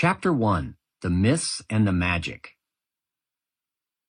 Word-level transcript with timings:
Chapter 0.00 0.32
1 0.32 0.76
The 1.02 1.10
Myths 1.10 1.60
and 1.68 1.84
the 1.84 1.92
Magic 1.92 2.50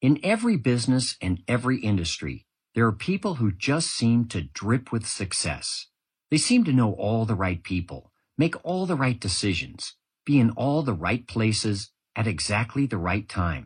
In 0.04 0.20
every 0.24 0.56
business 0.56 1.18
and 1.20 1.42
every 1.48 1.80
industry, 1.80 2.46
there 2.76 2.86
are 2.86 2.92
people 2.92 3.38
who 3.42 3.52
just 3.52 3.90
seem 3.90 4.28
to 4.28 4.44
drip 4.44 4.92
with 4.92 5.08
success. 5.08 5.88
They 6.30 6.38
seem 6.38 6.64
to 6.66 6.72
know 6.72 6.94
all 6.94 7.26
the 7.26 7.34
right 7.34 7.64
people, 7.64 8.12
make 8.38 8.54
all 8.64 8.86
the 8.86 8.94
right 8.96 9.20
decisions, 9.20 9.96
be 10.28 10.40
in 10.40 10.52
all 10.52 10.84
the 10.84 10.94
right 10.94 11.28
places 11.28 11.90
at 12.16 12.28
exactly 12.28 12.86
the 12.86 13.00
right 13.00 13.28
time. 13.28 13.66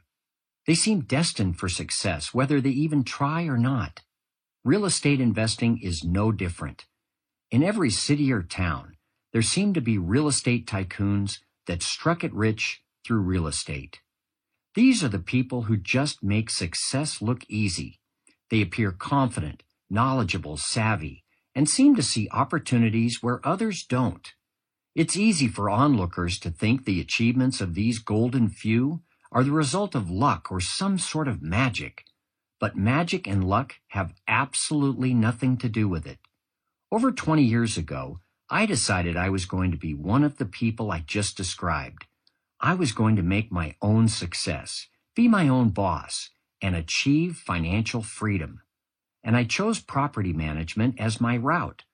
They 0.65 0.75
seem 0.75 1.01
destined 1.01 1.59
for 1.59 1.67
success, 1.67 2.33
whether 2.33 2.61
they 2.61 2.69
even 2.69 3.03
try 3.03 3.47
or 3.47 3.57
not. 3.57 3.99
Real 4.63 4.85
estate 4.85 5.19
investing 5.19 5.77
is 5.83 6.05
no 6.05 6.31
different. 6.31 6.85
In 7.51 7.63
every 7.63 7.89
city 7.89 8.31
or 8.31 8.43
town, 8.43 8.95
there 9.33 9.41
seem 9.41 9.73
to 9.73 9.81
be 9.81 9.97
real 9.97 10.29
estate 10.29 10.65
tycoons 10.67 11.39
that 11.67 11.83
struck 11.83 12.23
it 12.23 12.33
rich 12.33 12.83
through 13.05 13.19
real 13.19 13.47
estate. 13.47 13.99
These 14.75 15.03
are 15.03 15.09
the 15.09 15.19
people 15.19 15.63
who 15.63 15.77
just 15.77 16.23
make 16.23 16.49
success 16.49 17.21
look 17.21 17.43
easy. 17.47 17.99
They 18.49 18.61
appear 18.61 18.91
confident, 18.91 19.63
knowledgeable, 19.89 20.57
savvy, 20.57 21.23
and 21.55 21.69
seem 21.69 21.95
to 21.95 22.03
see 22.03 22.27
opportunities 22.31 23.19
where 23.21 23.45
others 23.47 23.83
don't. 23.83 24.33
It's 24.95 25.17
easy 25.17 25.47
for 25.47 25.69
onlookers 25.69 26.39
to 26.39 26.51
think 26.51 26.85
the 26.85 26.99
achievements 26.99 27.61
of 27.61 27.73
these 27.73 27.99
golden 27.99 28.49
few 28.49 29.01
are 29.31 29.43
the 29.43 29.51
result 29.51 29.95
of 29.95 30.09
luck 30.09 30.51
or 30.51 30.59
some 30.59 30.97
sort 30.97 31.27
of 31.27 31.41
magic. 31.41 32.03
But 32.59 32.77
magic 32.77 33.27
and 33.27 33.43
luck 33.43 33.75
have 33.89 34.13
absolutely 34.27 35.13
nothing 35.13 35.57
to 35.57 35.69
do 35.69 35.87
with 35.87 36.05
it. 36.05 36.19
Over 36.91 37.11
20 37.11 37.43
years 37.43 37.77
ago, 37.77 38.19
I 38.53 38.67
decided 38.67 39.17
I 39.17 39.31
was 39.31 39.47
going 39.47 39.71
to 39.71 39.77
be 39.77 39.95
one 39.95 40.23
of 40.23 40.37
the 40.37 40.45
people 40.45 40.91
I 40.91 40.99
just 40.99 41.35
described. 41.35 42.05
I 42.61 42.75
was 42.75 42.91
going 42.91 43.15
to 43.15 43.23
make 43.23 43.51
my 43.51 43.75
own 43.81 44.07
success, 44.07 44.85
be 45.15 45.27
my 45.27 45.47
own 45.47 45.69
boss, 45.69 46.29
and 46.61 46.75
achieve 46.75 47.35
financial 47.35 48.03
freedom. 48.03 48.61
And 49.23 49.35
I 49.35 49.43
chose 49.43 49.79
property 49.79 50.33
management 50.33 51.01
as 51.01 51.19
my 51.19 51.35
route. 51.35 51.85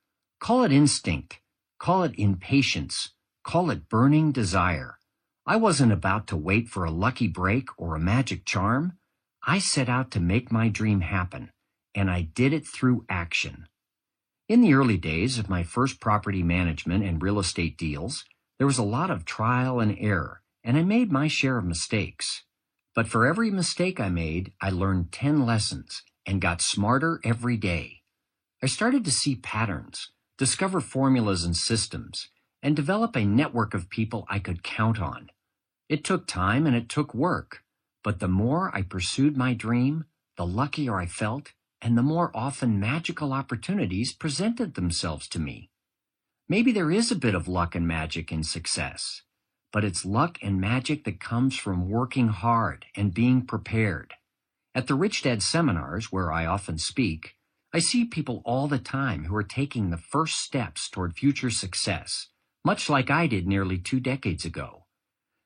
Call 0.41 0.65
it 0.65 0.73
instinct, 0.73 1.39
call 1.77 2.03
it 2.03 2.19
impatience, 2.19 3.11
call 3.41 3.69
it 3.69 3.87
burning 3.87 4.33
desire. 4.33 4.99
I 5.45 5.55
wasn't 5.55 5.93
about 5.93 6.27
to 6.27 6.35
wait 6.35 6.67
for 6.67 6.83
a 6.83 6.91
lucky 6.91 7.29
break 7.29 7.69
or 7.77 7.95
a 7.95 8.01
magic 8.01 8.43
charm. 8.43 8.97
I 9.47 9.59
set 9.59 9.87
out 9.87 10.11
to 10.11 10.19
make 10.19 10.51
my 10.51 10.67
dream 10.67 10.99
happen, 10.99 11.51
and 11.95 12.11
I 12.11 12.23
did 12.23 12.51
it 12.51 12.67
through 12.67 13.05
action. 13.07 13.69
In 14.49 14.61
the 14.61 14.73
early 14.73 14.97
days 14.97 15.37
of 15.37 15.47
my 15.47 15.61
first 15.61 15.99
property 15.99 16.41
management 16.41 17.03
and 17.05 17.21
real 17.21 17.37
estate 17.37 17.77
deals, 17.77 18.25
there 18.57 18.65
was 18.65 18.79
a 18.79 18.83
lot 18.83 19.11
of 19.11 19.23
trial 19.23 19.79
and 19.79 19.95
error, 19.99 20.41
and 20.63 20.75
I 20.75 20.81
made 20.81 21.11
my 21.11 21.27
share 21.27 21.59
of 21.59 21.65
mistakes. 21.65 22.45
But 22.95 23.07
for 23.07 23.27
every 23.27 23.51
mistake 23.51 23.99
I 23.99 24.09
made, 24.09 24.53
I 24.59 24.71
learned 24.71 25.11
10 25.11 25.45
lessons 25.45 26.01
and 26.25 26.41
got 26.41 26.63
smarter 26.63 27.21
every 27.23 27.57
day. 27.57 28.01
I 28.63 28.65
started 28.65 29.05
to 29.05 29.11
see 29.11 29.35
patterns, 29.35 30.09
discover 30.39 30.81
formulas 30.81 31.43
and 31.43 31.55
systems, 31.55 32.29
and 32.63 32.75
develop 32.75 33.15
a 33.15 33.25
network 33.25 33.75
of 33.75 33.91
people 33.91 34.25
I 34.31 34.39
could 34.39 34.63
count 34.63 34.99
on. 34.99 35.29
It 35.89 36.03
took 36.03 36.25
time 36.25 36.65
and 36.65 36.75
it 36.75 36.89
took 36.89 37.13
work, 37.13 37.63
but 38.03 38.19
the 38.19 38.27
more 38.27 38.75
I 38.75 38.81
pursued 38.81 39.37
my 39.37 39.53
dream, 39.53 40.05
the 40.37 40.47
luckier 40.47 40.97
I 40.97 41.05
felt, 41.05 41.51
and 41.81 41.97
the 41.97 42.03
more 42.03 42.31
often 42.35 42.79
magical 42.79 43.33
opportunities 43.33 44.13
presented 44.13 44.73
themselves 44.73 45.27
to 45.29 45.39
me. 45.39 45.69
Maybe 46.47 46.71
there 46.71 46.91
is 46.91 47.11
a 47.11 47.15
bit 47.15 47.35
of 47.35 47.47
luck 47.47 47.75
and 47.75 47.87
magic 47.87 48.31
in 48.31 48.43
success, 48.43 49.21
but 49.71 49.83
it's 49.83 50.05
luck 50.05 50.37
and 50.41 50.59
magic 50.59 51.03
that 51.03 51.19
comes 51.19 51.55
from 51.55 51.89
working 51.89 52.29
hard 52.29 52.85
and 52.95 53.13
being 53.13 53.45
prepared. 53.45 54.15
At 54.73 54.87
the 54.87 54.95
Rich 54.95 55.23
Dad 55.23 55.41
seminars, 55.41 56.11
where 56.11 56.31
I 56.31 56.45
often 56.45 56.77
speak, 56.77 57.35
I 57.73 57.79
see 57.79 58.03
people 58.03 58.41
all 58.45 58.67
the 58.67 58.79
time 58.79 59.25
who 59.25 59.35
are 59.35 59.43
taking 59.43 59.89
the 59.89 59.97
first 59.97 60.37
steps 60.37 60.89
toward 60.89 61.15
future 61.15 61.51
success, 61.51 62.27
much 62.65 62.89
like 62.89 63.11
I 63.11 63.27
did 63.27 63.47
nearly 63.47 63.77
two 63.77 63.99
decades 63.99 64.43
ago. 64.43 64.85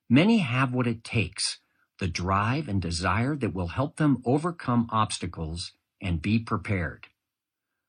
Many 0.10 0.40
have 0.40 0.74
what 0.74 0.88
it 0.88 1.04
takes, 1.04 1.60
the 2.00 2.08
drive 2.08 2.68
and 2.68 2.82
desire 2.82 3.36
that 3.36 3.54
will 3.54 3.68
help 3.68 3.98
them 3.98 4.22
overcome 4.26 4.88
obstacles 4.90 5.74
and 6.04 6.22
be 6.22 6.38
prepared. 6.38 7.08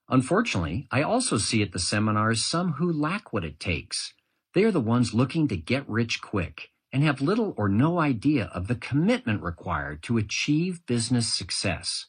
Unfortunately, 0.09 0.87
I 0.91 1.03
also 1.03 1.39
see 1.39 1.63
at 1.63 1.73
the 1.73 1.79
seminars 1.79 2.45
some 2.45 2.75
who 2.75 2.93
lack 2.93 3.33
what 3.33 3.45
it 3.45 3.59
takes. 3.61 4.15
They 4.55 4.65
are 4.65 4.71
the 4.71 4.81
ones 4.81 5.15
looking 5.15 5.49
to 5.49 5.57
get 5.57 5.89
rich 5.89 6.21
quick 6.23 6.71
and 6.93 7.03
have 7.03 7.21
little 7.21 7.55
or 7.57 7.69
no 7.69 7.99
idea 7.99 8.45
of 8.55 8.69
the 8.69 8.77
commitment 8.77 9.43
required 9.43 10.03
to 10.05 10.17
achieve 10.17 10.87
business 10.87 11.35
success. 11.35 12.07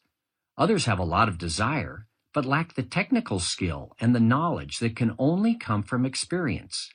Others 0.57 0.85
have 0.85 0.99
a 0.99 1.03
lot 1.03 1.27
of 1.27 1.39
desire, 1.39 2.05
but 2.33 2.45
lack 2.45 2.75
the 2.75 2.83
technical 2.83 3.39
skill 3.39 3.93
and 3.99 4.13
the 4.13 4.19
knowledge 4.19 4.79
that 4.79 4.95
can 4.95 5.15
only 5.17 5.55
come 5.55 5.81
from 5.81 6.05
experience. 6.05 6.91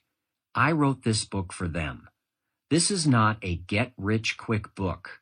I 0.54 0.70
wrote 0.72 1.02
this 1.02 1.24
book 1.24 1.52
for 1.52 1.66
them. 1.66 2.08
This 2.68 2.90
is 2.90 3.06
not 3.06 3.38
a 3.42 3.56
get 3.56 3.92
rich 3.96 4.36
quick 4.36 4.74
book. 4.74 5.20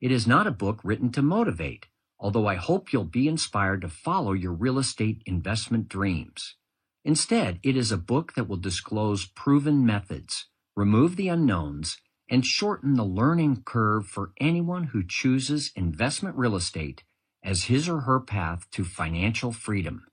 It 0.00 0.10
is 0.10 0.26
not 0.26 0.46
a 0.46 0.52
book 0.52 0.80
written 0.84 1.12
to 1.12 1.22
motivate, 1.22 1.86
although 2.18 2.46
I 2.46 2.56
hope 2.56 2.92
you'll 2.92 3.04
be 3.04 3.28
inspired 3.28 3.82
to 3.82 3.88
follow 3.88 4.32
your 4.32 4.52
real 4.52 4.78
estate 4.78 5.22
investment 5.26 5.88
dreams. 5.88 6.56
Instead, 7.04 7.60
it 7.62 7.76
is 7.76 7.92
a 7.92 7.96
book 7.96 8.34
that 8.34 8.48
will 8.48 8.56
disclose 8.56 9.26
proven 9.26 9.86
methods, 9.86 10.46
remove 10.76 11.16
the 11.16 11.28
unknowns, 11.28 11.98
and 12.28 12.44
shorten 12.44 12.94
the 12.94 13.04
learning 13.04 13.62
curve 13.64 14.06
for 14.06 14.32
anyone 14.38 14.84
who 14.84 15.02
chooses 15.06 15.72
investment 15.74 16.36
real 16.36 16.56
estate 16.56 17.04
as 17.42 17.64
his 17.64 17.88
or 17.88 18.00
her 18.00 18.20
path 18.20 18.68
to 18.72 18.84
financial 18.84 19.52
freedom. 19.52 20.06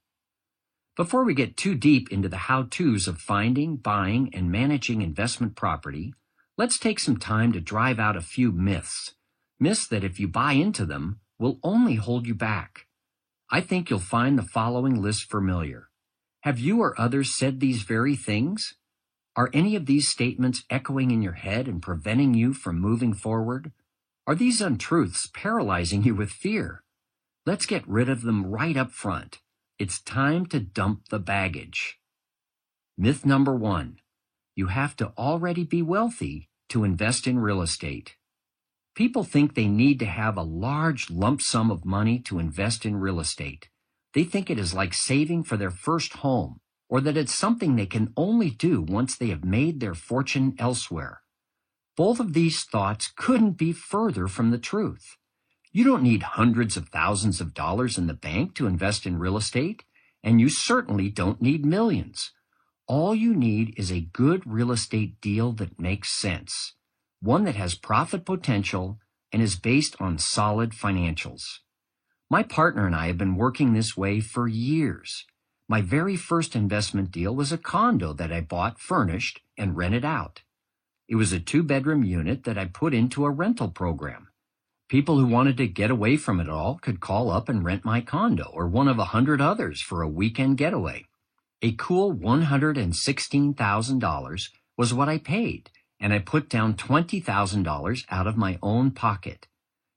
Before 0.96 1.26
we 1.26 1.34
get 1.34 1.58
too 1.58 1.76
deep 1.76 2.12
into 2.12 2.30
the 2.30 2.38
how-tos 2.38 3.08
of 3.08 3.18
finding, 3.18 3.76
buying, 3.76 4.34
and 4.34 4.50
managing 4.50 5.02
investment 5.02 5.56
property, 5.56 6.14
Let's 6.58 6.80
take 6.80 7.02
some 7.02 7.18
time 7.18 7.52
to 7.52 7.60
drive 7.60 8.00
out 8.00 8.16
a 8.16 8.22
few 8.22 8.54
myths. 8.54 9.16
Myths 9.60 9.88
that 9.88 10.06
if 10.06 10.22
you 10.22 10.30
buy 10.30 10.54
into 10.54 10.86
them, 10.86 11.20
will 11.40 11.60
only 11.64 11.96
hold 11.96 12.28
you 12.28 12.36
back. 12.36 12.88
I 13.52 13.62
think 13.62 13.90
you'll 13.90 14.00
find 14.00 14.38
the 14.38 14.44
following 14.44 15.02
list 15.02 15.30
familiar. 15.30 15.90
Have 16.42 16.60
you 16.60 16.82
or 16.82 17.00
others 17.00 17.38
said 17.38 17.60
these 17.60 17.84
very 17.84 18.16
things? 18.16 18.76
Are 19.36 19.50
any 19.54 19.76
of 19.76 19.86
these 19.86 20.08
statements 20.08 20.64
echoing 20.70 21.12
in 21.12 21.22
your 21.22 21.34
head 21.34 21.68
and 21.68 21.82
preventing 21.82 22.34
you 22.34 22.54
from 22.54 22.80
moving 22.80 23.14
forward? 23.14 23.72
Are 24.28 24.36
these 24.36 24.62
untruths 24.62 25.30
paralyzing 25.34 26.04
you 26.04 26.16
with 26.16 26.30
fear? 26.30 26.84
Let's 27.46 27.66
get 27.66 27.88
rid 27.88 28.10
of 28.10 28.22
them 28.22 28.46
right 28.46 28.78
up 28.78 28.92
front. 28.92 29.40
It's 29.78 30.02
time 30.02 30.46
to 30.48 30.60
dump 30.60 31.10
the 31.10 31.20
baggage. 31.20 32.00
Myth 32.98 33.26
number 33.26 33.56
one 33.56 34.00
you 34.56 34.68
have 34.68 34.96
to 34.96 35.12
already 35.18 35.66
be 35.66 35.82
wealthy 35.82 36.50
to 36.70 36.86
invest 36.86 37.28
in 37.28 37.40
real 37.40 37.62
estate. 37.62 38.16
People 38.96 39.26
think 39.26 39.54
they 39.54 39.68
need 39.68 40.00
to 40.00 40.06
have 40.06 40.38
a 40.38 40.42
large 40.42 41.10
lump 41.12 41.42
sum 41.42 41.70
of 41.70 41.84
money 41.84 42.18
to 42.20 42.40
invest 42.40 42.86
in 42.86 42.96
real 42.96 43.20
estate. 43.20 43.68
They 44.14 44.24
think 44.24 44.50
it 44.50 44.58
is 44.58 44.74
like 44.74 44.94
saving 44.94 45.44
for 45.44 45.58
their 45.58 45.70
first 45.70 46.14
home, 46.14 46.62
or 46.88 47.02
that 47.02 47.18
it's 47.18 47.36
something 47.36 47.76
they 47.76 47.88
can 47.88 48.14
only 48.16 48.50
do 48.50 48.82
once 48.82 49.18
they 49.18 49.28
have 49.28 49.44
made 49.44 49.82
their 49.82 49.96
fortune 49.96 50.56
elsewhere. 50.58 51.22
Both 51.98 52.22
of 52.22 52.32
these 52.32 52.64
thoughts 52.64 53.12
couldn't 53.14 53.58
be 53.58 53.74
further 53.74 54.28
from 54.30 54.52
the 54.52 54.58
truth. 54.58 55.18
You 55.74 55.84
don't 55.84 56.04
need 56.04 56.24
hundreds 56.24 56.78
of 56.78 56.88
thousands 56.88 57.42
of 57.42 57.54
dollars 57.54 57.98
in 57.98 58.08
the 58.08 58.14
bank 58.14 58.56
to 58.56 58.68
invest 58.68 59.06
in 59.06 59.20
real 59.20 59.36
estate, 59.36 59.84
and 60.24 60.40
you 60.40 60.48
certainly 60.48 61.10
don't 61.10 61.42
need 61.42 61.66
millions. 61.66 62.32
All 62.88 63.14
you 63.14 63.36
need 63.36 63.74
is 63.76 63.92
a 63.92 64.08
good 64.14 64.44
real 64.46 64.72
estate 64.72 65.20
deal 65.20 65.52
that 65.54 65.80
makes 65.80 66.18
sense, 66.18 66.76
one 67.22 67.44
that 67.46 67.56
has 67.56 67.76
profit 67.76 68.26
potential 68.26 69.00
and 69.32 69.42
is 69.42 69.56
based 69.56 69.96
on 70.00 70.18
solid 70.18 70.72
financials. 70.72 71.60
My 72.30 72.44
partner 72.44 72.86
and 72.86 72.96
I 72.96 73.08
have 73.08 73.18
been 73.18 73.36
working 73.36 73.74
this 73.74 73.96
way 73.96 74.20
for 74.20 74.48
years. 74.48 75.26
My 75.68 75.82
very 75.82 76.16
first 76.16 76.56
investment 76.56 77.12
deal 77.12 77.36
was 77.36 77.52
a 77.52 77.58
condo 77.58 78.14
that 78.14 78.32
I 78.32 78.42
bought 78.42 78.80
furnished 78.80 79.42
and 79.58 79.76
rented 79.76 80.06
out. 80.06 80.42
It 81.08 81.16
was 81.16 81.32
a 81.32 81.40
two 81.40 81.64
bedroom 81.64 82.04
unit 82.04 82.44
that 82.46 82.58
I 82.58 82.66
put 82.66 82.94
into 82.94 83.26
a 83.26 83.32
rental 83.32 83.70
program. 83.70 84.30
People 84.88 85.18
who 85.18 85.26
wanted 85.26 85.58
to 85.58 85.68
get 85.68 85.92
away 85.92 86.18
from 86.18 86.40
it 86.40 86.48
all 86.48 86.78
could 86.80 87.00
call 87.00 87.32
up 87.32 87.50
and 87.50 87.64
rent 87.64 87.84
my 87.84 88.02
condo 88.02 88.52
or 88.54 88.68
one 88.68 88.88
of 88.88 89.00
a 89.00 89.06
hundred 89.06 89.42
others 89.42 89.82
for 89.82 90.02
a 90.02 90.08
weekend 90.08 90.58
getaway. 90.58 91.06
A 91.62 91.72
cool 91.74 92.14
$116,000 92.14 94.50
was 94.78 94.94
what 94.94 95.10
I 95.10 95.18
paid, 95.18 95.72
and 96.00 96.14
I 96.14 96.20
put 96.20 96.50
down 96.50 96.76
$20,000 96.76 98.06
out 98.10 98.28
of 98.28 98.38
my 98.38 98.60
own 98.62 98.92
pocket. 98.92 99.48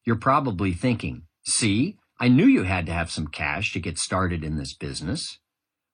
You're 0.04 0.16
probably 0.16 0.72
thinking, 0.72 1.22
see, 1.46 1.98
I 2.20 2.28
knew 2.28 2.46
you 2.46 2.64
had 2.64 2.86
to 2.86 2.92
have 2.92 3.10
some 3.10 3.28
cash 3.28 3.72
to 3.72 3.80
get 3.80 3.98
started 3.98 4.42
in 4.42 4.56
this 4.56 4.74
business. 4.74 5.38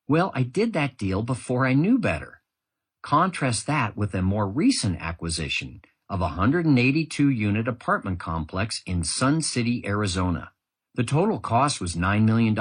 Well, 0.09 0.31
I 0.35 0.43
did 0.43 0.73
that 0.73 0.97
deal 0.97 1.23
before 1.23 1.67
I 1.67 1.75
knew 1.75 1.99
better. 1.99 2.43
Contrast 3.03 3.67
that 3.67 3.97
with 3.97 4.15
a 4.15 4.23
more 4.23 4.49
recent 4.49 5.01
acquisition, 5.01 5.83
of 6.09 6.21
a 6.21 6.25
182 6.25 7.29
unit 7.29 7.69
apartment 7.69 8.19
complex 8.19 8.83
in 8.87 9.05
Sun 9.05 9.43
City, 9.43 9.85
Arizona. 9.87 10.53
The 10.95 11.05
total 11.05 11.41
cost 11.41 11.81
was 11.81 11.95
$9 11.95 12.25
million. 12.25 12.57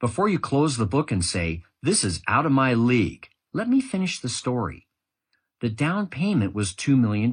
Before 0.00 0.28
you 0.28 0.38
close 0.38 0.76
the 0.76 0.86
book 0.86 1.12
and 1.12 1.24
say, 1.24 1.62
this 1.82 2.02
is 2.02 2.22
out 2.26 2.46
of 2.46 2.52
my 2.52 2.74
league, 2.74 3.28
let 3.52 3.68
me 3.68 3.80
finish 3.80 4.18
the 4.18 4.28
story. 4.28 4.87
The 5.60 5.70
down 5.70 6.06
payment 6.06 6.54
was 6.54 6.72
$2 6.72 6.96
million, 6.96 7.32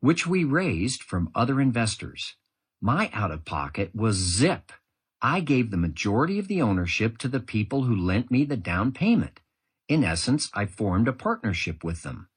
which 0.00 0.26
we 0.26 0.44
raised 0.44 1.02
from 1.02 1.30
other 1.34 1.60
investors. 1.60 2.36
My 2.80 3.10
out 3.12 3.30
of 3.30 3.44
pocket 3.44 3.90
was 3.94 4.16
zip. 4.16 4.72
I 5.20 5.40
gave 5.40 5.70
the 5.70 5.76
majority 5.76 6.38
of 6.38 6.48
the 6.48 6.62
ownership 6.62 7.18
to 7.18 7.28
the 7.28 7.40
people 7.40 7.84
who 7.84 7.94
lent 7.94 8.30
me 8.30 8.44
the 8.44 8.56
down 8.56 8.92
payment. 8.92 9.40
In 9.88 10.02
essence, 10.02 10.50
I 10.54 10.64
formed 10.66 11.08
a 11.08 11.12
partnership 11.12 11.84
with 11.84 12.02
them. 12.02 12.28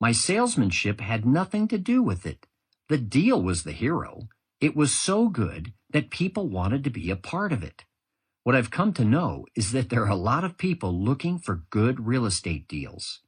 My 0.00 0.12
salesmanship 0.12 1.00
had 1.00 1.26
nothing 1.26 1.66
to 1.68 1.78
do 1.78 2.02
with 2.02 2.24
it. 2.24 2.46
The 2.88 2.98
deal 2.98 3.42
was 3.42 3.64
the 3.64 3.72
hero. 3.72 4.28
It 4.60 4.76
was 4.76 4.94
so 4.94 5.28
good 5.28 5.72
that 5.90 6.10
people 6.10 6.48
wanted 6.48 6.84
to 6.84 6.90
be 6.90 7.10
a 7.10 7.16
part 7.16 7.52
of 7.52 7.64
it. 7.64 7.84
What 8.44 8.54
I've 8.54 8.70
come 8.70 8.92
to 8.94 9.04
know 9.04 9.46
is 9.56 9.72
that 9.72 9.88
there 9.88 10.04
are 10.04 10.10
a 10.10 10.16
lot 10.16 10.44
of 10.44 10.58
people 10.58 10.92
looking 10.92 11.38
for 11.38 11.64
good 11.70 12.06
real 12.06 12.26
estate 12.26 12.68
deals. 12.68 13.20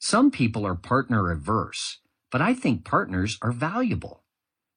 Some 0.00 0.30
people 0.30 0.64
are 0.64 0.76
partner 0.76 1.30
averse, 1.30 1.98
but 2.30 2.40
I 2.40 2.54
think 2.54 2.84
partners 2.84 3.36
are 3.42 3.50
valuable. 3.50 4.22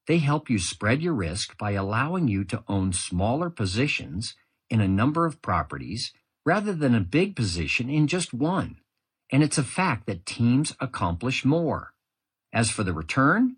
They 0.07 0.17
help 0.17 0.49
you 0.49 0.57
spread 0.57 1.03
your 1.03 1.13
risk 1.13 1.57
by 1.59 1.71
allowing 1.71 2.27
you 2.27 2.43
to 2.45 2.63
own 2.67 2.91
smaller 2.91 3.51
positions 3.51 4.35
in 4.69 4.81
a 4.81 4.87
number 4.87 5.27
of 5.27 5.41
properties 5.41 6.11
rather 6.43 6.73
than 6.73 6.95
a 6.95 7.01
big 7.01 7.35
position 7.35 7.87
in 7.87 8.07
just 8.07 8.33
one. 8.33 8.77
And 9.31 9.43
it's 9.43 9.59
a 9.59 9.63
fact 9.63 10.07
that 10.07 10.25
teams 10.25 10.75
accomplish 10.79 11.45
more. 11.45 11.93
As 12.51 12.71
for 12.71 12.83
the 12.83 12.93
return, 12.93 13.57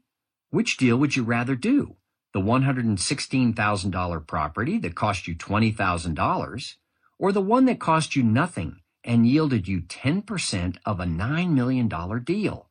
which 0.49 0.75
deal 0.75 0.97
would 0.97 1.15
you 1.15 1.23
rather 1.23 1.55
do? 1.55 1.95
The 2.33 2.41
$116,000 2.41 4.27
property 4.27 4.77
that 4.79 4.95
cost 4.95 5.27
you 5.27 5.35
$20,000 5.35 6.75
or 7.17 7.31
the 7.31 7.41
one 7.41 7.65
that 7.65 7.79
cost 7.79 8.15
you 8.17 8.21
nothing 8.21 8.81
and 9.03 9.27
yielded 9.27 9.67
you 9.67 9.81
10% 9.81 10.77
of 10.85 10.99
a 10.99 11.05
$9 11.05 11.49
million 11.51 11.89
deal? 12.23 12.69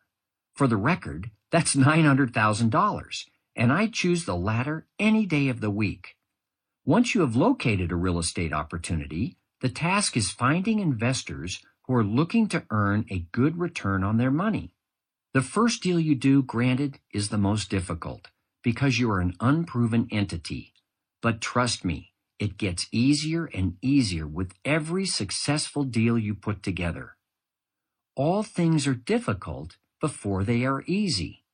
For 0.55 0.67
the 0.67 0.77
record, 0.77 1.31
that's 1.51 1.75
$900,000 1.75 3.25
and 3.57 3.73
I 3.73 3.87
choose 3.87 4.25
the 4.25 4.37
latter 4.37 4.87
any 4.99 5.27
day 5.27 5.49
of 5.49 5.61
the 5.61 5.71
week. 5.71 6.17
Once 6.85 7.15
you 7.15 7.21
have 7.21 7.37
located 7.37 7.93
a 7.93 7.97
real 7.97 8.19
estate 8.19 8.53
opportunity, 8.53 9.37
the 9.61 9.69
task 9.69 10.17
is 10.17 10.31
finding 10.31 10.79
investors 10.79 11.63
who 11.87 11.95
are 11.95 12.05
looking 12.05 12.49
to 12.49 12.65
earn 12.71 13.05
a 13.11 13.27
good 13.33 13.59
return 13.59 14.03
on 14.03 14.17
their 14.17 14.31
money. 14.31 14.75
The 15.35 15.43
first 15.43 15.83
deal 15.83 16.01
you 16.01 16.15
do, 16.15 16.43
granted, 16.43 16.99
is 17.13 17.29
the 17.29 17.39
most 17.39 17.71
difficult 17.71 18.29
because 18.63 18.99
you 18.99 19.11
are 19.11 19.21
an 19.21 19.35
unproven 19.41 20.09
entity. 20.11 20.73
But 21.21 21.41
trust 21.41 21.85
me, 21.85 22.12
it 22.43 22.59
gets 22.59 22.89
easier 22.91 23.45
and 23.55 23.77
easier 23.81 24.27
with 24.27 24.53
every 24.65 25.07
successful 25.07 25.85
deal 25.85 26.19
you 26.19 26.35
put 26.35 26.61
together. 26.61 27.17
All 28.17 28.43
things 28.43 28.85
are 28.89 28.97
difficult 28.97 29.77
before 30.01 30.43
they 30.43 30.65
are 30.65 30.83
easy. 30.89 31.45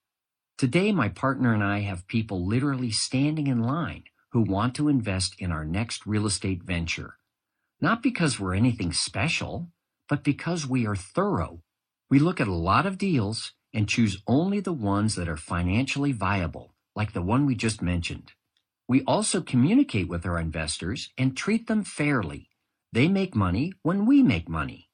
Today, 0.57 0.91
my 0.91 1.11
partner 1.11 1.53
and 1.53 1.63
I 1.63 1.81
have 1.81 2.09
people 2.09 2.43
literally 2.47 2.91
standing 2.91 3.49
in 3.49 3.63
line 3.63 4.05
who 4.33 4.41
want 4.41 4.75
to 4.77 4.89
invest 4.89 5.35
in 5.39 5.53
our 5.53 5.67
next 5.67 6.07
real 6.07 6.25
estate 6.25 6.63
venture. 6.63 7.19
Not 7.83 8.03
because 8.03 8.41
we're 8.41 8.55
anything 8.55 8.95
special, 8.95 9.69
but 10.09 10.25
because 10.25 10.67
we 10.67 10.87
are 10.87 10.97
thorough. 10.97 11.61
We 12.09 12.19
look 12.19 12.41
at 12.41 12.49
a 12.49 12.55
lot 12.71 12.87
of 12.87 12.97
deals 12.97 13.53
and 13.75 13.91
choose 13.91 14.23
only 14.27 14.61
the 14.61 14.73
ones 14.73 15.17
that 15.17 15.29
are 15.29 15.37
financially 15.37 16.13
viable, 16.13 16.75
like 16.97 17.13
the 17.13 17.21
one 17.21 17.45
we 17.45 17.55
just 17.55 17.83
mentioned. 17.83 18.33
We 18.89 19.03
also 19.03 19.43
communicate 19.43 20.09
with 20.09 20.25
our 20.25 20.39
investors 20.39 21.11
and 21.19 21.37
treat 21.37 21.67
them 21.67 21.85
fairly. 21.85 22.49
They 22.91 23.07
make 23.07 23.35
money 23.35 23.75
when 23.83 24.07
we 24.07 24.23
make 24.23 24.49
money. 24.49 24.89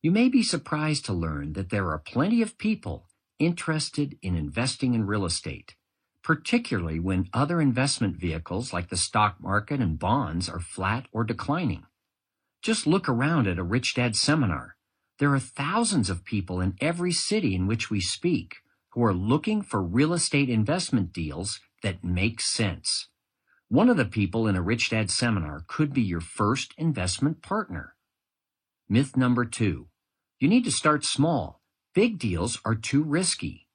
You 0.00 0.12
may 0.12 0.28
be 0.28 0.44
surprised 0.44 1.04
to 1.06 1.12
learn 1.12 1.54
that 1.54 1.70
there 1.70 1.90
are 1.90 1.98
plenty 1.98 2.40
of 2.40 2.56
people 2.56 3.08
interested 3.40 4.16
in 4.22 4.36
investing 4.36 4.94
in 4.94 5.08
real 5.08 5.24
estate, 5.24 5.74
particularly 6.22 7.00
when 7.00 7.28
other 7.32 7.60
investment 7.60 8.16
vehicles 8.16 8.72
like 8.72 8.90
the 8.90 8.96
stock 8.96 9.38
market 9.40 9.80
and 9.80 9.98
bonds 9.98 10.48
are 10.48 10.60
flat 10.60 11.06
or 11.10 11.24
declining. 11.24 11.82
Just 12.62 12.86
look 12.86 13.08
around 13.08 13.48
at 13.48 13.58
a 13.58 13.64
Rich 13.64 13.94
Dad 13.96 14.14
seminar. 14.14 14.76
There 15.18 15.34
are 15.34 15.40
thousands 15.40 16.08
of 16.10 16.24
people 16.24 16.60
in 16.60 16.76
every 16.80 17.10
city 17.10 17.56
in 17.56 17.66
which 17.66 17.90
we 17.90 18.00
speak 18.00 18.58
who 18.90 19.02
are 19.02 19.12
looking 19.12 19.62
for 19.62 19.82
real 19.82 20.12
estate 20.12 20.48
investment 20.48 21.12
deals 21.12 21.58
that 21.82 22.04
make 22.04 22.40
sense. 22.40 23.08
One 23.68 23.88
of 23.88 23.96
the 23.96 24.04
people 24.04 24.46
in 24.46 24.56
a 24.56 24.62
Rich 24.62 24.90
Dad 24.90 25.10
seminar 25.10 25.64
could 25.66 25.92
be 25.92 26.02
your 26.02 26.20
first 26.20 26.72
investment 26.78 27.42
partner. 27.42 27.96
Myth 28.88 29.16
number 29.16 29.44
two. 29.44 29.88
You 30.38 30.48
need 30.48 30.64
to 30.64 30.70
start 30.70 31.04
small 31.04 31.60
Big 31.96 32.18
deals 32.18 32.60
are 32.62 32.74
too 32.74 33.02
risky. 33.02 33.68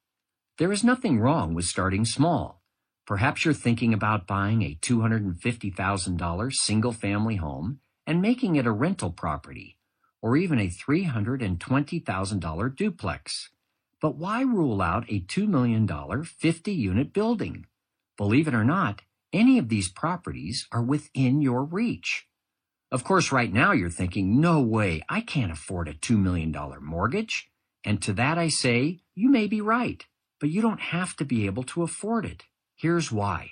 There 0.60 0.72
is 0.72 0.84
nothing 0.84 1.20
wrong 1.20 1.56
with 1.56 1.66
starting 1.66 2.06
small. 2.06 2.62
Perhaps 3.08 3.44
you're 3.44 3.56
thinking 3.56 3.96
about 3.96 4.28
buying 4.28 4.62
a 4.62 4.78
$250,000 4.80 6.54
single 6.54 6.92
family 6.92 7.38
home 7.38 7.80
and 8.06 8.22
making 8.22 8.58
it 8.58 8.68
a 8.68 8.72
rental 8.72 9.10
property, 9.10 9.80
or 10.22 10.38
even 10.38 10.60
a 10.60 10.68
$320,000 10.68 12.76
duplex. 12.76 13.50
But 14.00 14.18
why 14.18 14.44
rule 14.44 14.84
out 14.84 15.06
a 15.10 15.22
$2 15.22 15.48
million 15.48 15.88
50 16.24 16.72
unit 16.72 17.12
building? 17.12 17.66
Believe 18.18 18.48
it 18.48 18.54
or 18.54 18.64
not, 18.64 19.02
any 19.34 19.58
of 19.58 19.70
these 19.70 19.90
properties 19.90 20.68
are 20.72 20.84
within 20.84 21.42
your 21.42 21.64
reach. 21.64 22.28
Of 22.92 23.04
course, 23.04 23.32
right 23.32 23.52
now 23.52 23.72
you're 23.72 23.90
thinking, 23.90 24.42
no 24.42 24.60
way, 24.60 25.02
I 25.08 25.22
can't 25.22 25.52
afford 25.52 25.88
a 25.88 25.94
$2 25.94 26.20
million 26.20 26.54
mortgage. 26.82 27.50
And 27.84 28.02
to 28.02 28.14
that 28.14 28.38
I 28.38 28.50
say, 28.50 29.00
you 29.16 29.30
may 29.30 29.48
be 29.48 29.62
right, 29.62 30.06
but 30.40 30.50
you 30.50 30.62
don't 30.62 30.82
have 30.82 31.16
to 31.16 31.26
be 31.26 31.46
able 31.46 31.64
to 31.64 31.84
afford 31.84 32.26
it. 32.26 32.44
Here's 32.76 33.12
why. 33.12 33.52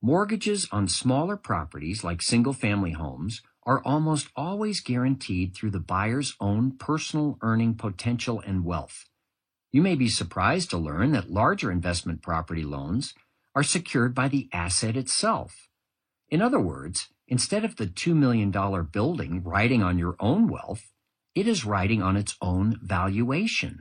Mortgages 0.00 0.68
on 0.72 0.88
smaller 0.88 1.36
properties 1.36 2.02
like 2.02 2.22
single 2.22 2.52
family 2.52 2.92
homes 2.92 3.42
are 3.66 3.82
almost 3.84 4.28
always 4.34 4.80
guaranteed 4.80 5.54
through 5.54 5.72
the 5.72 5.80
buyer's 5.80 6.34
own 6.40 6.72
personal 6.72 7.36
earning 7.42 7.74
potential 7.74 8.42
and 8.46 8.64
wealth. 8.64 9.04
You 9.70 9.82
may 9.82 9.96
be 9.96 10.08
surprised 10.08 10.70
to 10.70 10.78
learn 10.78 11.12
that 11.12 11.30
larger 11.30 11.70
investment 11.70 12.22
property 12.22 12.62
loans 12.62 13.12
are 13.54 13.62
secured 13.62 14.14
by 14.14 14.28
the 14.28 14.48
asset 14.52 14.96
itself. 14.96 15.68
In 16.28 16.42
other 16.42 16.60
words, 16.60 17.08
instead 17.26 17.64
of 17.64 17.76
the 17.76 17.86
$2 17.86 18.14
million 18.14 18.50
building 18.90 19.42
riding 19.42 19.82
on 19.82 19.98
your 19.98 20.16
own 20.20 20.48
wealth, 20.48 20.90
it 21.34 21.46
is 21.46 21.64
riding 21.64 22.02
on 22.02 22.16
its 22.16 22.36
own 22.42 22.78
valuation. 22.82 23.80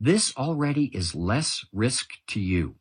This 0.00 0.36
already 0.36 0.86
is 0.94 1.14
less 1.14 1.64
risk 1.72 2.10
to 2.28 2.40
you. 2.40 2.76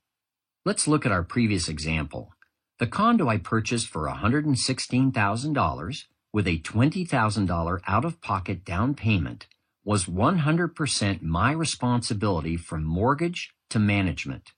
Let's 0.65 0.87
look 0.87 1.05
at 1.05 1.11
our 1.11 1.23
previous 1.23 1.67
example. 1.67 2.33
The 2.79 2.87
condo 2.87 3.27
I 3.27 3.37
purchased 3.37 3.87
for 3.87 4.07
$116,000 4.07 6.03
with 6.31 6.47
a 6.47 6.59
$20,000 6.59 7.79
out-of-pocket 7.87 8.63
down 8.63 8.93
payment 8.93 9.47
was 9.83 10.05
100% 10.05 11.21
my 11.21 11.51
responsibility 11.51 12.57
from 12.57 12.83
mortgage 12.83 13.53
to 13.69 13.79
management. 13.79 14.51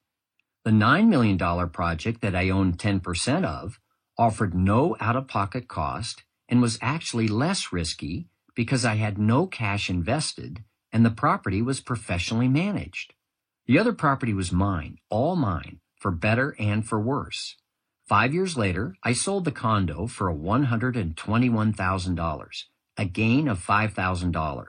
The 0.65 0.71
$9 0.71 1.07
million 1.07 1.37
project 1.69 2.21
that 2.21 2.35
I 2.35 2.49
owned 2.49 2.77
10% 2.77 3.45
of 3.45 3.79
offered 4.17 4.53
no 4.53 4.97
out-of-pocket 4.99 5.67
cost 5.67 6.23
and 6.49 6.61
was 6.61 6.77
actually 6.81 7.29
less 7.29 7.71
risky 7.71 8.27
because 8.55 8.83
I 8.83 8.95
had 8.95 9.17
no 9.17 9.47
cash 9.47 9.89
invested 9.89 10.63
and 10.91 11.05
the 11.05 11.11
property 11.11 11.61
was 11.61 11.79
professionally 11.79 12.47
managed. 12.47 13.13
The 13.67 13.77
other 13.79 13.93
property 13.93 14.33
was 14.33 14.51
mine, 14.51 14.97
all 15.09 15.35
mine, 15.35 15.79
for 15.97 16.11
better 16.11 16.55
and 16.59 16.85
for 16.85 16.99
worse. 16.99 17.55
Five 18.07 18.33
years 18.33 18.57
later, 18.57 18.95
I 19.03 19.13
sold 19.13 19.45
the 19.45 19.51
condo 19.51 20.07
for 20.07 20.33
$121,000, 20.33 22.63
a 22.97 23.05
gain 23.05 23.47
of 23.47 23.63
$5,000. 23.63 24.65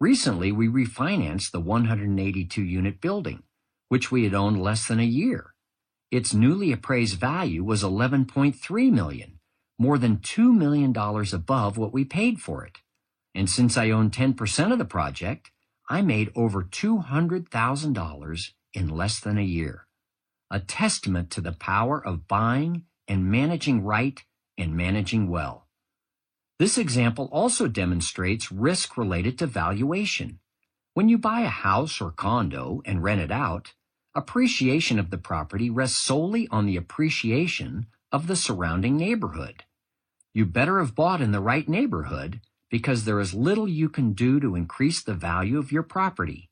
Recently, 0.00 0.52
we 0.52 0.68
refinanced 0.68 1.50
the 1.50 1.60
182 1.60 2.62
unit 2.62 3.00
building, 3.00 3.42
which 3.92 4.10
we 4.10 4.24
had 4.24 4.32
owned 4.32 4.58
less 4.58 4.88
than 4.88 4.98
a 4.98 5.04
year. 5.04 5.52
Its 6.10 6.32
newly 6.32 6.72
appraised 6.72 7.20
value 7.20 7.62
was 7.62 7.82
11.3 7.82 8.90
million, 8.90 9.38
more 9.78 9.98
than 9.98 10.16
$2 10.16 10.50
million 10.50 10.96
above 11.34 11.76
what 11.76 11.92
we 11.92 12.02
paid 12.02 12.40
for 12.40 12.64
it. 12.64 12.78
And 13.34 13.50
since 13.50 13.76
I 13.76 13.90
owned 13.90 14.12
10% 14.12 14.72
of 14.72 14.78
the 14.78 14.86
project, 14.86 15.50
I 15.90 16.00
made 16.00 16.32
over 16.34 16.62
$200,000 16.62 18.50
in 18.72 18.88
less 18.88 19.20
than 19.20 19.36
a 19.36 19.42
year. 19.42 19.86
A 20.50 20.58
testament 20.58 21.30
to 21.32 21.42
the 21.42 21.52
power 21.52 22.02
of 22.02 22.26
buying 22.26 22.84
and 23.06 23.30
managing 23.30 23.84
right 23.84 24.18
and 24.56 24.74
managing 24.74 25.28
well. 25.28 25.68
This 26.58 26.78
example 26.78 27.28
also 27.30 27.68
demonstrates 27.68 28.50
risk 28.50 28.96
related 28.96 29.38
to 29.40 29.46
valuation. 29.46 30.38
When 30.94 31.10
you 31.10 31.18
buy 31.18 31.42
a 31.42 31.48
house 31.48 32.00
or 32.00 32.10
condo 32.10 32.80
and 32.86 33.02
rent 33.02 33.20
it 33.20 33.30
out, 33.30 33.74
appreciation 34.14 34.98
of 34.98 35.10
the 35.10 35.18
property 35.18 35.70
rests 35.70 36.04
solely 36.04 36.46
on 36.48 36.66
the 36.66 36.76
appreciation 36.76 37.86
of 38.10 38.26
the 38.26 38.36
surrounding 38.36 38.96
neighborhood. 38.96 39.64
You 40.34 40.44
better 40.44 40.78
have 40.78 40.94
bought 40.94 41.22
in 41.22 41.32
the 41.32 41.40
right 41.40 41.68
neighborhood 41.68 42.40
because 42.70 43.04
there 43.04 43.20
is 43.20 43.34
little 43.34 43.68
you 43.68 43.88
can 43.88 44.12
do 44.12 44.40
to 44.40 44.54
increase 44.54 45.02
the 45.02 45.14
value 45.14 45.58
of 45.58 45.72
your 45.72 45.82
property. 45.82 46.50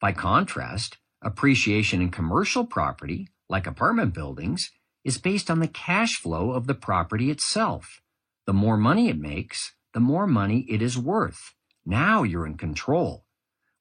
By 0.00 0.12
contrast, 0.12 0.98
appreciation 1.22 2.00
in 2.02 2.10
commercial 2.10 2.64
property, 2.64 3.28
like 3.48 3.66
apartment 3.66 4.14
buildings, 4.14 4.70
is 5.04 5.18
based 5.18 5.50
on 5.50 5.60
the 5.60 5.68
cash 5.68 6.20
flow 6.20 6.52
of 6.52 6.66
the 6.66 6.74
property 6.74 7.30
itself. 7.30 8.00
The 8.46 8.52
more 8.52 8.76
money 8.76 9.08
it 9.08 9.18
makes, 9.18 9.74
the 9.92 10.00
more 10.00 10.26
money 10.26 10.66
it 10.68 10.82
is 10.82 10.96
worth. 10.96 11.54
Now 11.84 12.22
you're 12.22 12.46
in 12.46 12.56
control. 12.56 13.24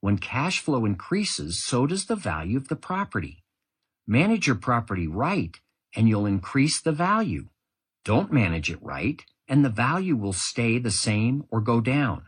When 0.02 0.18
cash 0.18 0.60
flow 0.60 0.84
increases, 0.84 1.64
so 1.64 1.86
does 1.86 2.06
the 2.06 2.16
value 2.16 2.58
of 2.58 2.70
the 2.70 2.76
property. 2.76 3.44
Manage 4.08 4.48
your 4.48 4.56
property 4.56 5.08
right, 5.08 5.56
and 5.96 6.10
you'll 6.10 6.26
increase 6.26 6.82
the 6.82 6.92
value. 6.92 7.50
Don't 8.04 8.34
manage 8.34 8.72
it 8.72 8.82
right, 8.82 9.24
and 9.48 9.64
the 9.64 9.70
value 9.70 10.16
will 10.16 10.34
stay 10.34 10.80
the 10.80 10.90
same 10.90 11.44
or 11.52 11.62
go 11.62 11.80
down. 11.82 12.24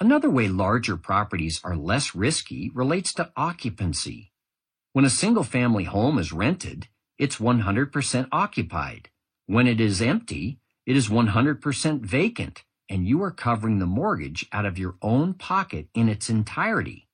Another 0.00 0.28
way 0.28 0.48
larger 0.48 0.96
properties 0.96 1.60
are 1.62 1.76
less 1.76 2.12
risky 2.12 2.72
relates 2.74 3.14
to 3.14 3.30
occupancy. 3.36 4.32
When 4.92 5.04
a 5.04 5.10
single 5.10 5.44
family 5.44 5.84
home 5.84 6.18
is 6.18 6.32
rented, 6.32 6.88
it's 7.18 7.36
100% 7.36 8.28
occupied. 8.32 9.10
When 9.46 9.68
it 9.68 9.80
is 9.80 10.02
empty, 10.02 10.58
it 10.86 10.96
is 10.96 11.08
100% 11.08 12.00
vacant 12.00 12.64
and 12.94 13.08
you 13.08 13.20
are 13.24 13.32
covering 13.32 13.80
the 13.80 13.86
mortgage 13.86 14.46
out 14.52 14.64
of 14.64 14.78
your 14.78 14.94
own 15.02 15.34
pocket 15.34 15.88
in 15.94 16.08
its 16.08 16.30
entirety. 16.30 17.08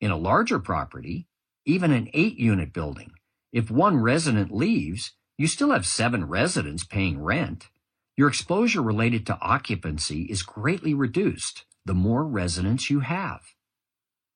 In 0.00 0.10
a 0.10 0.16
larger 0.16 0.58
property, 0.58 1.28
even 1.64 1.92
an 1.92 2.10
eight 2.12 2.36
unit 2.36 2.72
building, 2.72 3.12
if 3.52 3.70
one 3.70 4.02
resident 4.02 4.50
leaves, 4.50 5.12
you 5.38 5.46
still 5.46 5.70
have 5.70 5.86
seven 5.86 6.24
residents 6.24 6.82
paying 6.82 7.22
rent. 7.22 7.68
Your 8.16 8.26
exposure 8.26 8.82
related 8.82 9.24
to 9.26 9.38
occupancy 9.40 10.22
is 10.22 10.42
greatly 10.42 10.94
reduced 10.94 11.64
the 11.84 11.94
more 11.94 12.24
residents 12.24 12.90
you 12.90 12.98
have. 12.98 13.40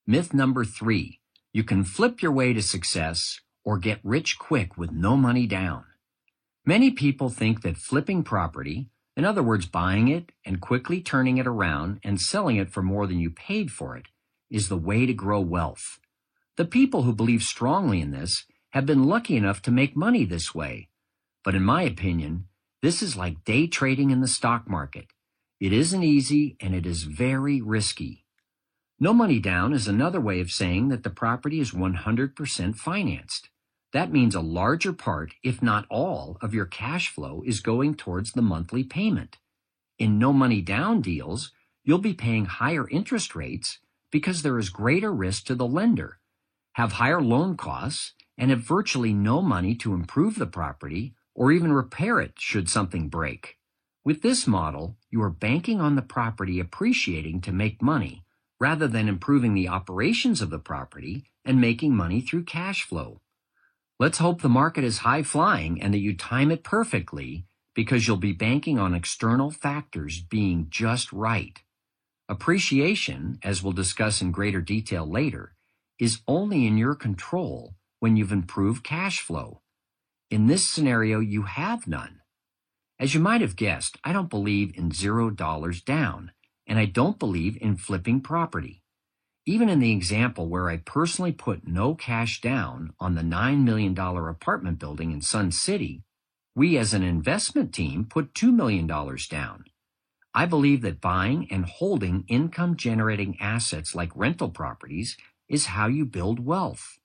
Myth 0.06 0.32
number 0.32 0.64
three, 0.64 1.18
you 1.52 1.64
can 1.64 1.82
flip 1.82 2.22
your 2.22 2.30
way 2.30 2.52
to 2.52 2.62
success 2.62 3.40
or 3.64 3.78
get 3.78 3.98
rich 4.04 4.38
quick 4.38 4.78
with 4.78 4.92
no 4.92 5.16
money 5.16 5.48
down. 5.48 5.86
Many 6.64 6.92
people 6.92 7.30
think 7.30 7.62
that 7.62 7.78
flipping 7.78 8.22
property 8.22 8.90
in 9.16 9.24
other 9.24 9.42
words, 9.42 9.66
buying 9.66 10.08
it 10.08 10.32
and 10.44 10.60
quickly 10.60 11.00
turning 11.00 11.38
it 11.38 11.46
around 11.46 12.00
and 12.02 12.20
selling 12.20 12.56
it 12.56 12.70
for 12.70 12.82
more 12.82 13.06
than 13.06 13.20
you 13.20 13.30
paid 13.30 13.70
for 13.70 13.96
it 13.96 14.06
is 14.50 14.68
the 14.68 14.76
way 14.76 15.06
to 15.06 15.12
grow 15.12 15.40
wealth. 15.40 16.00
The 16.56 16.64
people 16.64 17.02
who 17.02 17.14
believe 17.14 17.42
strongly 17.42 18.00
in 18.00 18.10
this 18.10 18.44
have 18.70 18.86
been 18.86 19.04
lucky 19.04 19.36
enough 19.36 19.62
to 19.62 19.70
make 19.70 19.96
money 19.96 20.24
this 20.24 20.54
way. 20.54 20.88
But 21.44 21.54
in 21.54 21.62
my 21.62 21.82
opinion, 21.82 22.46
this 22.82 23.02
is 23.02 23.16
like 23.16 23.44
day 23.44 23.66
trading 23.66 24.10
in 24.10 24.20
the 24.20 24.28
stock 24.28 24.68
market. 24.68 25.06
It 25.60 25.72
isn't 25.72 26.02
easy 26.02 26.56
and 26.60 26.74
it 26.74 26.84
is 26.84 27.04
very 27.04 27.60
risky. 27.60 28.24
No 28.98 29.12
money 29.12 29.38
down 29.38 29.72
is 29.72 29.88
another 29.88 30.20
way 30.20 30.40
of 30.40 30.50
saying 30.50 30.88
that 30.88 31.02
the 31.02 31.10
property 31.10 31.60
is 31.60 31.70
100% 31.70 32.76
financed. 32.76 33.48
That 33.94 34.10
means 34.10 34.34
a 34.34 34.40
larger 34.40 34.92
part, 34.92 35.34
if 35.44 35.62
not 35.62 35.86
all, 35.88 36.36
of 36.42 36.52
your 36.52 36.66
cash 36.66 37.10
flow 37.10 37.44
is 37.46 37.60
going 37.60 37.94
towards 37.94 38.32
the 38.32 38.42
monthly 38.42 38.82
payment. 38.82 39.38
In 40.00 40.18
no 40.18 40.32
money 40.32 40.60
down 40.60 41.00
deals, 41.00 41.52
you'll 41.84 41.98
be 41.98 42.12
paying 42.12 42.46
higher 42.46 42.88
interest 42.88 43.36
rates 43.36 43.78
because 44.10 44.42
there 44.42 44.58
is 44.58 44.68
greater 44.68 45.12
risk 45.12 45.44
to 45.44 45.54
the 45.54 45.64
lender, 45.66 46.18
have 46.72 46.94
higher 46.94 47.22
loan 47.22 47.56
costs, 47.56 48.14
and 48.36 48.50
have 48.50 48.62
virtually 48.62 49.12
no 49.12 49.40
money 49.40 49.76
to 49.76 49.94
improve 49.94 50.40
the 50.40 50.46
property 50.46 51.14
or 51.32 51.52
even 51.52 51.72
repair 51.72 52.18
it 52.18 52.32
should 52.36 52.68
something 52.68 53.08
break. 53.08 53.58
With 54.04 54.22
this 54.22 54.44
model, 54.44 54.96
you 55.08 55.22
are 55.22 55.30
banking 55.30 55.80
on 55.80 55.94
the 55.94 56.02
property 56.02 56.58
appreciating 56.58 57.42
to 57.42 57.52
make 57.52 57.80
money 57.80 58.24
rather 58.58 58.88
than 58.88 59.08
improving 59.08 59.54
the 59.54 59.68
operations 59.68 60.42
of 60.42 60.50
the 60.50 60.58
property 60.58 61.26
and 61.44 61.60
making 61.60 61.94
money 61.94 62.20
through 62.20 62.42
cash 62.42 62.82
flow. 62.82 63.20
Let's 64.04 64.18
hope 64.18 64.42
the 64.42 64.50
market 64.50 64.84
is 64.84 64.98
high 64.98 65.22
flying 65.22 65.80
and 65.80 65.94
that 65.94 65.98
you 66.00 66.14
time 66.14 66.50
it 66.50 66.62
perfectly 66.62 67.46
because 67.74 68.06
you'll 68.06 68.18
be 68.18 68.32
banking 68.32 68.78
on 68.78 68.92
external 68.92 69.50
factors 69.50 70.20
being 70.20 70.66
just 70.68 71.10
right. 71.10 71.58
Appreciation, 72.28 73.38
as 73.42 73.62
we'll 73.62 73.72
discuss 73.72 74.20
in 74.20 74.30
greater 74.30 74.60
detail 74.60 75.10
later, 75.10 75.54
is 75.98 76.20
only 76.28 76.66
in 76.66 76.76
your 76.76 76.94
control 76.94 77.76
when 78.00 78.14
you've 78.14 78.30
improved 78.30 78.84
cash 78.84 79.20
flow. 79.20 79.62
In 80.30 80.48
this 80.48 80.68
scenario, 80.68 81.20
you 81.20 81.44
have 81.44 81.86
none. 81.86 82.20
As 83.00 83.14
you 83.14 83.20
might 83.20 83.40
have 83.40 83.56
guessed, 83.56 83.96
I 84.04 84.12
don't 84.12 84.28
believe 84.28 84.76
in 84.76 84.90
zero 84.90 85.30
dollars 85.30 85.80
down, 85.80 86.32
and 86.66 86.78
I 86.78 86.84
don't 86.84 87.18
believe 87.18 87.56
in 87.58 87.78
flipping 87.78 88.20
property. 88.20 88.83
Even 89.46 89.68
in 89.68 89.78
the 89.78 89.92
example 89.92 90.48
where 90.48 90.70
I 90.70 90.78
personally 90.78 91.32
put 91.32 91.68
no 91.68 91.94
cash 91.94 92.40
down 92.40 92.94
on 92.98 93.14
the 93.14 93.20
$9 93.20 93.62
million 93.62 93.98
apartment 93.98 94.78
building 94.78 95.12
in 95.12 95.20
Sun 95.20 95.52
City, 95.52 96.02
we 96.56 96.78
as 96.78 96.94
an 96.94 97.02
investment 97.02 97.74
team 97.74 98.06
put 98.06 98.32
$2 98.32 98.54
million 98.54 98.86
down. 98.86 99.64
I 100.32 100.46
believe 100.46 100.80
that 100.80 101.02
buying 101.02 101.46
and 101.50 101.66
holding 101.66 102.24
income 102.26 102.76
generating 102.76 103.36
assets 103.38 103.94
like 103.94 104.16
rental 104.16 104.48
properties 104.48 105.18
is 105.46 105.66
how 105.66 105.88
you 105.88 106.06
build 106.06 106.40
wealth. 106.40 106.98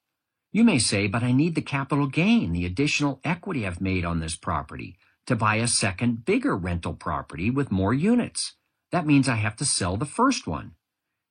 You 0.50 0.64
may 0.64 0.78
say, 0.78 1.08
but 1.08 1.22
I 1.22 1.32
need 1.32 1.54
the 1.54 1.60
capital 1.60 2.06
gain, 2.06 2.52
the 2.52 2.64
additional 2.64 3.20
equity 3.22 3.66
I've 3.66 3.82
made 3.82 4.06
on 4.06 4.20
this 4.20 4.36
property 4.36 4.96
to 5.26 5.36
buy 5.36 5.56
a 5.56 5.68
second 5.68 6.24
bigger 6.24 6.56
rental 6.56 6.94
property 6.94 7.50
with 7.50 7.70
more 7.70 7.92
units. 7.92 8.54
That 8.92 9.06
means 9.06 9.28
I 9.28 9.34
have 9.36 9.56
to 9.56 9.66
sell 9.66 9.98
the 9.98 10.06
first 10.06 10.46
one. 10.46 10.72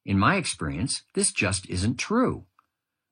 In 0.10 0.18
my 0.18 0.38
experience, 0.38 1.04
this 1.14 1.32
just 1.32 1.70
isn't 1.70 2.00
true. 2.00 2.46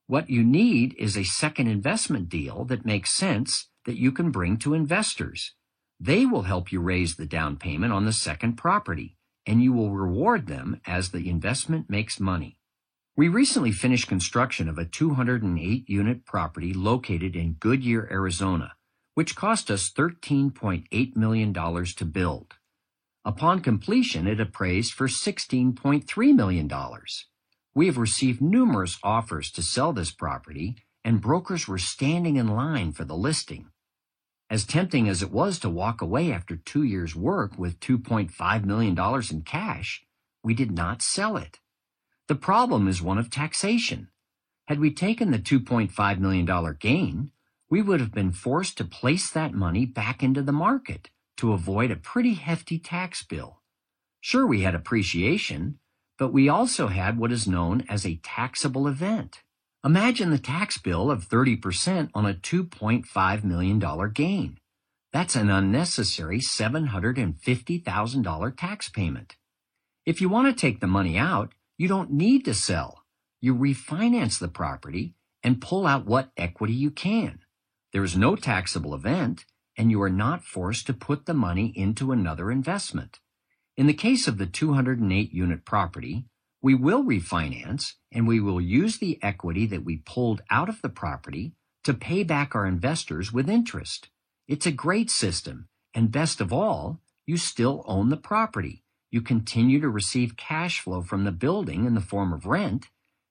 What 0.08 0.30
you 0.30 0.42
need 0.42 0.96
is 0.98 1.16
a 1.16 1.22
second 1.22 1.68
investment 1.68 2.28
deal 2.28 2.64
that 2.64 2.84
makes 2.84 3.12
sense 3.12 3.68
that 3.86 4.00
you 4.00 4.10
can 4.10 4.32
bring 4.32 4.56
to 4.56 4.74
investors. 4.74 5.54
They 6.00 6.26
will 6.26 6.42
help 6.42 6.72
you 6.72 6.80
raise 6.80 7.14
the 7.14 7.24
down 7.24 7.56
payment 7.56 7.92
on 7.92 8.04
the 8.04 8.12
second 8.12 8.54
property, 8.54 9.16
and 9.46 9.62
you 9.62 9.72
will 9.72 9.92
reward 9.92 10.48
them 10.48 10.80
as 10.88 11.10
the 11.10 11.30
investment 11.30 11.88
makes 11.88 12.18
money. 12.18 12.58
We 13.16 13.28
recently 13.28 13.70
finished 13.70 14.08
construction 14.08 14.68
of 14.68 14.76
a 14.76 14.84
208 14.84 15.88
unit 15.88 16.26
property 16.26 16.74
located 16.74 17.36
in 17.36 17.58
Goodyear, 17.60 18.08
Arizona, 18.10 18.72
which 19.14 19.36
cost 19.36 19.70
us 19.70 19.88
$13.8 19.88 21.14
million 21.14 21.54
to 21.54 22.04
build. 22.04 22.57
Upon 23.28 23.60
completion, 23.60 24.26
it 24.26 24.40
appraised 24.40 24.94
for 24.94 25.06
$16.3 25.06 26.34
million. 26.34 26.70
We 27.74 27.84
have 27.84 27.98
received 27.98 28.40
numerous 28.40 28.98
offers 29.02 29.50
to 29.50 29.60
sell 29.60 29.92
this 29.92 30.10
property, 30.10 30.76
and 31.04 31.20
brokers 31.20 31.68
were 31.68 31.76
standing 31.76 32.36
in 32.36 32.48
line 32.48 32.92
for 32.92 33.04
the 33.04 33.14
listing. 33.14 33.66
As 34.48 34.64
tempting 34.64 35.10
as 35.10 35.22
it 35.22 35.30
was 35.30 35.58
to 35.58 35.68
walk 35.68 36.00
away 36.00 36.32
after 36.32 36.56
two 36.56 36.82
years' 36.84 37.14
work 37.14 37.58
with 37.58 37.80
$2.5 37.80 38.64
million 38.64 38.98
in 39.30 39.42
cash, 39.42 40.06
we 40.42 40.54
did 40.54 40.70
not 40.70 41.02
sell 41.02 41.36
it. 41.36 41.58
The 42.28 42.34
problem 42.34 42.88
is 42.88 43.02
one 43.02 43.18
of 43.18 43.28
taxation. 43.28 44.08
Had 44.68 44.80
we 44.80 44.90
taken 44.90 45.32
the 45.32 45.38
$2.5 45.38 46.18
million 46.18 46.76
gain, 46.80 47.32
we 47.68 47.82
would 47.82 48.00
have 48.00 48.12
been 48.12 48.32
forced 48.32 48.78
to 48.78 48.86
place 48.86 49.30
that 49.30 49.52
money 49.52 49.84
back 49.84 50.22
into 50.22 50.40
the 50.40 50.50
market 50.50 51.10
to 51.38 51.52
avoid 51.52 51.90
a 51.90 51.96
pretty 51.96 52.34
hefty 52.34 52.78
tax 52.78 53.24
bill. 53.24 53.62
Sure, 54.20 54.46
we 54.46 54.62
had 54.62 54.74
appreciation, 54.74 55.78
but 56.18 56.32
we 56.32 56.48
also 56.48 56.88
had 56.88 57.18
what 57.18 57.32
is 57.32 57.48
known 57.48 57.84
as 57.88 58.04
a 58.04 58.20
taxable 58.22 58.86
event. 58.86 59.42
Imagine 59.84 60.30
the 60.30 60.38
tax 60.38 60.78
bill 60.78 61.10
of 61.10 61.28
30% 61.28 62.10
on 62.14 62.26
a 62.26 62.34
$2.5 62.34 63.44
million 63.44 64.12
gain. 64.12 64.58
That's 65.12 65.36
an 65.36 65.48
unnecessary 65.48 66.40
$750,000 66.40 68.56
tax 68.56 68.88
payment. 68.88 69.36
If 70.04 70.20
you 70.20 70.28
want 70.28 70.48
to 70.48 70.60
take 70.60 70.80
the 70.80 70.86
money 70.86 71.16
out, 71.16 71.52
you 71.76 71.86
don't 71.86 72.10
need 72.10 72.44
to 72.46 72.54
sell. 72.54 73.04
You 73.40 73.54
refinance 73.54 74.40
the 74.40 74.48
property 74.48 75.14
and 75.44 75.60
pull 75.60 75.86
out 75.86 76.06
what 76.06 76.32
equity 76.36 76.74
you 76.74 76.90
can. 76.90 77.38
There 77.92 78.02
is 78.02 78.16
no 78.16 78.34
taxable 78.34 78.94
event, 78.94 79.44
and 79.78 79.92
you 79.92 80.02
are 80.02 80.10
not 80.10 80.44
forced 80.44 80.86
to 80.88 80.92
put 80.92 81.24
the 81.24 81.32
money 81.32 81.72
into 81.76 82.10
another 82.10 82.50
investment. 82.50 83.20
In 83.76 83.86
the 83.86 83.94
case 83.94 84.26
of 84.26 84.36
the 84.36 84.46
208 84.46 85.32
unit 85.32 85.64
property, 85.64 86.26
we 86.60 86.74
will 86.74 87.04
refinance 87.04 87.92
and 88.10 88.26
we 88.26 88.40
will 88.40 88.60
use 88.60 88.98
the 88.98 89.18
equity 89.22 89.66
that 89.66 89.84
we 89.84 89.98
pulled 89.98 90.42
out 90.50 90.68
of 90.68 90.82
the 90.82 90.88
property 90.88 91.52
to 91.84 91.94
pay 91.94 92.24
back 92.24 92.56
our 92.56 92.66
investors 92.66 93.32
with 93.32 93.48
interest. 93.48 94.08
It's 94.48 94.66
a 94.66 94.72
great 94.72 95.10
system, 95.10 95.68
and 95.94 96.10
best 96.10 96.40
of 96.40 96.52
all, 96.52 97.00
you 97.24 97.36
still 97.36 97.84
own 97.86 98.08
the 98.08 98.16
property. 98.16 98.82
You 99.12 99.22
continue 99.22 99.80
to 99.80 99.88
receive 99.88 100.36
cash 100.36 100.80
flow 100.80 101.02
from 101.02 101.22
the 101.22 101.32
building 101.32 101.84
in 101.84 101.94
the 101.94 102.00
form 102.00 102.32
of 102.32 102.46
rent, 102.46 102.86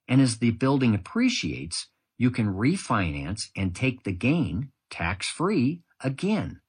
and 0.07 0.21
as 0.21 0.37
the 0.37 0.51
building 0.51 0.95
appreciates, 0.95 1.87
you 2.17 2.31
can 2.31 2.53
refinance 2.53 3.49
and 3.55 3.75
take 3.75 4.03
the 4.03 4.13
gain 4.13 4.71
tax 4.89 5.27
free 5.27 5.81
again. 6.03 6.61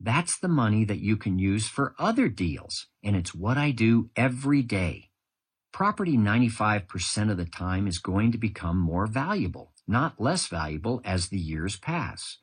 That's 0.00 0.38
the 0.38 0.48
money 0.48 0.84
that 0.84 1.00
you 1.00 1.16
can 1.16 1.38
use 1.38 1.68
for 1.68 1.94
other 1.98 2.28
deals, 2.28 2.86
and 3.02 3.16
it's 3.16 3.34
what 3.34 3.56
I 3.56 3.70
do 3.70 4.10
every 4.14 4.62
day. 4.62 5.10
Property 5.72 6.16
95% 6.16 7.30
of 7.30 7.36
the 7.36 7.44
time 7.44 7.86
is 7.86 7.98
going 7.98 8.32
to 8.32 8.38
become 8.38 8.78
more 8.78 9.06
valuable, 9.06 9.72
not 9.86 10.20
less 10.20 10.46
valuable 10.46 11.00
as 11.04 11.28
the 11.28 11.38
years 11.38 11.76
pass. 11.76 12.38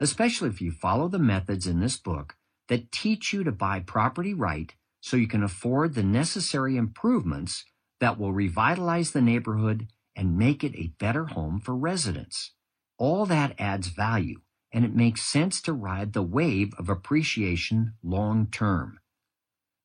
Especially 0.00 0.48
if 0.48 0.60
you 0.60 0.72
follow 0.72 1.08
the 1.08 1.18
methods 1.18 1.66
in 1.66 1.80
this 1.80 1.98
book 1.98 2.36
that 2.68 2.92
teach 2.92 3.32
you 3.32 3.44
to 3.44 3.52
buy 3.52 3.80
property 3.80 4.32
right 4.32 4.74
so 5.00 5.16
you 5.16 5.28
can 5.28 5.42
afford 5.42 5.94
the 5.94 6.02
necessary 6.02 6.76
improvements 6.76 7.64
that 8.00 8.18
will 8.18 8.32
revitalize 8.32 9.10
the 9.10 9.20
neighborhood 9.20 9.88
and 10.16 10.38
make 10.38 10.64
it 10.64 10.74
a 10.74 10.92
better 10.98 11.26
home 11.26 11.60
for 11.60 11.74
residents. 11.74 12.52
All 12.98 13.26
that 13.26 13.54
adds 13.58 13.88
value, 13.88 14.40
and 14.72 14.84
it 14.84 14.94
makes 14.94 15.22
sense 15.22 15.60
to 15.62 15.72
ride 15.72 16.12
the 16.12 16.22
wave 16.22 16.72
of 16.78 16.88
appreciation 16.88 17.94
long 18.02 18.46
term. 18.46 19.00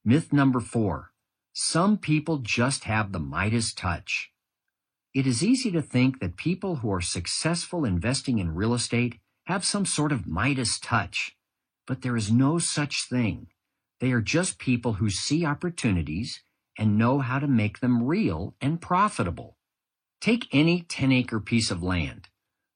Myth 0.03 0.31
number 0.31 0.59
four. 0.59 1.11
Some 1.53 1.97
people 1.97 2.39
just 2.39 2.83
have 2.83 3.11
the 3.11 3.19
Midas 3.19 3.73
touch. 3.73 4.31
It 5.13 5.25
is 5.25 5.43
easy 5.43 5.71
to 5.71 5.81
think 5.81 6.19
that 6.19 6.35
people 6.35 6.77
who 6.77 6.91
are 6.91 7.01
successful 7.01 7.85
investing 7.85 8.37
in 8.37 8.53
real 8.53 8.73
estate 8.73 9.19
have 9.45 9.63
some 9.63 9.85
sort 9.85 10.11
of 10.11 10.27
Midas 10.27 10.79
touch, 10.79 11.37
but 11.87 12.01
there 12.01 12.17
is 12.17 12.31
no 12.31 12.59
such 12.59 13.07
thing. 13.07 13.47
They 14.01 14.11
are 14.11 14.21
just 14.21 14.59
people 14.59 14.93
who 14.93 15.09
see 15.09 15.45
opportunities 15.45 16.43
and 16.77 16.97
know 16.97 17.19
how 17.19 17.39
to 17.39 17.47
make 17.47 17.79
them 17.79 18.03
real 18.03 18.55
and 18.59 18.81
profitable. 18.81 19.57
Take 20.19 20.47
any 20.51 20.81
10 20.81 21.11
acre 21.11 21.39
piece 21.39 21.71
of 21.71 21.81
land. 21.81 22.27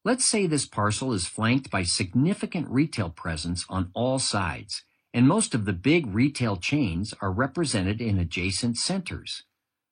Let's 0.02 0.26
say 0.26 0.46
this 0.46 0.64
parcel 0.64 1.12
is 1.12 1.28
flanked 1.28 1.70
by 1.70 1.82
significant 1.82 2.68
retail 2.70 3.10
presence 3.10 3.66
on 3.68 3.90
all 3.92 4.18
sides, 4.18 4.82
and 5.12 5.28
most 5.28 5.54
of 5.54 5.66
the 5.66 5.74
big 5.74 6.06
retail 6.14 6.56
chains 6.56 7.12
are 7.20 7.30
represented 7.30 8.00
in 8.00 8.18
adjacent 8.18 8.78
centers. 8.78 9.42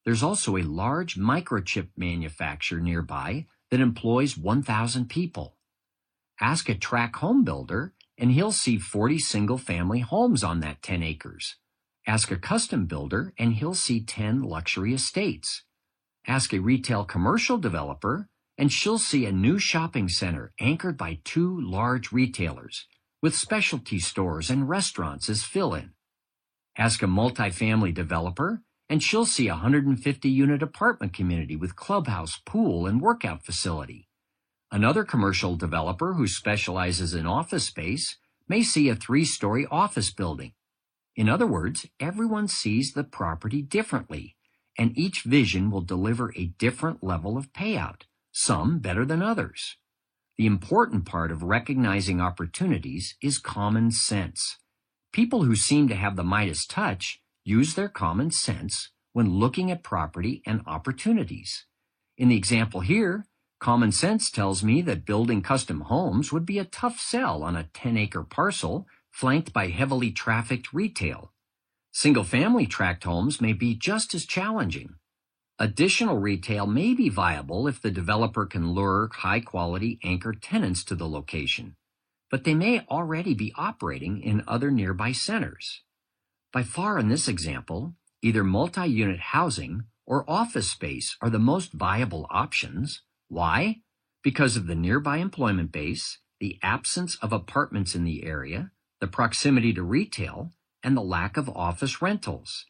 There's 0.07 0.23
also 0.23 0.57
a 0.57 0.62
large 0.62 1.17
microchip 1.17 1.88
manufacturer 1.95 2.81
nearby 2.81 3.49
that 3.71 3.81
employs 3.81 4.38
1,000 4.38 5.11
people. 5.11 5.59
Ask 6.41 6.71
a 6.71 6.75
tract 6.75 7.17
home 7.17 7.45
builder 7.45 7.93
and 8.17 8.33
he'll 8.33 8.50
see 8.50 8.79
40 8.79 9.19
single 9.19 9.59
family 9.59 10.00
homes 10.00 10.43
on 10.43 10.61
that 10.61 10.81
10 10.81 11.03
acres. 11.03 11.57
Ask 12.07 12.31
a 12.31 12.37
custom 12.37 12.87
builder 12.87 13.35
and 13.38 13.53
he'll 13.53 13.75
see 13.75 14.03
10 14.03 14.41
luxury 14.41 14.95
estates. 14.95 15.65
Ask 16.27 16.55
a 16.55 16.61
retail 16.61 17.05
commercial 17.05 17.59
developer 17.59 18.31
and 18.59 18.73
she'll 18.73 18.99
see 18.99 19.25
a 19.25 19.33
new 19.33 19.59
shopping 19.59 20.09
center 20.09 20.53
anchored 20.61 20.99
by 20.99 21.21
two 21.25 21.61
large 21.61 22.12
retailers 22.12 22.87
with 23.23 23.35
specialty 23.35 24.00
stores 24.00 24.50
and 24.50 24.69
restaurants 24.69 25.29
as 25.31 25.45
fill-in. 25.45 25.93
Ask 26.77 27.03
a 27.03 27.07
multifamily 27.07 27.95
developer 27.95 28.62
and 28.88 29.03
she'll 29.03 29.27
see 29.27 29.49
a 29.49 29.53
150 29.53 30.29
unit 30.29 30.62
apartment 30.62 31.12
community 31.12 31.57
with 31.57 31.77
clubhouse, 31.77 32.41
pool, 32.45 32.87
and 32.87 33.00
workout 33.00 33.45
facility. 33.45 34.09
Another 34.73 35.05
commercial 35.05 35.57
developer 35.57 36.15
who 36.15 36.27
specializes 36.27 37.15
in 37.15 37.27
office 37.27 37.65
space 37.65 38.19
may 38.49 38.62
see 38.62 38.88
a 38.88 38.97
three-story 38.97 39.67
office 39.71 40.11
building. 40.11 40.53
In 41.17 41.29
other 41.29 41.47
words, 41.47 41.87
everyone 42.00 42.49
sees 42.49 42.93
the 42.93 43.05
property 43.05 43.62
differently, 43.62 44.37
and 44.79 44.97
each 44.97 45.23
vision 45.23 45.71
will 45.71 45.81
deliver 45.83 46.33
a 46.37 46.53
different 46.59 47.03
level 47.03 47.37
of 47.37 47.53
payout, 47.53 48.03
some 48.33 48.79
better 48.79 49.05
than 49.05 49.23
others. 49.23 49.77
The 50.37 50.47
important 50.47 51.05
part 51.05 51.33
of 51.33 51.43
recognizing 51.43 52.21
opportunities 52.21 53.17
is 53.21 53.38
common 53.38 53.91
sense. 53.91 54.59
People 55.12 55.43
who 55.43 55.57
seem 55.57 55.88
to 55.88 55.97
have 55.97 56.17
the 56.17 56.23
Midas 56.23 56.67
touch 56.67 57.21
use 57.45 57.75
their 57.75 57.88
common 57.88 58.31
sense 58.31 58.91
when 59.12 59.31
looking 59.31 59.71
at 59.71 59.83
property 59.83 60.43
and 60.47 60.61
opportunities. 60.67 61.67
In 62.17 62.29
the 62.29 62.37
example 62.37 62.81
here, 62.81 63.27
common 63.59 63.91
sense 63.91 64.31
tells 64.31 64.62
me 64.62 64.83
that 64.83 65.07
building 65.07 65.43
custom 65.43 65.81
homes 65.83 66.33
would 66.33 66.47
be 66.47 66.59
a 66.59 66.64
tough 66.64 67.01
sell 67.01 67.43
on 67.43 67.57
a 67.57 67.69
10 67.75 67.97
acre 67.97 68.23
parcel 68.23 68.87
flanked 69.11 69.53
by 69.53 69.69
heavily 69.69 70.12
trafficked 70.12 70.73
retail. 70.73 71.33
Single 71.91 72.23
family 72.23 72.67
tract 72.67 73.03
homes 73.03 73.41
may 73.41 73.53
be 73.53 73.75
just 73.75 74.14
as 74.14 74.25
challenging. 74.25 74.95
Additional 75.61 76.18
retail 76.18 76.68
may 76.68 76.94
be 76.94 77.09
viable 77.09 77.66
if 77.66 77.83
the 77.83 77.90
developer 77.90 78.47
can 78.47 78.71
lure 78.71 79.11
high 79.12 79.40
quality 79.40 79.99
anchor 80.05 80.33
tenants 80.33 80.85
to 80.85 80.94
the 80.94 81.09
location, 81.09 81.75
but 82.31 82.44
they 82.44 82.55
may 82.55 82.87
already 82.87 83.35
be 83.35 83.53
operating 83.57 84.21
in 84.21 84.44
other 84.47 84.71
nearby 84.71 85.11
centers. 85.11 85.83
By 86.53 86.62
far 86.62 86.97
in 86.97 87.09
this 87.09 87.27
example, 87.27 87.94
either 88.23 88.44
multi-unit 88.44 89.18
housing 89.18 89.83
or 90.07 90.25
office 90.31 90.71
space 90.71 91.16
are 91.21 91.31
the 91.31 91.40
most 91.40 91.73
viable 91.73 92.29
options. 92.31 93.03
Why? 93.27 93.79
Because 94.23 94.57
of 94.57 94.68
the 94.68 94.77
nearby 94.77 95.16
employment 95.16 95.73
base, 95.73 96.18
the 96.38 96.61
absence 96.62 97.16
of 97.16 97.33
apartments 97.33 97.97
in 97.97 98.05
the 98.05 98.25
area, 98.25 98.71
the 99.01 99.09
proximity 99.09 99.73
to 99.73 99.83
retail, 99.83 100.53
and 100.85 100.97
the 100.97 101.03
lack 101.03 101.37
of 101.37 101.49
office 101.49 102.01
rentals. 102.01 102.64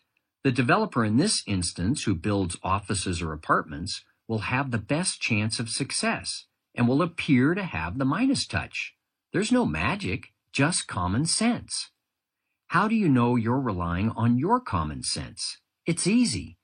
The 0.48 0.52
developer 0.52 1.04
in 1.04 1.18
this 1.18 1.42
instance 1.46 2.04
who 2.04 2.14
builds 2.14 2.56
offices 2.62 3.20
or 3.20 3.34
apartments 3.34 4.02
will 4.26 4.48
have 4.48 4.70
the 4.70 4.78
best 4.78 5.20
chance 5.20 5.60
of 5.60 5.68
success 5.68 6.46
and 6.74 6.88
will 6.88 7.02
appear 7.02 7.54
to 7.54 7.62
have 7.62 7.98
the 7.98 8.06
Midas 8.06 8.46
touch. 8.46 8.94
There's 9.30 9.52
no 9.52 9.66
magic, 9.66 10.32
just 10.50 10.88
common 10.88 11.26
sense. 11.26 11.90
How 12.68 12.88
do 12.88 12.94
you 12.94 13.10
know 13.10 13.36
you're 13.36 13.60
relying 13.60 14.08
on 14.12 14.38
your 14.38 14.58
common 14.58 15.02
sense? 15.02 15.58
It's 15.84 16.06
easy. 16.06 16.56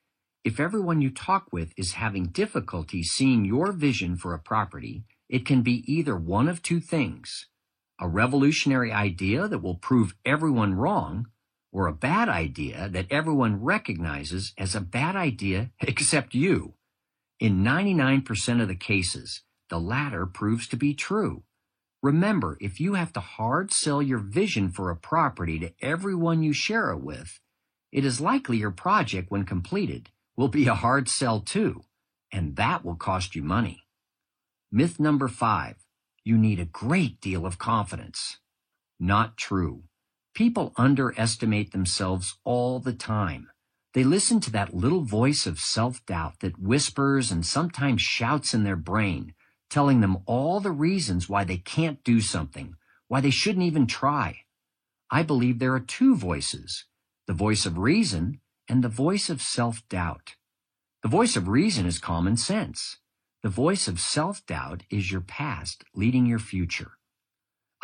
If 0.44 0.58
everyone 0.58 1.02
you 1.02 1.10
talk 1.10 1.52
with 1.52 1.74
is 1.76 1.92
having 1.92 2.28
difficulty 2.28 3.02
seeing 3.02 3.44
your 3.44 3.70
vision 3.70 4.16
for 4.16 4.32
a 4.32 4.38
property, 4.38 5.04
it 5.28 5.44
can 5.44 5.60
be 5.60 5.84
either 5.86 6.16
one 6.16 6.48
of 6.48 6.62
two 6.62 6.80
things. 6.80 7.48
A 8.00 8.08
revolutionary 8.08 8.92
idea 8.92 9.46
that 9.46 9.58
will 9.58 9.76
prove 9.76 10.14
everyone 10.24 10.72
wrong, 10.72 11.26
or 11.74 11.88
a 11.88 11.92
bad 11.92 12.28
idea 12.28 12.88
that 12.88 13.10
everyone 13.10 13.60
recognizes 13.60 14.54
as 14.56 14.74
a 14.74 14.80
bad 14.80 15.16
idea 15.16 15.70
except 15.80 16.32
you. 16.32 16.74
In 17.40 17.64
99% 17.64 18.62
of 18.62 18.68
the 18.68 18.76
cases, 18.76 19.42
the 19.68 19.80
latter 19.80 20.24
proves 20.24 20.68
to 20.68 20.76
be 20.76 20.94
true. 20.94 21.42
Remember, 22.00 22.56
if 22.60 22.80
you 22.80 22.94
have 22.94 23.12
to 23.14 23.20
hard 23.20 23.72
sell 23.72 24.00
your 24.00 24.18
vision 24.18 24.70
for 24.70 24.90
a 24.90 24.96
property 24.96 25.58
to 25.58 25.72
everyone 25.82 26.44
you 26.44 26.52
share 26.52 26.90
it 26.90 27.00
with, 27.00 27.40
it 27.90 28.04
is 28.04 28.20
likely 28.20 28.58
your 28.58 28.70
project, 28.70 29.30
when 29.30 29.44
completed, 29.44 30.10
will 30.36 30.48
be 30.48 30.68
a 30.68 30.74
hard 30.74 31.08
sell 31.08 31.40
too, 31.40 31.82
and 32.30 32.54
that 32.56 32.84
will 32.84 32.96
cost 32.96 33.34
you 33.34 33.42
money. 33.42 33.82
Myth 34.70 35.00
number 35.00 35.28
five, 35.28 35.76
you 36.24 36.38
need 36.38 36.60
a 36.60 36.66
great 36.66 37.20
deal 37.20 37.46
of 37.46 37.58
confidence. 37.58 38.38
Not 39.00 39.36
true. 39.36 39.84
People 40.34 40.72
underestimate 40.76 41.70
themselves 41.70 42.38
all 42.42 42.80
the 42.80 42.92
time. 42.92 43.50
They 43.92 44.02
listen 44.02 44.40
to 44.40 44.50
that 44.50 44.74
little 44.74 45.02
voice 45.02 45.46
of 45.46 45.60
self-doubt 45.60 46.40
that 46.40 46.58
whispers 46.58 47.30
and 47.30 47.46
sometimes 47.46 48.02
shouts 48.02 48.52
in 48.52 48.64
their 48.64 48.74
brain, 48.74 49.34
telling 49.70 50.00
them 50.00 50.18
all 50.26 50.58
the 50.58 50.72
reasons 50.72 51.28
why 51.28 51.44
they 51.44 51.58
can't 51.58 52.02
do 52.02 52.20
something, 52.20 52.74
why 53.06 53.20
they 53.20 53.30
shouldn't 53.30 53.64
even 53.64 53.86
try. 53.86 54.40
I 55.08 55.22
believe 55.22 55.60
there 55.60 55.74
are 55.74 55.80
two 55.80 56.16
voices, 56.16 56.86
the 57.28 57.32
voice 57.32 57.64
of 57.64 57.78
reason 57.78 58.40
and 58.68 58.82
the 58.82 58.88
voice 58.88 59.30
of 59.30 59.40
self-doubt. 59.40 60.34
The 61.04 61.08
voice 61.08 61.36
of 61.36 61.46
reason 61.46 61.86
is 61.86 61.98
common 62.00 62.36
sense. 62.36 62.98
The 63.44 63.50
voice 63.50 63.86
of 63.86 64.00
self-doubt 64.00 64.82
is 64.90 65.12
your 65.12 65.20
past 65.20 65.84
leading 65.94 66.26
your 66.26 66.40
future. 66.40 66.92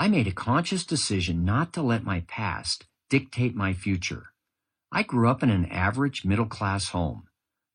I 0.01 0.09
made 0.09 0.27
a 0.27 0.33
conscious 0.33 0.87
decision 0.87 1.45
not 1.45 1.75
to 1.75 1.83
let 1.83 2.05
my 2.05 2.21
past 2.21 2.87
dictate 3.11 3.55
my 3.55 3.75
future. 3.75 4.33
I 4.91 5.03
grew 5.03 5.29
up 5.29 5.43
in 5.43 5.51
an 5.51 5.67
average 5.67 6.25
middle-class 6.25 6.89
home. 6.89 7.25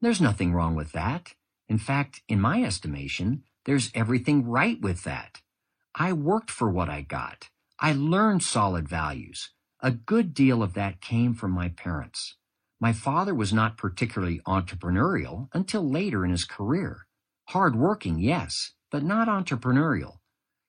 There's 0.01 0.19
nothing 0.19 0.51
wrong 0.51 0.73
with 0.73 0.91
that. 0.93 1.35
In 1.69 1.77
fact, 1.77 2.23
in 2.27 2.41
my 2.41 2.63
estimation, 2.63 3.43
there's 3.65 3.91
everything 3.93 4.43
right 4.43 4.81
with 4.81 5.03
that. 5.03 5.41
I 5.93 6.13
worked 6.13 6.49
for 6.49 6.67
what 6.67 6.89
I 6.89 7.01
got. 7.01 7.49
I 7.79 7.93
learned 7.93 8.41
solid 8.41 8.89
values. 8.89 9.51
A 9.79 9.91
good 9.91 10.33
deal 10.33 10.63
of 10.63 10.73
that 10.73 11.01
came 11.01 11.35
from 11.35 11.51
my 11.51 11.69
parents. 11.69 12.37
My 12.79 12.91
father 12.91 13.35
was 13.35 13.53
not 13.53 13.77
particularly 13.77 14.41
entrepreneurial 14.47 15.49
until 15.53 15.87
later 15.87 16.25
in 16.25 16.31
his 16.31 16.45
career. 16.45 17.05
Hard-working, 17.49 18.17
yes, 18.17 18.71
but 18.89 19.03
not 19.03 19.27
entrepreneurial. 19.27 20.21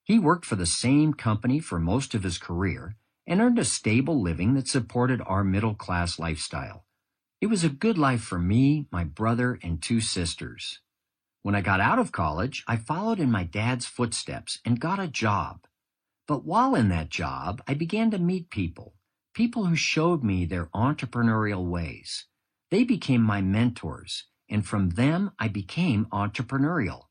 He 0.06 0.20
worked 0.20 0.44
for 0.46 0.54
the 0.54 0.66
same 0.66 1.14
company 1.14 1.58
for 1.58 1.80
most 1.80 2.14
of 2.14 2.22
his 2.22 2.38
career 2.38 2.94
and 3.26 3.40
earned 3.40 3.58
a 3.58 3.64
stable 3.64 4.22
living 4.22 4.54
that 4.54 4.68
supported 4.68 5.20
our 5.26 5.42
middle-class 5.42 6.16
lifestyle. 6.20 6.84
It 7.40 7.48
was 7.48 7.64
a 7.64 7.68
good 7.68 7.98
life 7.98 8.22
for 8.22 8.38
me, 8.38 8.86
my 8.92 9.02
brother, 9.02 9.58
and 9.64 9.82
two 9.82 10.00
sisters. 10.00 10.78
When 11.42 11.56
I 11.56 11.60
got 11.60 11.80
out 11.80 11.98
of 11.98 12.12
college, 12.12 12.62
I 12.68 12.76
followed 12.76 13.18
in 13.18 13.32
my 13.32 13.42
dad's 13.42 13.86
footsteps 13.86 14.60
and 14.64 14.78
got 14.78 15.00
a 15.00 15.08
job. 15.08 15.66
But 16.28 16.44
while 16.44 16.76
in 16.76 16.88
that 16.90 17.08
job, 17.08 17.60
I 17.66 17.74
began 17.74 18.12
to 18.12 18.18
meet 18.18 18.48
people, 18.48 18.94
people 19.34 19.64
who 19.64 19.74
showed 19.74 20.22
me 20.22 20.44
their 20.44 20.66
entrepreneurial 20.66 21.68
ways. 21.68 22.26
They 22.70 22.84
became 22.84 23.22
my 23.22 23.40
mentors, 23.40 24.26
and 24.48 24.64
from 24.64 24.90
them 24.90 25.32
I 25.36 25.48
became 25.48 26.06
entrepreneurial. 26.12 27.05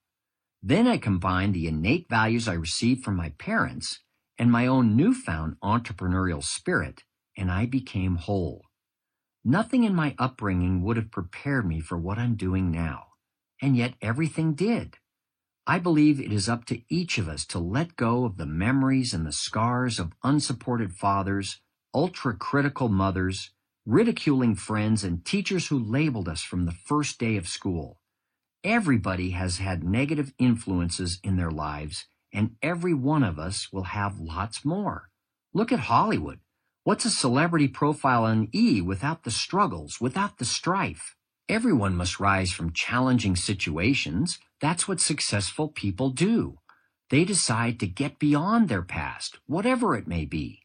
Then 0.68 0.88
I 0.88 0.98
combined 0.98 1.54
the 1.54 1.68
innate 1.68 2.10
values 2.10 2.48
I 2.48 2.54
received 2.54 3.04
from 3.04 3.16
my 3.16 3.30
parents 3.38 4.00
and 4.40 4.52
my 4.52 4.66
own 4.66 4.96
newfound 4.96 5.58
entrepreneurial 5.64 6.44
spirit, 6.44 7.04
and 7.38 7.52
I 7.52 7.68
became 7.68 8.16
whole. 8.16 8.64
Nothing 9.44 9.84
in 9.84 9.94
my 9.94 10.16
upbringing 10.18 10.82
would 10.82 10.98
have 10.98 11.12
prepared 11.12 11.68
me 11.68 11.82
for 11.82 12.00
what 12.00 12.18
I'm 12.18 12.34
doing 12.36 12.72
now, 12.72 13.10
and 13.62 13.78
yet 13.78 13.94
everything 14.02 14.56
did. 14.56 14.96
I 15.68 15.78
believe 15.78 16.20
it 16.20 16.34
is 16.34 16.50
up 16.50 16.66
to 16.66 16.82
each 16.90 17.20
of 17.20 17.30
us 17.30 17.46
to 17.48 17.60
let 17.60 17.96
go 17.96 18.26
of 18.26 18.38
the 18.38 18.48
memories 18.48 19.14
and 19.14 19.24
the 19.24 19.32
scars 19.32 20.00
of 20.00 20.14
unsupported 20.24 20.94
fathers, 20.94 21.62
ultra 21.94 22.36
critical 22.36 22.90
mothers, 22.90 23.52
ridiculing 23.86 24.56
friends, 24.56 25.04
and 25.04 25.24
teachers 25.24 25.68
who 25.68 25.78
labeled 25.78 26.28
us 26.28 26.42
from 26.42 26.66
the 26.66 26.72
first 26.88 27.20
day 27.20 27.38
of 27.38 27.48
school. 27.48 28.00
Everybody 28.66 29.30
has 29.30 29.60
had 29.60 29.84
negative 29.84 30.34
influences 30.40 31.20
in 31.24 31.38
their 31.38 31.52
lives, 31.52 32.08
and 32.34 32.56
every 32.64 32.96
one 32.96 33.22
of 33.24 33.38
us 33.38 33.72
will 33.72 33.84
have 33.84 34.20
lots 34.20 34.66
more. 34.66 35.12
Look 35.54 35.72
at 35.72 35.82
Hollywood. 35.82 36.40
What's 36.84 37.06
a 37.06 37.12
celebrity 37.12 37.68
profile 37.68 38.24
on 38.24 38.50
E 38.56 38.82
without 38.82 39.24
the 39.24 39.30
struggles, 39.30 40.02
without 40.02 40.40
the 40.40 40.46
strife? 40.46 41.16
Everyone 41.48 41.96
must 41.96 42.20
rise 42.20 42.52
from 42.54 42.74
challenging 42.74 43.36
situations. 43.36 44.40
That's 44.60 44.88
what 44.88 45.00
successful 45.00 45.68
people 45.68 46.10
do. 46.10 46.58
They 47.12 47.24
decide 47.24 47.80
to 47.82 47.88
get 47.88 48.18
beyond 48.18 48.68
their 48.68 48.82
past, 48.82 49.38
whatever 49.46 49.96
it 49.96 50.08
may 50.08 50.26
be. 50.26 50.64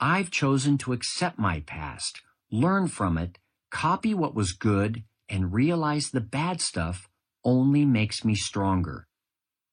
I've 0.00 0.32
chosen 0.32 0.78
to 0.78 0.92
accept 0.92 1.38
my 1.38 1.60
past, 1.60 2.22
learn 2.50 2.88
from 2.88 3.16
it, 3.16 3.38
copy 3.70 4.14
what 4.14 4.34
was 4.34 4.50
good, 4.50 5.04
and 5.28 5.52
realize 5.52 6.10
the 6.10 6.20
bad 6.20 6.60
stuff 6.60 7.08
only 7.46 7.86
makes 7.86 8.26
me 8.26 8.34
stronger. 8.34 9.06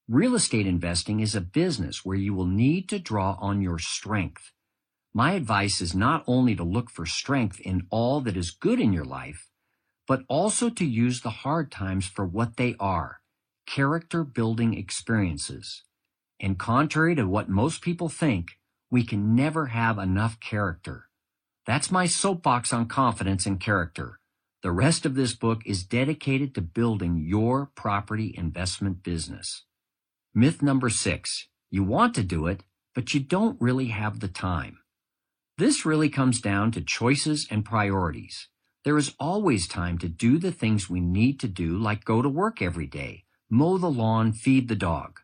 Real 0.08 0.34
estate 0.34 0.66
investing 0.66 1.20
is 1.20 1.34
a 1.34 1.40
business 1.40 2.04
where 2.04 2.16
you 2.16 2.32
will 2.32 2.46
need 2.46 2.88
to 2.88 2.98
draw 2.98 3.36
on 3.40 3.60
your 3.60 3.78
strength. 3.78 4.52
My 5.12 5.32
advice 5.32 5.80
is 5.80 5.94
not 5.94 6.24
only 6.26 6.54
to 6.54 6.64
look 6.64 6.90
for 6.90 7.04
strength 7.04 7.60
in 7.60 7.86
all 7.90 8.20
that 8.22 8.36
is 8.36 8.50
good 8.50 8.80
in 8.80 8.92
your 8.92 9.04
life, 9.04 9.50
but 10.06 10.22
also 10.28 10.70
to 10.70 10.84
use 10.84 11.20
the 11.20 11.30
hard 11.30 11.70
times 11.70 12.06
for 12.06 12.24
what 12.24 12.56
they 12.56 12.76
are, 12.78 13.20
character 13.66 14.24
building 14.24 14.74
experiences. 14.74 15.82
And 16.40 16.58
contrary 16.58 17.14
to 17.14 17.24
what 17.24 17.48
most 17.48 17.80
people 17.80 18.08
think, 18.08 18.58
we 18.90 19.04
can 19.04 19.34
never 19.34 19.66
have 19.66 19.98
enough 19.98 20.38
character. 20.40 21.08
That's 21.66 21.90
my 21.90 22.06
soapbox 22.06 22.72
on 22.72 22.86
confidence 22.86 23.46
and 23.46 23.58
character. 23.58 24.20
The 24.64 24.72
rest 24.72 25.04
of 25.04 25.14
this 25.14 25.34
book 25.34 25.60
is 25.66 25.84
dedicated 25.84 26.54
to 26.54 26.62
building 26.62 27.18
your 27.18 27.70
property 27.74 28.34
investment 28.34 29.02
business. 29.02 29.66
Myth 30.34 30.62
number 30.62 30.88
six. 30.88 31.48
You 31.70 31.84
want 31.84 32.14
to 32.14 32.22
do 32.22 32.46
it, 32.46 32.62
but 32.94 33.12
you 33.12 33.20
don't 33.20 33.60
really 33.60 33.88
have 33.88 34.20
the 34.20 34.28
time. 34.28 34.78
This 35.58 35.84
really 35.84 36.08
comes 36.08 36.40
down 36.40 36.72
to 36.72 36.80
choices 36.80 37.46
and 37.50 37.62
priorities. 37.62 38.48
There 38.84 38.96
is 38.96 39.14
always 39.20 39.68
time 39.68 39.98
to 39.98 40.08
do 40.08 40.38
the 40.38 40.50
things 40.50 40.88
we 40.88 41.00
need 41.00 41.40
to 41.40 41.48
do, 41.48 41.76
like 41.76 42.06
go 42.06 42.22
to 42.22 42.28
work 42.30 42.62
every 42.62 42.86
day, 42.86 43.24
mow 43.50 43.76
the 43.76 43.90
lawn, 43.90 44.32
feed 44.32 44.68
the 44.68 44.74
dog. 44.74 45.20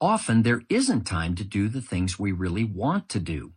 Often 0.00 0.42
there 0.42 0.62
isn't 0.70 1.04
time 1.04 1.34
to 1.34 1.44
do 1.44 1.68
the 1.68 1.82
things 1.82 2.18
we 2.18 2.32
really 2.32 2.64
want 2.64 3.10
to 3.10 3.20
do. 3.20 3.52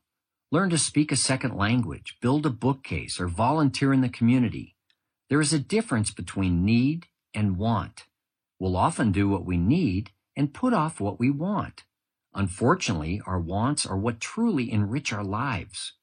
Learn 0.52 0.70
to 0.72 0.78
speak 0.78 1.14
a 1.14 1.16
second 1.16 1.56
language, 1.56 2.18
build 2.22 2.46
a 2.46 2.50
bookcase, 2.50 3.22
or 3.22 3.30
volunteer 3.30 3.94
in 3.94 4.02
the 4.02 4.10
community. 4.10 4.73
There 5.34 5.42
is 5.42 5.52
a 5.52 5.58
difference 5.58 6.12
between 6.12 6.64
need 6.64 7.08
and 7.34 7.58
want. 7.58 8.06
We'll 8.60 8.78
often 8.78 9.12
do 9.12 9.28
what 9.28 9.48
we 9.48 9.58
need 9.58 10.12
and 10.36 10.54
put 10.54 10.76
off 10.76 11.00
what 11.00 11.20
we 11.20 11.32
want. 11.32 11.86
Unfortunately, 12.36 13.20
our 13.26 13.40
wants 13.40 13.84
are 13.84 13.98
what 13.98 14.20
truly 14.20 14.72
enrich 14.72 15.12
our 15.12 15.24
lives. 15.24 15.94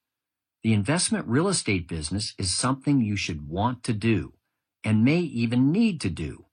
The 0.65 0.73
investment 0.73 1.29
real 1.29 1.47
estate 1.47 1.87
business 1.87 2.35
is 2.39 2.53
something 2.53 3.01
you 3.01 3.15
should 3.15 3.49
want 3.49 3.85
to 3.85 3.93
do 3.93 4.33
and 4.83 5.05
may 5.05 5.21
even 5.21 5.71
need 5.71 6.01
to 6.01 6.11
do. 6.11 6.47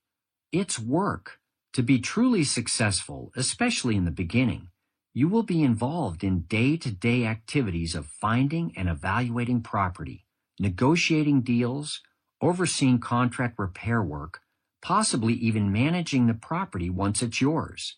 It's 0.51 0.77
work. 0.77 1.39
To 1.73 1.81
be 1.81 1.97
truly 1.97 2.43
successful, 2.43 3.31
especially 3.35 3.95
in 3.95 4.05
the 4.05 4.11
beginning, 4.11 4.69
you 5.15 5.27
will 5.27 5.41
be 5.41 5.63
involved 5.63 6.23
in 6.23 6.41
day-to-day 6.41 7.25
activities 7.25 7.95
of 7.95 8.05
finding 8.05 8.71
and 8.77 8.87
evaluating 8.87 9.63
property, 9.63 10.27
negotiating 10.59 11.41
deals, 11.41 12.01
overseeing 12.41 12.99
contract 12.99 13.57
repair 13.57 14.01
work, 14.01 14.41
possibly 14.81 15.33
even 15.33 15.71
managing 15.71 16.27
the 16.27 16.33
property 16.33 16.89
once 16.89 17.21
it's 17.21 17.41
yours. 17.41 17.97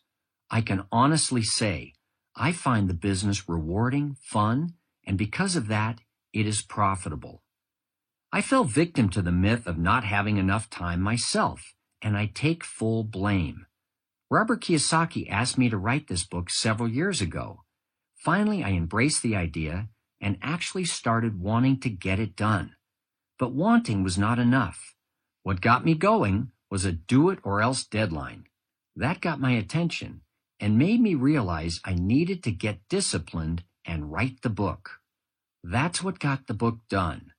I 0.49 0.61
can 0.61 0.85
honestly 0.91 1.43
say 1.43 1.93
I 2.35 2.51
find 2.51 2.89
the 2.89 2.93
business 2.93 3.49
rewarding, 3.49 4.15
fun, 4.21 4.73
and 5.05 5.17
because 5.17 5.55
of 5.55 5.67
that, 5.67 5.99
it 6.33 6.45
is 6.47 6.61
profitable. 6.61 7.43
I 8.31 8.41
fell 8.41 8.63
victim 8.63 9.09
to 9.09 9.21
the 9.21 9.31
myth 9.31 9.67
of 9.67 9.77
not 9.77 10.03
having 10.03 10.37
enough 10.37 10.69
time 10.69 11.01
myself, 11.01 11.73
and 12.01 12.15
I 12.15 12.27
take 12.27 12.63
full 12.63 13.03
blame. 13.03 13.65
Robert 14.29 14.61
Kiyosaki 14.61 15.29
asked 15.29 15.57
me 15.57 15.69
to 15.69 15.77
write 15.77 16.07
this 16.07 16.23
book 16.23 16.49
several 16.49 16.87
years 16.87 17.21
ago. 17.21 17.63
Finally, 18.15 18.63
I 18.63 18.69
embraced 18.69 19.23
the 19.23 19.35
idea 19.35 19.89
and 20.21 20.37
actually 20.41 20.85
started 20.85 21.39
wanting 21.39 21.79
to 21.79 21.89
get 21.89 22.19
it 22.19 22.35
done. 22.35 22.75
But 23.39 23.53
wanting 23.53 24.03
was 24.03 24.17
not 24.17 24.37
enough. 24.37 24.95
What 25.43 25.61
got 25.61 25.85
me 25.85 25.95
going 25.95 26.51
was 26.69 26.85
a 26.85 26.91
do 26.91 27.29
it 27.29 27.39
or 27.43 27.61
else 27.61 27.85
deadline. 27.85 28.45
That 28.95 29.21
got 29.21 29.39
my 29.39 29.53
attention 29.53 30.21
and 30.59 30.77
made 30.77 30.99
me 30.99 31.15
realize 31.15 31.79
I 31.85 31.93
needed 31.93 32.43
to 32.43 32.51
get 32.51 32.87
disciplined 32.89 33.63
and 33.85 34.11
write 34.11 34.41
the 34.41 34.49
book. 34.49 34.99
That's 35.63 36.03
what 36.03 36.19
got 36.19 36.47
the 36.47 36.53
book 36.53 36.79
done. 36.89 37.31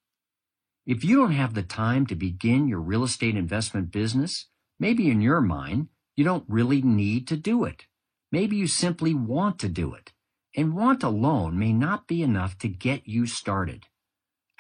If 0.87 1.05
you 1.05 1.19
don't 1.19 1.33
have 1.33 1.53
the 1.53 1.63
time 1.63 2.07
to 2.07 2.15
begin 2.15 2.67
your 2.67 2.81
real 2.81 3.05
estate 3.05 3.37
investment 3.37 3.91
business, 3.93 4.47
maybe 4.79 5.11
in 5.11 5.21
your 5.21 5.43
mind, 5.43 5.89
you 6.17 6.25
don't 6.25 6.45
really 6.49 6.81
need 6.81 7.29
to 7.29 7.37
do 7.37 7.65
it. 7.65 7.85
Maybe 8.33 8.57
you 8.57 8.67
simply 8.67 9.13
want 9.13 9.59
to 9.59 9.69
do 9.69 9.93
it. 9.93 10.13
And 10.57 10.75
want 10.75 11.03
alone 11.03 11.59
may 11.59 11.73
not 11.75 12.07
be 12.07 12.23
enough 12.23 12.57
to 12.59 12.69
get 12.69 13.07
you 13.07 13.27
started. 13.27 13.87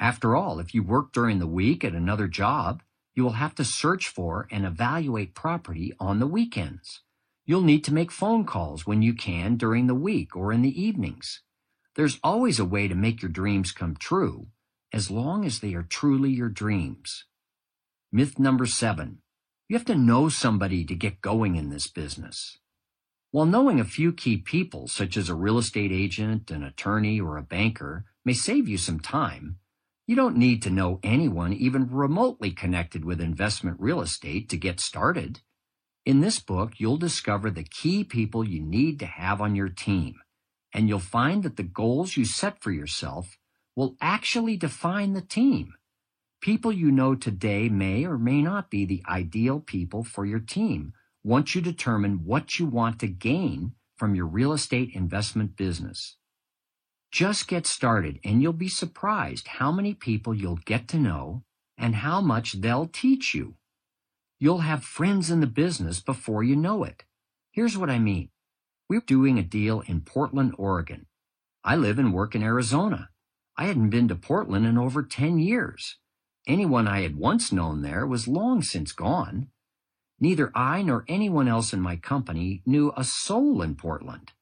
After 0.01 0.35
all, 0.35 0.59
if 0.61 0.75
you 0.75 0.83
work 0.83 1.13
during 1.13 1.41
the 1.41 1.47
week 1.47 1.85
at 1.85 1.93
another 1.93 2.27
job, 2.27 2.83
you 3.15 3.23
will 3.23 3.33
have 3.33 3.55
to 3.57 3.65
search 3.67 4.09
for 4.09 4.49
and 4.51 4.65
evaluate 4.65 5.35
property 5.35 5.93
on 6.01 6.21
the 6.21 6.27
weekends. 6.27 7.03
You'll 7.45 7.61
need 7.61 7.85
to 7.85 7.93
make 7.93 8.11
phone 8.11 8.47
calls 8.47 8.87
when 8.87 9.03
you 9.03 9.13
can 9.13 9.57
during 9.57 9.89
the 9.89 9.95
week 9.95 10.35
or 10.35 10.55
in 10.55 10.63
the 10.63 10.83
evenings. 10.83 11.43
There's 11.97 12.19
always 12.25 12.59
a 12.59 12.65
way 12.65 12.89
to 12.89 12.95
make 12.95 13.21
your 13.21 13.31
dreams 13.31 13.73
come 13.73 13.95
true, 13.95 14.47
as 14.91 15.11
long 15.11 15.45
as 15.45 15.61
they 15.61 15.75
are 15.75 15.83
truly 15.83 16.31
your 16.31 16.49
dreams. 16.49 17.27
Myth 18.11 18.39
number 18.39 18.65
seven. 18.65 19.19
You 19.69 19.77
have 19.77 19.87
to 19.87 19.95
know 19.95 20.31
somebody 20.31 20.83
to 20.87 20.95
get 20.95 21.21
going 21.21 21.57
in 21.57 21.69
this 21.69 21.89
business. 21.89 22.59
While 23.33 23.47
knowing 23.47 23.79
a 23.79 23.85
few 23.85 24.13
key 24.13 24.39
people, 24.39 24.89
such 24.89 25.19
as 25.19 25.29
a 25.29 25.35
real 25.35 25.59
estate 25.59 25.93
agent, 25.93 26.51
an 26.51 26.65
attorney, 26.65 27.21
or 27.21 27.37
a 27.37 27.43
banker, 27.43 28.07
may 28.25 28.33
save 28.33 28.67
you 28.67 28.79
some 28.79 28.99
time, 28.99 29.59
you 30.11 30.17
don't 30.17 30.37
need 30.37 30.61
to 30.61 30.71
know 30.71 30.99
anyone 31.05 31.53
even 31.53 31.87
remotely 31.89 32.51
connected 32.51 33.05
with 33.05 33.21
investment 33.21 33.77
real 33.79 34.01
estate 34.01 34.49
to 34.49 34.57
get 34.57 34.81
started. 34.81 35.39
In 36.05 36.19
this 36.19 36.41
book, 36.41 36.73
you'll 36.79 36.97
discover 36.97 37.49
the 37.49 37.63
key 37.63 38.03
people 38.03 38.43
you 38.43 38.61
need 38.61 38.99
to 38.99 39.07
have 39.07 39.41
on 39.41 39.55
your 39.55 39.69
team, 39.69 40.17
and 40.75 40.89
you'll 40.89 40.99
find 40.99 41.45
that 41.45 41.57
the 41.57 41.63
goals 41.63 42.17
you 42.17 42.25
set 42.25 42.61
for 42.61 42.73
yourself 42.73 43.39
will 43.77 43.95
actually 44.01 44.57
define 44.57 45.13
the 45.13 45.21
team. 45.21 45.75
People 46.41 46.73
you 46.73 46.91
know 46.91 47.15
today 47.15 47.69
may 47.69 48.05
or 48.05 48.19
may 48.19 48.43
not 48.43 48.69
be 48.69 48.85
the 48.85 49.05
ideal 49.09 49.61
people 49.61 50.03
for 50.03 50.27
your 50.27 50.41
team 50.41 50.93
once 51.23 51.55
you 51.55 51.61
determine 51.61 52.25
what 52.25 52.59
you 52.59 52.67
want 52.67 52.99
to 52.99 53.07
gain 53.07 53.75
from 53.97 54.17
your 54.17 54.27
real 54.27 54.53
estate 54.53 54.91
investment 54.93 55.55
business. 55.55 56.17
Just 57.11 57.49
get 57.49 57.67
started 57.67 58.21
and 58.25 58.41
you'll 58.41 58.53
be 58.53 58.69
surprised 58.69 59.49
how 59.49 59.73
many 59.73 59.95
people 59.95 60.33
you'll 60.33 60.61
get 60.65 60.87
to 60.89 60.99
know 60.99 61.43
and 61.77 61.97
how 61.97 62.21
much 62.21 62.61
they'll 62.61 62.87
teach 62.87 63.35
you. 63.35 63.57
You'll 64.39 64.59
have 64.59 64.85
friends 64.85 65.31
in 65.31 65.41
the 65.41 65.47
business 65.47 66.01
before 66.01 66.45
you 66.45 66.55
know 66.55 66.85
it. 66.85 67.05
Here's 67.51 67.77
what 67.77 67.91
I 67.91 67.99
mean. 67.99 68.31
We're 68.89 69.01
doing 69.01 69.39
a 69.39 69.43
deal 69.43 69.83
in 69.87 70.03
Portland, 70.03 70.55
Oregon. 70.57 71.07
I 71.65 71.77
live 71.77 71.99
and 71.99 72.15
work 72.15 72.35
in 72.35 72.43
Arizona. 72.43 73.11
I 73.57 73.67
hadn't 73.67 73.91
been 73.91 74.09
to 74.09 74.15
Portland 74.15 74.65
in 74.65 74.79
over 74.79 75.03
10 75.03 75.39
years. 75.39 75.99
Anyone 76.47 76.89
I 76.89 77.03
had 77.03 77.17
once 77.17 77.53
known 77.53 77.83
there 77.83 78.07
was 78.07 78.29
long 78.29 78.63
since 78.63 78.93
gone. 78.93 79.49
Neither 80.21 80.51
I 80.55 80.83
nor 80.83 81.05
anyone 81.09 81.49
else 81.49 81.73
in 81.73 81.81
my 81.81 81.97
company 81.97 82.63
knew 82.65 82.93
a 82.97 83.05
soul 83.05 83.63
in 83.63 83.75
Portland. 83.75 84.33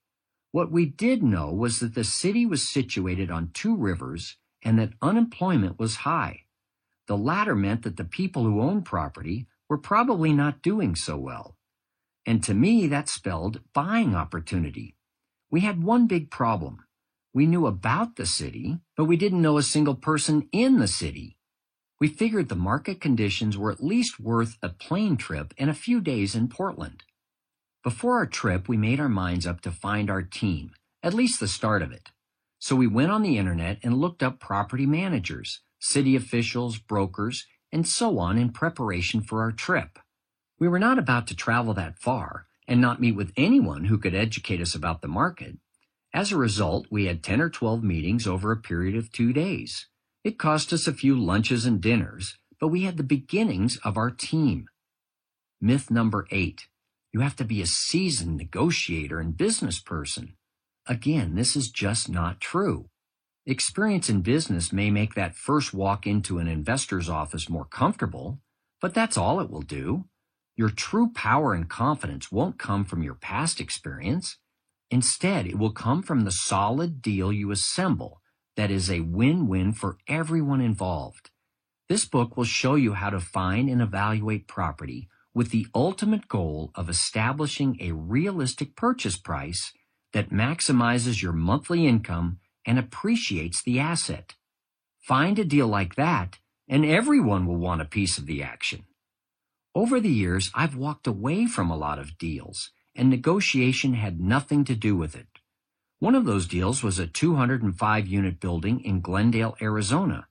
What 0.58 0.72
we 0.72 0.86
did 0.86 1.22
know 1.22 1.52
was 1.52 1.78
that 1.78 1.94
the 1.94 2.02
city 2.02 2.44
was 2.44 2.68
situated 2.68 3.30
on 3.30 3.52
two 3.54 3.76
rivers 3.76 4.38
and 4.60 4.76
that 4.76 4.94
unemployment 5.00 5.78
was 5.78 6.02
high. 6.02 6.46
The 7.06 7.16
latter 7.16 7.54
meant 7.54 7.84
that 7.84 7.96
the 7.96 8.02
people 8.02 8.42
who 8.42 8.60
owned 8.60 8.84
property 8.84 9.46
were 9.68 9.78
probably 9.78 10.32
not 10.32 10.60
doing 10.60 10.96
so 10.96 11.16
well. 11.16 11.56
And 12.26 12.42
to 12.42 12.54
me, 12.54 12.88
that 12.88 13.08
spelled 13.08 13.60
buying 13.72 14.16
opportunity. 14.16 14.96
We 15.48 15.60
had 15.60 15.84
one 15.84 16.08
big 16.08 16.28
problem. 16.28 16.82
We 17.32 17.46
knew 17.46 17.64
about 17.64 18.16
the 18.16 18.26
city, 18.26 18.80
but 18.96 19.04
we 19.04 19.16
didn't 19.16 19.42
know 19.42 19.58
a 19.58 19.62
single 19.62 19.94
person 19.94 20.48
in 20.50 20.80
the 20.80 20.88
city. 20.88 21.36
We 22.00 22.08
figured 22.08 22.48
the 22.48 22.56
market 22.56 23.00
conditions 23.00 23.56
were 23.56 23.70
at 23.70 23.84
least 23.84 24.18
worth 24.18 24.58
a 24.60 24.70
plane 24.70 25.18
trip 25.18 25.54
and 25.56 25.70
a 25.70 25.84
few 25.86 26.00
days 26.00 26.34
in 26.34 26.48
Portland. 26.48 27.04
Before 27.84 28.16
our 28.16 28.26
trip, 28.26 28.68
we 28.68 28.76
made 28.76 28.98
our 28.98 29.08
minds 29.08 29.46
up 29.46 29.60
to 29.60 29.70
find 29.70 30.10
our 30.10 30.22
team, 30.22 30.72
at 31.02 31.14
least 31.14 31.38
the 31.38 31.46
start 31.46 31.80
of 31.80 31.92
it. 31.92 32.10
So 32.58 32.74
we 32.74 32.88
went 32.88 33.12
on 33.12 33.22
the 33.22 33.38
internet 33.38 33.78
and 33.84 33.98
looked 33.98 34.20
up 34.22 34.40
property 34.40 34.84
managers, 34.84 35.60
city 35.78 36.16
officials, 36.16 36.78
brokers, 36.78 37.46
and 37.70 37.86
so 37.86 38.18
on 38.18 38.36
in 38.36 38.50
preparation 38.50 39.20
for 39.20 39.42
our 39.42 39.52
trip. 39.52 39.98
We 40.58 40.66
were 40.66 40.80
not 40.80 40.98
about 40.98 41.28
to 41.28 41.36
travel 41.36 41.72
that 41.74 42.00
far 42.00 42.46
and 42.66 42.80
not 42.80 43.00
meet 43.00 43.12
with 43.12 43.32
anyone 43.36 43.84
who 43.84 43.96
could 43.96 44.14
educate 44.14 44.60
us 44.60 44.74
about 44.74 45.00
the 45.00 45.08
market. 45.08 45.58
As 46.12 46.32
a 46.32 46.36
result, 46.36 46.88
we 46.90 47.04
had 47.04 47.22
10 47.22 47.40
or 47.40 47.48
12 47.48 47.84
meetings 47.84 48.26
over 48.26 48.50
a 48.50 48.56
period 48.56 48.96
of 48.96 49.12
two 49.12 49.32
days. 49.32 49.86
It 50.24 50.38
cost 50.38 50.72
us 50.72 50.88
a 50.88 50.92
few 50.92 51.16
lunches 51.16 51.64
and 51.64 51.80
dinners, 51.80 52.38
but 52.58 52.68
we 52.68 52.82
had 52.82 52.96
the 52.96 53.04
beginnings 53.04 53.78
of 53.84 53.96
our 53.96 54.10
team. 54.10 54.68
Myth 55.60 55.92
number 55.92 56.26
eight. 56.32 56.66
You 57.12 57.20
have 57.20 57.36
to 57.36 57.44
be 57.44 57.62
a 57.62 57.66
seasoned 57.66 58.36
negotiator 58.36 59.18
and 59.18 59.36
business 59.36 59.80
person. 59.80 60.34
Again, 60.86 61.34
this 61.34 61.56
is 61.56 61.70
just 61.70 62.08
not 62.08 62.40
true. 62.40 62.90
Experience 63.46 64.10
in 64.10 64.20
business 64.20 64.72
may 64.72 64.90
make 64.90 65.14
that 65.14 65.34
first 65.34 65.72
walk 65.72 66.06
into 66.06 66.38
an 66.38 66.48
investor's 66.48 67.08
office 67.08 67.48
more 67.48 67.64
comfortable, 67.64 68.40
but 68.80 68.92
that's 68.92 69.16
all 69.16 69.40
it 69.40 69.50
will 69.50 69.62
do. 69.62 70.04
Your 70.54 70.68
true 70.68 71.10
power 71.14 71.54
and 71.54 71.68
confidence 71.68 72.30
won't 72.30 72.58
come 72.58 72.84
from 72.84 73.02
your 73.02 73.14
past 73.14 73.58
experience. 73.58 74.36
Instead, 74.90 75.46
it 75.46 75.58
will 75.58 75.72
come 75.72 76.02
from 76.02 76.22
the 76.22 76.30
solid 76.30 77.00
deal 77.00 77.32
you 77.32 77.50
assemble 77.50 78.20
that 78.56 78.70
is 78.70 78.90
a 78.90 79.00
win-win 79.00 79.72
for 79.72 79.96
everyone 80.08 80.60
involved. 80.60 81.30
This 81.88 82.04
book 82.04 82.36
will 82.36 82.44
show 82.44 82.74
you 82.74 82.94
how 82.94 83.08
to 83.08 83.20
find 83.20 83.70
and 83.70 83.80
evaluate 83.80 84.46
property 84.46 85.08
with 85.38 85.50
the 85.52 85.68
ultimate 85.72 86.26
goal 86.26 86.72
of 86.74 86.88
establishing 86.88 87.76
a 87.78 87.92
realistic 87.92 88.74
purchase 88.74 89.16
price 89.16 89.72
that 90.12 90.30
maximizes 90.30 91.22
your 91.22 91.32
monthly 91.32 91.86
income 91.86 92.40
and 92.66 92.76
appreciates 92.76 93.62
the 93.62 93.78
asset. 93.78 94.34
Find 94.98 95.38
a 95.38 95.44
deal 95.44 95.68
like 95.68 95.94
that, 95.94 96.40
and 96.68 96.84
everyone 96.84 97.46
will 97.46 97.56
want 97.56 97.80
a 97.80 97.84
piece 97.84 98.18
of 98.18 98.26
the 98.26 98.42
action. 98.42 98.82
Over 99.76 100.00
the 100.00 100.10
years, 100.10 100.50
I've 100.56 100.74
walked 100.74 101.06
away 101.06 101.46
from 101.46 101.70
a 101.70 101.76
lot 101.76 102.00
of 102.00 102.18
deals, 102.18 102.72
and 102.96 103.08
negotiation 103.08 103.94
had 103.94 104.18
nothing 104.18 104.64
to 104.64 104.74
do 104.74 104.96
with 104.96 105.14
it. 105.14 105.28
One 106.00 106.16
of 106.16 106.24
those 106.24 106.48
deals 106.48 106.82
was 106.82 106.98
a 106.98 107.06
205 107.06 108.08
unit 108.08 108.40
building 108.40 108.80
in 108.80 109.00
Glendale, 109.00 109.56
Arizona. 109.62 110.26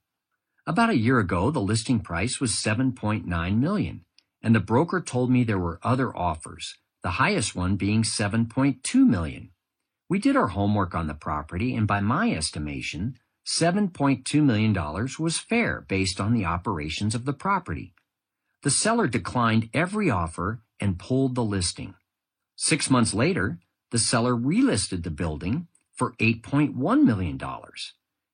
About 0.65 0.89
a 0.89 0.97
year 0.97 1.19
ago, 1.19 1.49
the 1.49 1.61
listing 1.61 2.01
price 2.01 2.41
was 2.41 2.51
7.9 2.51 3.57
million, 3.57 4.03
and 4.47 4.55
the 4.55 4.61
broker 4.61 5.01
told 5.01 5.29
me 5.29 5.43
there 5.43 5.59
were 5.59 5.77
other 5.83 6.15
offers, 6.15 6.75
the 7.03 7.19
highest 7.19 7.53
one 7.53 7.75
being 7.75 8.01
7.2 8.01 9.05
million. 9.05 9.49
We 10.07 10.19
did 10.19 10.37
our 10.37 10.47
homework 10.47 10.95
on 10.95 11.07
the 11.07 11.13
property, 11.13 11.75
and 11.75 11.85
by 11.85 11.99
my 11.99 12.31
estimation, 12.31 13.17
$7.2 13.45 14.41
million 14.41 14.73
was 15.19 15.37
fair 15.37 15.83
based 15.89 16.21
on 16.21 16.33
the 16.33 16.45
operations 16.45 17.13
of 17.13 17.25
the 17.25 17.33
property. 17.33 17.93
The 18.63 18.69
seller 18.69 19.09
declined 19.09 19.69
every 19.73 20.09
offer 20.09 20.61
and 20.79 20.97
pulled 20.97 21.35
the 21.35 21.43
listing. 21.43 21.95
Six 22.55 22.89
months 22.89 23.13
later, 23.13 23.59
the 23.91 23.99
seller 23.99 24.33
relisted 24.33 25.03
the 25.03 25.11
building 25.11 25.67
for 25.93 26.13
$8.1 26.21 27.03
million. 27.03 27.37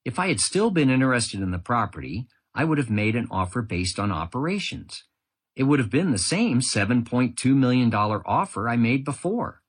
If 0.05 0.19
I 0.19 0.27
had 0.27 0.39
still 0.39 0.69
been 0.69 0.91
interested 0.91 1.41
in 1.41 1.49
the 1.49 1.57
property, 1.57 2.27
I 2.53 2.65
would 2.65 2.77
have 2.77 2.91
made 2.91 3.15
an 3.15 3.27
offer 3.31 3.63
based 3.63 3.97
on 3.97 4.11
operations. 4.11 5.05
It 5.55 5.63
would 5.63 5.79
have 5.79 5.89
been 5.89 6.11
the 6.11 6.17
same 6.17 6.61
$7.2 6.61 7.55
million 7.55 7.93
offer 7.93 8.69
I 8.69 8.75
made 8.75 9.05
before 9.05 9.63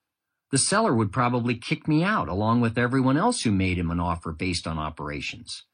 the 0.55 0.59
seller 0.59 0.95
would 0.95 1.11
probably 1.11 1.57
kick 1.57 1.89
me 1.89 2.05
out 2.05 2.29
along 2.29 2.61
with 2.61 2.79
everyone 2.79 3.17
else 3.17 3.43
who 3.43 3.51
made 3.51 3.77
him 3.77 3.91
an 3.91 3.99
offer 3.99 4.31
based 4.31 4.69
on 4.69 4.79
operations. 4.79 5.65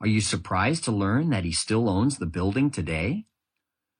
Are 0.00 0.06
you 0.06 0.22
surprised 0.22 0.82
to 0.84 0.92
learn 0.92 1.28
that 1.28 1.44
he 1.44 1.52
still 1.52 1.90
owns 1.90 2.16
the 2.16 2.24
building 2.24 2.70
today? 2.70 3.26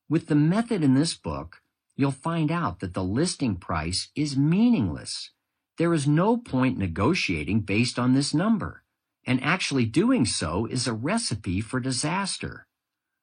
With 0.08 0.28
the 0.28 0.34
method 0.34 0.82
in 0.82 0.94
this 0.94 1.14
book, 1.14 1.60
you'll 1.94 2.10
find 2.10 2.50
out 2.50 2.80
that 2.80 2.94
the 2.94 3.04
listing 3.04 3.56
price 3.56 4.08
is 4.16 4.34
meaningless. 4.34 5.30
There 5.76 5.92
is 5.92 6.08
no 6.08 6.38
point 6.38 6.78
negotiating 6.78 7.60
based 7.60 7.98
on 7.98 8.14
this 8.14 8.32
number, 8.32 8.82
and 9.26 9.44
actually 9.44 9.84
doing 9.84 10.24
so 10.24 10.64
is 10.64 10.86
a 10.86 10.94
recipe 10.94 11.60
for 11.60 11.80
disaster. 11.80 12.66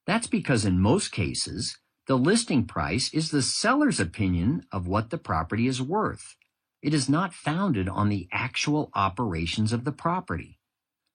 That's 0.06 0.28
because 0.28 0.66
in 0.66 0.80
most 0.80 1.12
cases, 1.12 1.80
the 2.08 2.18
listing 2.18 2.66
price 2.66 3.14
is 3.14 3.32
the 3.32 3.42
seller's 3.42 4.00
opinion 4.00 4.66
of 4.72 4.88
what 4.88 5.10
the 5.10 5.18
property 5.18 5.68
is 5.68 5.82
worth 5.82 6.36
it 6.82 6.94
is 6.94 7.10
not 7.10 7.34
founded 7.34 7.90
on 7.90 8.10
the 8.10 8.28
actual 8.32 8.92
operations 8.94 9.74
of 9.74 9.84
the 9.84 9.92
property. 9.92 10.60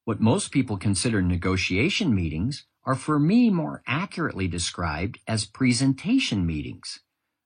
What 0.05 0.21
most 0.21 0.51
people 0.51 0.77
consider 0.77 1.23
negotiation 1.23 2.15
meetings 2.15 2.67
are 2.85 2.97
for 2.97 3.19
me 3.19 3.49
more 3.49 3.83
accurately 3.87 4.49
described 4.49 5.21
as 5.27 5.47
presentation 5.47 6.45
meetings. 6.45 7.01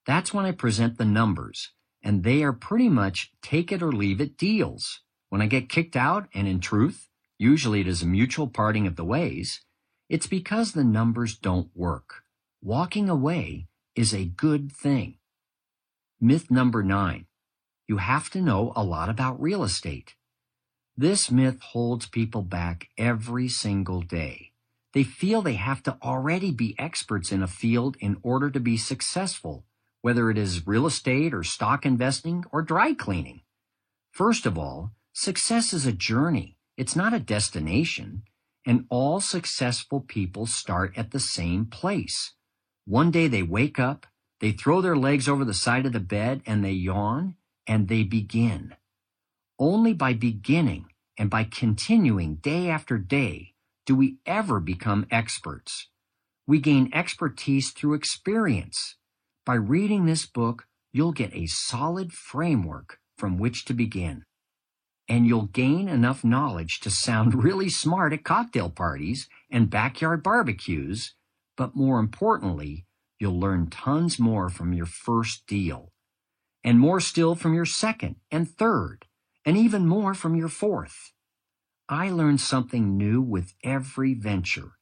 That's 0.06 0.32
when 0.32 0.46
I 0.46 0.52
present 0.52 0.96
the 0.96 1.04
numbers, 1.04 1.72
and 2.02 2.24
they 2.24 2.42
are 2.42 2.52
pretty 2.52 2.88
much 2.88 3.32
take 3.42 3.70
it 3.70 3.82
or 3.82 3.92
leave 3.92 4.20
it 4.20 4.38
deals. 4.38 5.00
When 5.28 5.42
I 5.42 5.46
get 5.46 5.68
kicked 5.68 5.96
out, 5.96 6.28
and 6.34 6.48
in 6.48 6.60
truth, 6.60 7.08
usually 7.36 7.80
it 7.80 7.88
is 7.88 8.02
a 8.02 8.06
mutual 8.06 8.48
parting 8.48 8.86
of 8.86 8.96
the 8.96 9.04
ways, 9.04 9.60
it's 10.08 10.26
because 10.26 10.72
the 10.72 10.84
numbers 10.84 11.36
don't 11.36 11.68
work. 11.74 12.25
Walking 12.66 13.08
away 13.08 13.68
is 13.94 14.12
a 14.12 14.24
good 14.24 14.72
thing. 14.72 15.18
Myth 16.20 16.50
number 16.50 16.82
nine 16.82 17.26
you 17.86 17.98
have 17.98 18.28
to 18.30 18.40
know 18.40 18.72
a 18.74 18.82
lot 18.82 19.08
about 19.08 19.40
real 19.40 19.62
estate. 19.62 20.16
This 20.96 21.30
myth 21.30 21.60
holds 21.60 22.08
people 22.08 22.42
back 22.42 22.88
every 22.98 23.46
single 23.46 24.00
day. 24.00 24.50
They 24.94 25.04
feel 25.04 25.42
they 25.42 25.54
have 25.54 25.80
to 25.84 25.96
already 26.02 26.50
be 26.50 26.74
experts 26.76 27.30
in 27.30 27.40
a 27.40 27.46
field 27.46 27.96
in 28.00 28.16
order 28.24 28.50
to 28.50 28.58
be 28.58 28.76
successful, 28.76 29.64
whether 30.02 30.28
it 30.28 30.36
is 30.36 30.66
real 30.66 30.88
estate 30.88 31.32
or 31.32 31.44
stock 31.44 31.86
investing 31.86 32.44
or 32.50 32.62
dry 32.62 32.94
cleaning. 32.94 33.42
First 34.10 34.44
of 34.44 34.58
all, 34.58 34.90
success 35.12 35.72
is 35.72 35.86
a 35.86 35.92
journey. 35.92 36.56
It's 36.76 36.96
not 36.96 37.14
a 37.14 37.20
destination. 37.20 38.24
And 38.66 38.86
all 38.90 39.20
successful 39.20 40.00
people 40.00 40.46
start 40.46 40.98
at 40.98 41.12
the 41.12 41.20
same 41.20 41.66
place. 41.66 42.32
One 42.86 43.10
day 43.10 43.26
they 43.26 43.42
wake 43.42 43.80
up, 43.80 44.06
they 44.38 44.52
throw 44.52 44.80
their 44.80 44.96
legs 44.96 45.28
over 45.28 45.44
the 45.44 45.54
side 45.54 45.86
of 45.86 45.92
the 45.92 45.98
bed 45.98 46.40
and 46.46 46.64
they 46.64 46.70
yawn 46.70 47.34
and 47.66 47.88
they 47.88 48.04
begin. 48.04 48.76
Only 49.58 49.92
by 49.92 50.14
beginning 50.14 50.86
and 51.18 51.28
by 51.28 51.42
continuing 51.42 52.36
day 52.36 52.70
after 52.70 52.96
day 52.96 53.54
do 53.86 53.96
we 53.96 54.18
ever 54.24 54.60
become 54.60 55.06
experts. 55.10 55.88
We 56.46 56.60
gain 56.60 56.90
expertise 56.92 57.72
through 57.72 57.94
experience. 57.94 58.94
By 59.44 59.54
reading 59.54 60.06
this 60.06 60.24
book, 60.24 60.68
you'll 60.92 61.12
get 61.12 61.34
a 61.34 61.46
solid 61.46 62.12
framework 62.12 63.00
from 63.18 63.36
which 63.36 63.64
to 63.64 63.74
begin. 63.74 64.24
And 65.08 65.26
you'll 65.26 65.46
gain 65.46 65.88
enough 65.88 66.22
knowledge 66.22 66.78
to 66.80 66.90
sound 66.90 67.34
really 67.42 67.68
smart 67.68 68.12
at 68.12 68.22
cocktail 68.22 68.70
parties 68.70 69.28
and 69.50 69.70
backyard 69.70 70.22
barbecues, 70.22 71.15
but 71.56 71.74
more 71.74 71.98
importantly, 71.98 72.86
you'll 73.18 73.38
learn 73.38 73.68
tons 73.68 74.18
more 74.18 74.48
from 74.48 74.72
your 74.72 74.86
first 74.86 75.46
deal 75.46 75.92
and 76.66 76.80
more 76.80 76.98
still 76.98 77.36
from 77.36 77.54
your 77.54 77.64
second 77.64 78.16
and 78.30 78.50
third, 78.50 79.06
and 79.44 79.56
even 79.56 79.86
more 79.86 80.14
from 80.14 80.34
your 80.34 80.48
fourth. 80.48 81.12
I 81.88 82.10
learned 82.10 82.40
something 82.40 82.96
new 82.96 83.22
with 83.22 83.54
every 83.62 84.14
venture. 84.14 84.72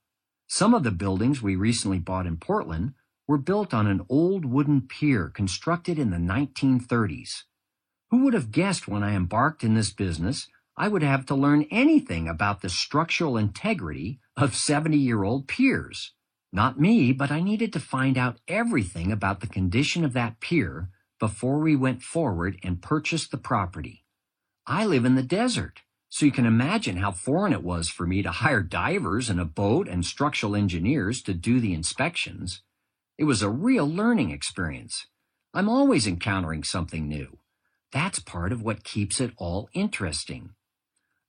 Some 0.47 0.73
of 0.73 0.83
the 0.83 0.91
buildings 0.91 1.43
we 1.43 1.57
recently 1.57 1.99
bought 1.99 2.27
in 2.27 2.39
Portland 2.39 2.95
were 3.29 3.37
built 3.37 3.75
on 3.75 3.87
an 3.87 4.01
old 4.09 4.47
wooden 4.47 4.81
pier 4.81 5.29
constructed 5.29 5.99
in 5.99 6.11
the 6.11 6.17
1930s. 6.17 7.43
Who 8.11 8.25
would 8.25 8.35
have 8.35 8.51
guessed 8.51 8.89
when 8.89 9.03
I 9.03 9.15
embarked 9.15 9.63
in 9.63 9.75
this 9.75 9.93
business 9.93 10.49
I 10.77 10.89
would 10.89 11.03
have 11.03 11.25
to 11.27 11.37
learn 11.37 11.67
anything 11.71 12.27
about 12.29 12.61
the 12.61 12.69
structural 12.69 13.37
integrity 13.37 14.21
of 14.37 14.57
70 14.57 14.97
year 14.97 15.23
old 15.23 15.47
piers? 15.47 16.13
Not 16.55 16.79
me, 16.79 17.11
but 17.11 17.33
I 17.33 17.41
needed 17.41 17.73
to 17.73 17.81
find 17.81 18.17
out 18.17 18.39
everything 18.47 19.11
about 19.11 19.41
the 19.41 19.49
condition 19.49 20.05
of 20.05 20.13
that 20.13 20.39
pier 20.39 20.89
before 21.19 21.59
we 21.59 21.75
went 21.75 22.01
forward 22.01 22.61
and 22.63 22.81
purchased 22.81 23.33
the 23.33 23.39
property. 23.39 24.05
I 24.65 24.87
live 24.87 25.05
in 25.05 25.17
the 25.17 25.23
desert, 25.25 25.83
so 26.09 26.25
you 26.25 26.31
can 26.31 26.47
imagine 26.47 26.99
how 26.99 27.11
foreign 27.11 27.53
it 27.53 27.65
was 27.65 27.89
for 27.89 28.07
me 28.07 28.23
to 28.23 28.31
hire 28.31 28.63
divers 28.63 29.29
and 29.29 29.41
a 29.41 29.45
boat 29.45 29.89
and 29.89 30.07
structural 30.07 30.55
engineers 30.55 31.23
to 31.23 31.35
do 31.35 31.59
the 31.59 31.75
inspections. 31.75 32.63
It 33.19 33.25
was 33.25 33.43
a 33.43 33.51
real 33.51 33.91
learning 33.91 34.31
experience. 34.31 35.09
I'm 35.53 35.69
always 35.69 36.07
encountering 36.07 36.63
something 36.63 37.09
new. 37.09 37.39
That's 37.91 38.21
part 38.21 38.53
of 38.53 38.63
what 38.63 38.85
keeps 38.85 39.21
it 39.21 39.33
all 39.39 39.69
interesting. 39.73 40.51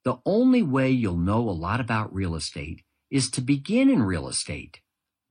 The 0.04 0.18
only 0.24 0.62
way 0.62 0.92
you'll 0.92 1.18
know 1.18 1.50
a 1.50 1.50
lot 1.50 1.80
about 1.80 2.14
real 2.14 2.36
estate 2.36 2.84
is 3.10 3.32
to 3.32 3.42
begin 3.42 3.90
in 3.90 4.04
real 4.04 4.28
estate. 4.28 4.82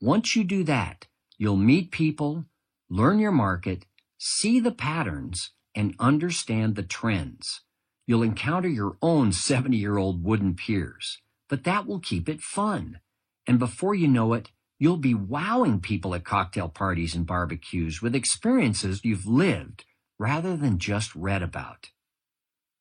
Once 0.05 0.37
you 0.37 0.45
do 0.45 0.63
that, 0.63 1.07
you'll 1.39 1.57
meet 1.57 1.91
people, 1.91 2.45
learn 2.91 3.19
your 3.19 3.33
market, 3.33 3.87
see 4.19 4.61
the 4.61 4.71
patterns, 4.71 5.53
and 5.75 5.95
understand 5.99 6.77
the 6.77 6.83
trends. 6.83 7.63
You'll 8.07 8.23
encounter 8.23 8.69
your 8.69 8.99
own 9.01 9.33
70 9.49 9.79
year 9.79 9.97
old 9.97 10.23
wooden 10.23 10.57
piers, 10.57 11.23
but 11.49 11.65
that 11.65 11.87
will 11.87 12.01
keep 12.01 12.29
it 12.29 12.43
fun. 12.43 13.01
And 13.47 13.59
before 13.59 13.95
you 13.95 14.07
know 14.07 14.35
it, 14.35 14.51
you'll 14.79 14.99
be 14.99 15.15
wowing 15.15 15.81
people 15.81 16.15
at 16.15 16.23
cocktail 16.23 16.69
parties 16.69 17.15
and 17.15 17.25
barbecues 17.25 18.03
with 18.03 18.15
experiences 18.15 19.07
you've 19.07 19.25
lived 19.25 19.87
rather 20.19 20.55
than 20.55 20.79
just 20.79 21.15
read 21.15 21.43
about. 21.43 21.93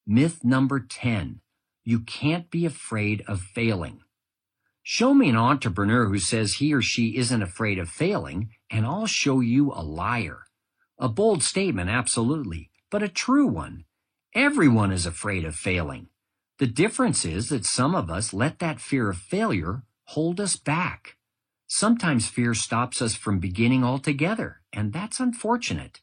Myth 0.06 0.44
number 0.44 0.82
10 0.82 1.40
you 1.86 2.02
can't 2.02 2.52
be 2.52 2.66
afraid 2.66 3.24
of 3.30 3.40
failing. 3.40 4.03
Show 4.84 5.14
me 5.14 5.30
an 5.30 5.36
entrepreneur 5.36 6.08
who 6.08 6.20
says 6.20 6.56
he 6.56 6.74
or 6.74 6.82
she 6.82 7.18
isn't 7.18 7.42
afraid 7.42 7.80
of 7.80 7.90
failing, 7.90 8.52
and 8.70 8.86
I'll 8.86 9.08
show 9.08 9.40
you 9.40 9.72
a 9.72 9.82
liar. 9.82 10.44
A 11.00 11.10
bold 11.10 11.42
statement, 11.42 11.90
absolutely, 11.90 12.70
but 12.92 13.02
a 13.02 13.08
true 13.08 13.48
one. 13.48 13.86
Everyone 14.36 14.92
is 14.92 15.06
afraid 15.06 15.46
of 15.46 15.56
failing. 15.56 16.10
The 16.60 16.68
difference 16.68 17.26
is 17.26 17.50
that 17.50 17.66
some 17.66 17.96
of 17.96 18.10
us 18.10 18.34
let 18.34 18.60
that 18.60 18.80
fear 18.80 19.10
of 19.10 19.18
failure 19.18 19.84
hold 20.06 20.40
us 20.40 20.56
back. 20.58 21.18
Sometimes 21.66 22.28
fear 22.28 22.54
stops 22.54 23.02
us 23.02 23.16
from 23.16 23.40
beginning 23.40 23.84
altogether, 23.84 24.62
and 24.72 24.94
that's 24.94 25.20
unfortunate. 25.20 26.02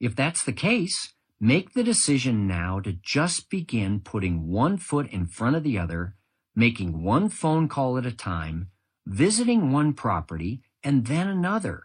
If 0.00 0.14
that's 0.14 0.44
the 0.44 0.52
case, 0.52 1.14
Make 1.38 1.74
the 1.74 1.84
decision 1.84 2.46
now 2.46 2.80
to 2.80 2.94
just 2.94 3.50
begin 3.50 4.00
putting 4.00 4.48
one 4.48 4.78
foot 4.78 5.06
in 5.10 5.26
front 5.26 5.54
of 5.54 5.64
the 5.64 5.78
other, 5.78 6.16
making 6.56 7.02
one 7.02 7.28
phone 7.28 7.68
call 7.68 7.98
at 7.98 8.06
a 8.06 8.12
time, 8.12 8.70
visiting 9.06 9.70
one 9.70 9.92
property, 9.92 10.62
and 10.82 11.06
then 11.06 11.28
another. 11.28 11.84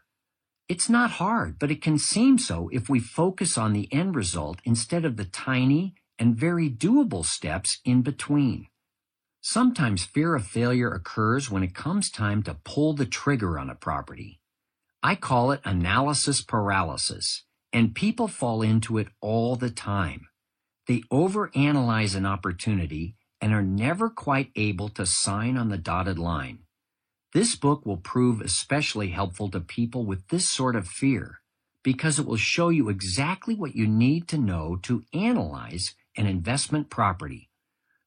It's 0.69 0.89
not 0.89 1.11
hard, 1.11 1.59
but 1.59 1.69
it 1.69 1.81
can 1.81 1.97
seem 1.99 2.39
so 2.39 2.69
if 2.71 2.89
we 2.89 2.99
focus 3.01 3.57
on 3.57 3.73
the 3.73 3.89
end 3.91 4.15
result 4.15 4.59
instead 4.63 5.03
of 5.05 5.17
the 5.17 5.25
tiny 5.25 5.95
and 6.17 6.35
very 6.35 6.69
doable 6.69 7.25
steps 7.25 7.79
in 7.83 8.01
between. 8.01 8.67
Sometimes 9.41 10.05
fear 10.05 10.35
of 10.35 10.47
failure 10.47 10.91
occurs 10.91 11.51
when 11.51 11.63
it 11.63 11.75
comes 11.75 12.09
time 12.09 12.41
to 12.43 12.57
pull 12.63 12.93
the 12.93 13.05
trigger 13.05 13.59
on 13.59 13.69
a 13.69 13.75
property. 13.75 14.39
I 15.03 15.15
call 15.15 15.51
it 15.51 15.61
analysis 15.65 16.41
paralysis 16.41 17.43
and 17.73 17.95
people 17.95 18.27
fall 18.27 18.61
into 18.61 18.97
it 18.97 19.07
all 19.19 19.55
the 19.55 19.69
time. 19.71 20.27
They 20.87 21.01
overanalyze 21.11 22.15
an 22.15 22.25
opportunity 22.25 23.15
and 23.41 23.53
are 23.53 23.63
never 23.63 24.09
quite 24.09 24.51
able 24.55 24.87
to 24.89 25.05
sign 25.05 25.57
on 25.57 25.69
the 25.69 25.77
dotted 25.77 26.19
line. 26.19 26.59
This 27.33 27.55
book 27.55 27.85
will 27.85 27.97
prove 27.97 28.41
especially 28.41 29.09
helpful 29.09 29.49
to 29.51 29.59
people 29.59 30.05
with 30.05 30.27
this 30.27 30.49
sort 30.49 30.75
of 30.75 30.87
fear 30.87 31.41
because 31.83 32.19
it 32.19 32.25
will 32.25 32.37
show 32.37 32.69
you 32.69 32.89
exactly 32.89 33.55
what 33.55 33.75
you 33.75 33.87
need 33.87 34.27
to 34.27 34.37
know 34.37 34.77
to 34.83 35.03
analyze 35.13 35.95
an 36.15 36.27
investment 36.27 36.89
property. 36.89 37.49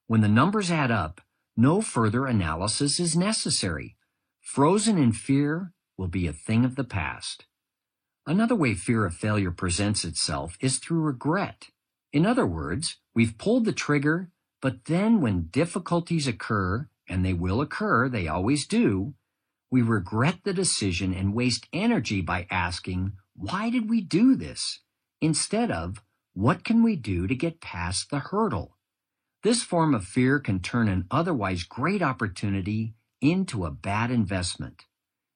When 0.07 0.21
the 0.21 0.27
numbers 0.27 0.71
add 0.71 0.91
up, 0.91 1.21
no 1.57 1.81
further 1.81 2.25
analysis 2.25 2.99
is 2.99 3.15
necessary. 3.15 3.97
Frozen 4.41 4.97
in 4.97 5.11
fear 5.11 5.73
will 5.97 6.07
be 6.07 6.27
a 6.27 6.33
thing 6.33 6.63
of 6.63 6.75
the 6.75 6.83
past. 6.83 7.45
Another 8.27 8.55
way 8.55 8.73
fear 8.73 9.05
of 9.05 9.15
failure 9.15 9.51
presents 9.51 10.03
itself 10.03 10.57
is 10.61 10.77
through 10.77 11.01
regret. 11.01 11.67
In 12.13 12.25
other 12.25 12.45
words, 12.45 12.97
we've 13.13 13.37
pulled 13.37 13.65
the 13.65 13.73
trigger, 13.73 14.29
but 14.65 14.85
then 14.85 15.21
when 15.21 15.49
difficulties 15.51 16.27
occur, 16.27 16.89
and 17.07 17.23
they 17.23 17.33
will 17.33 17.61
occur, 17.61 18.09
they 18.09 18.27
always 18.27 18.65
do, 18.65 19.13
we 19.69 19.83
regret 19.83 20.39
the 20.43 20.55
decision 20.55 21.13
and 21.13 21.35
waste 21.35 21.67
energy 21.71 22.19
by 22.19 22.47
asking, 22.49 23.11
why 23.35 23.69
did 23.69 23.87
we 23.87 24.01
do 24.01 24.35
this? 24.35 24.79
Instead 25.21 25.69
of, 25.69 26.01
what 26.33 26.63
can 26.63 26.81
we 26.81 26.95
do 26.95 27.27
to 27.27 27.35
get 27.35 27.61
past 27.61 28.09
the 28.09 28.17
hurdle? 28.17 28.75
This 29.43 29.61
form 29.61 29.93
of 29.93 30.03
fear 30.03 30.39
can 30.39 30.59
turn 30.59 30.87
an 30.87 31.05
otherwise 31.11 31.61
great 31.61 32.01
opportunity 32.01 32.95
into 33.21 33.65
a 33.65 33.71
bad 33.71 34.09
investment. 34.09 34.85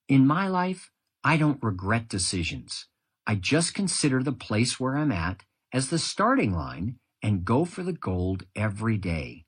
In 0.07 0.25
my 0.25 0.47
life, 0.47 0.89
I 1.23 1.37
don't 1.37 1.61
regret 1.61 2.09
decisions. 2.09 2.87
I 3.27 3.35
just 3.35 3.75
consider 3.75 4.23
the 4.23 4.31
place 4.31 4.79
where 4.79 4.97
I'm 4.97 5.11
at 5.11 5.43
as 5.71 5.91
the 5.91 5.99
starting 5.99 6.51
line 6.51 6.95
and 7.21 7.45
go 7.45 7.65
for 7.65 7.83
the 7.83 7.93
gold 7.93 8.43
every 8.55 8.97
day. 8.97 9.45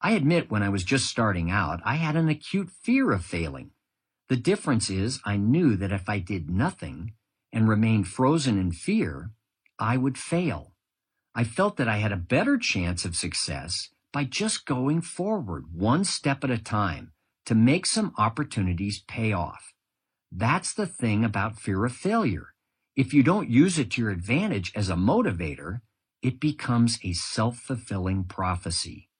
I 0.00 0.12
admit 0.12 0.50
when 0.50 0.62
I 0.62 0.68
was 0.68 0.84
just 0.84 1.06
starting 1.06 1.50
out, 1.50 1.80
I 1.84 1.96
had 1.96 2.16
an 2.16 2.28
acute 2.28 2.70
fear 2.70 3.12
of 3.12 3.24
failing. 3.24 3.70
The 4.28 4.36
difference 4.36 4.90
is 4.90 5.20
I 5.24 5.36
knew 5.36 5.76
that 5.76 5.92
if 5.92 6.08
I 6.08 6.18
did 6.18 6.50
nothing 6.50 7.14
and 7.52 7.68
remained 7.68 8.08
frozen 8.08 8.58
in 8.58 8.72
fear, 8.72 9.30
I 9.78 9.96
would 9.96 10.18
fail. 10.18 10.72
I 11.34 11.44
felt 11.44 11.76
that 11.78 11.88
I 11.88 11.98
had 11.98 12.12
a 12.12 12.16
better 12.16 12.58
chance 12.58 13.04
of 13.04 13.16
success 13.16 13.90
by 14.12 14.24
just 14.24 14.66
going 14.66 15.00
forward 15.00 15.64
one 15.72 16.04
step 16.04 16.44
at 16.44 16.50
a 16.50 16.58
time 16.58 17.12
to 17.46 17.54
make 17.54 17.86
some 17.86 18.14
opportunities 18.16 19.02
pay 19.08 19.32
off. 19.32 19.74
That's 20.30 20.72
the 20.72 20.86
thing 20.86 21.24
about 21.24 21.58
fear 21.58 21.84
of 21.84 21.92
failure. 21.92 22.54
If 22.96 23.12
you 23.12 23.22
don't 23.22 23.50
use 23.50 23.78
it 23.78 23.90
to 23.92 24.02
your 24.02 24.10
advantage 24.10 24.72
as 24.74 24.88
a 24.88 24.94
motivator, 24.94 25.80
it 26.24 26.40
becomes 26.40 26.98
a 27.04 27.12
self-fulfilling 27.12 28.24
prophecy. 28.24 29.10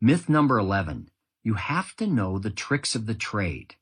Myth 0.00 0.28
number 0.28 0.56
11. 0.56 1.10
You 1.42 1.54
have 1.54 1.96
to 1.96 2.06
know 2.06 2.38
the 2.38 2.50
tricks 2.50 2.94
of 2.94 3.06
the 3.06 3.14
trade. 3.14 3.74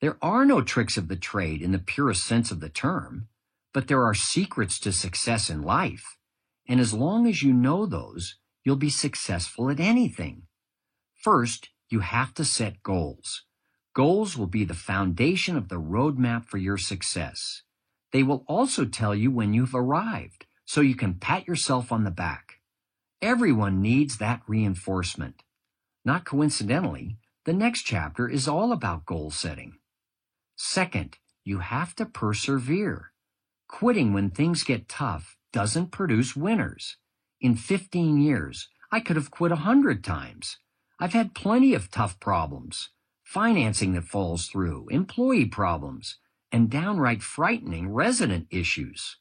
There 0.00 0.16
are 0.22 0.46
no 0.46 0.62
tricks 0.62 0.96
of 0.96 1.08
the 1.08 1.16
trade 1.16 1.60
in 1.60 1.72
the 1.72 1.78
purest 1.78 2.24
sense 2.24 2.50
of 2.50 2.60
the 2.60 2.70
term, 2.70 3.28
but 3.74 3.86
there 3.86 4.02
are 4.02 4.14
secrets 4.14 4.80
to 4.80 4.92
success 4.92 5.50
in 5.50 5.60
life. 5.60 6.16
And 6.66 6.80
as 6.80 6.94
long 6.94 7.26
as 7.26 7.42
you 7.42 7.52
know 7.52 7.84
those, 7.84 8.36
you'll 8.64 8.76
be 8.76 8.88
successful 8.88 9.68
at 9.68 9.78
anything. 9.78 10.44
First, 11.14 11.68
you 11.90 12.00
have 12.00 12.32
to 12.34 12.46
set 12.46 12.82
goals. 12.82 13.44
Goals 13.94 14.38
will 14.38 14.46
be 14.46 14.64
the 14.64 14.72
foundation 14.72 15.58
of 15.58 15.68
the 15.68 15.80
roadmap 15.80 16.46
for 16.46 16.56
your 16.56 16.78
success. 16.78 17.60
They 18.10 18.22
will 18.22 18.42
also 18.48 18.86
tell 18.86 19.14
you 19.14 19.30
when 19.30 19.52
you've 19.52 19.74
arrived, 19.74 20.46
so 20.72 20.80
you 20.80 20.94
can 20.94 21.12
pat 21.12 21.46
yourself 21.46 21.92
on 21.92 22.02
the 22.02 22.10
back. 22.10 22.54
Everyone 23.20 23.82
needs 23.82 24.16
that 24.16 24.40
reinforcement. 24.46 25.42
Not 26.02 26.24
coincidentally, 26.24 27.18
the 27.44 27.52
next 27.52 27.82
chapter 27.82 28.26
is 28.26 28.48
all 28.48 28.72
about 28.72 29.04
goal 29.04 29.30
setting. 29.30 29.74
Second, 30.56 31.18
you 31.44 31.58
have 31.58 31.94
to 31.96 32.06
persevere. 32.06 33.12
Quitting 33.68 34.14
when 34.14 34.30
things 34.30 34.64
get 34.64 34.88
tough 34.88 35.36
doesn't 35.52 35.90
produce 35.90 36.34
winners. 36.34 36.96
In 37.38 37.54
15 37.54 38.16
years, 38.16 38.70
I 38.90 39.00
could 39.00 39.16
have 39.16 39.30
quit 39.30 39.52
a 39.52 39.66
hundred 39.68 40.02
times. 40.02 40.56
I've 40.98 41.12
had 41.12 41.34
plenty 41.34 41.74
of 41.74 41.90
tough 41.90 42.18
problems 42.18 42.88
financing 43.24 43.92
that 43.92 44.04
falls 44.04 44.46
through, 44.46 44.88
employee 44.88 45.44
problems, 45.44 46.16
and 46.50 46.70
downright 46.70 47.22
frightening 47.22 47.90
resident 47.92 48.46
issues. 48.50 49.18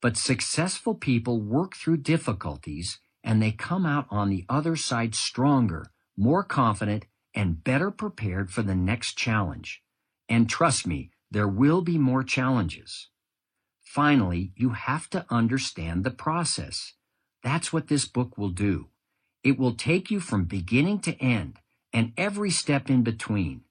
But 0.00 0.16
successful 0.16 0.94
people 0.94 1.40
work 1.40 1.74
through 1.74 1.98
difficulties 1.98 3.00
and 3.24 3.42
they 3.42 3.50
come 3.50 3.84
out 3.84 4.06
on 4.10 4.30
the 4.30 4.44
other 4.48 4.76
side 4.76 5.14
stronger, 5.14 5.90
more 6.16 6.44
confident, 6.44 7.06
and 7.34 7.62
better 7.62 7.90
prepared 7.90 8.50
for 8.50 8.62
the 8.62 8.76
next 8.76 9.18
challenge. 9.18 9.82
And 10.28 10.48
trust 10.48 10.86
me, 10.86 11.10
there 11.30 11.48
will 11.48 11.82
be 11.82 11.98
more 11.98 12.22
challenges. 12.22 13.08
Finally, 13.82 14.52
you 14.54 14.70
have 14.70 15.10
to 15.10 15.26
understand 15.30 16.04
the 16.04 16.10
process. 16.10 16.94
That's 17.42 17.72
what 17.72 17.88
this 17.88 18.06
book 18.06 18.38
will 18.38 18.50
do. 18.50 18.88
It 19.42 19.58
will 19.58 19.74
take 19.74 20.10
you 20.10 20.20
from 20.20 20.44
beginning 20.44 21.00
to 21.00 21.20
end 21.20 21.58
and 21.92 22.12
every 22.16 22.50
step 22.50 22.88
in 22.88 23.02
between, 23.02 23.62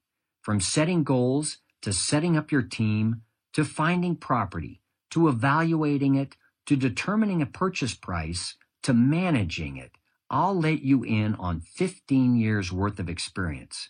from 0.41 0.59
setting 0.59 1.03
goals 1.03 1.59
to 1.82 1.93
setting 1.93 2.36
up 2.36 2.51
your 2.51 2.63
team 2.63 3.21
to 3.53 3.63
finding 3.63 4.15
property 4.15 4.82
to 5.12 5.28
evaluating 5.28 6.16
it 6.16 6.36
to 6.66 6.76
determining 6.76 7.41
a 7.41 7.45
purchase 7.45 7.95
price 7.95 8.55
to 8.84 8.93
managing 8.93 9.78
it. 9.78 9.91
I'll 10.30 10.60
let 10.60 10.82
you 10.82 11.03
in 11.03 11.36
on 11.36 11.62
15 11.62 12.36
years 12.36 12.72
worth 12.72 12.99
of 12.99 13.10
experience. 13.10 13.89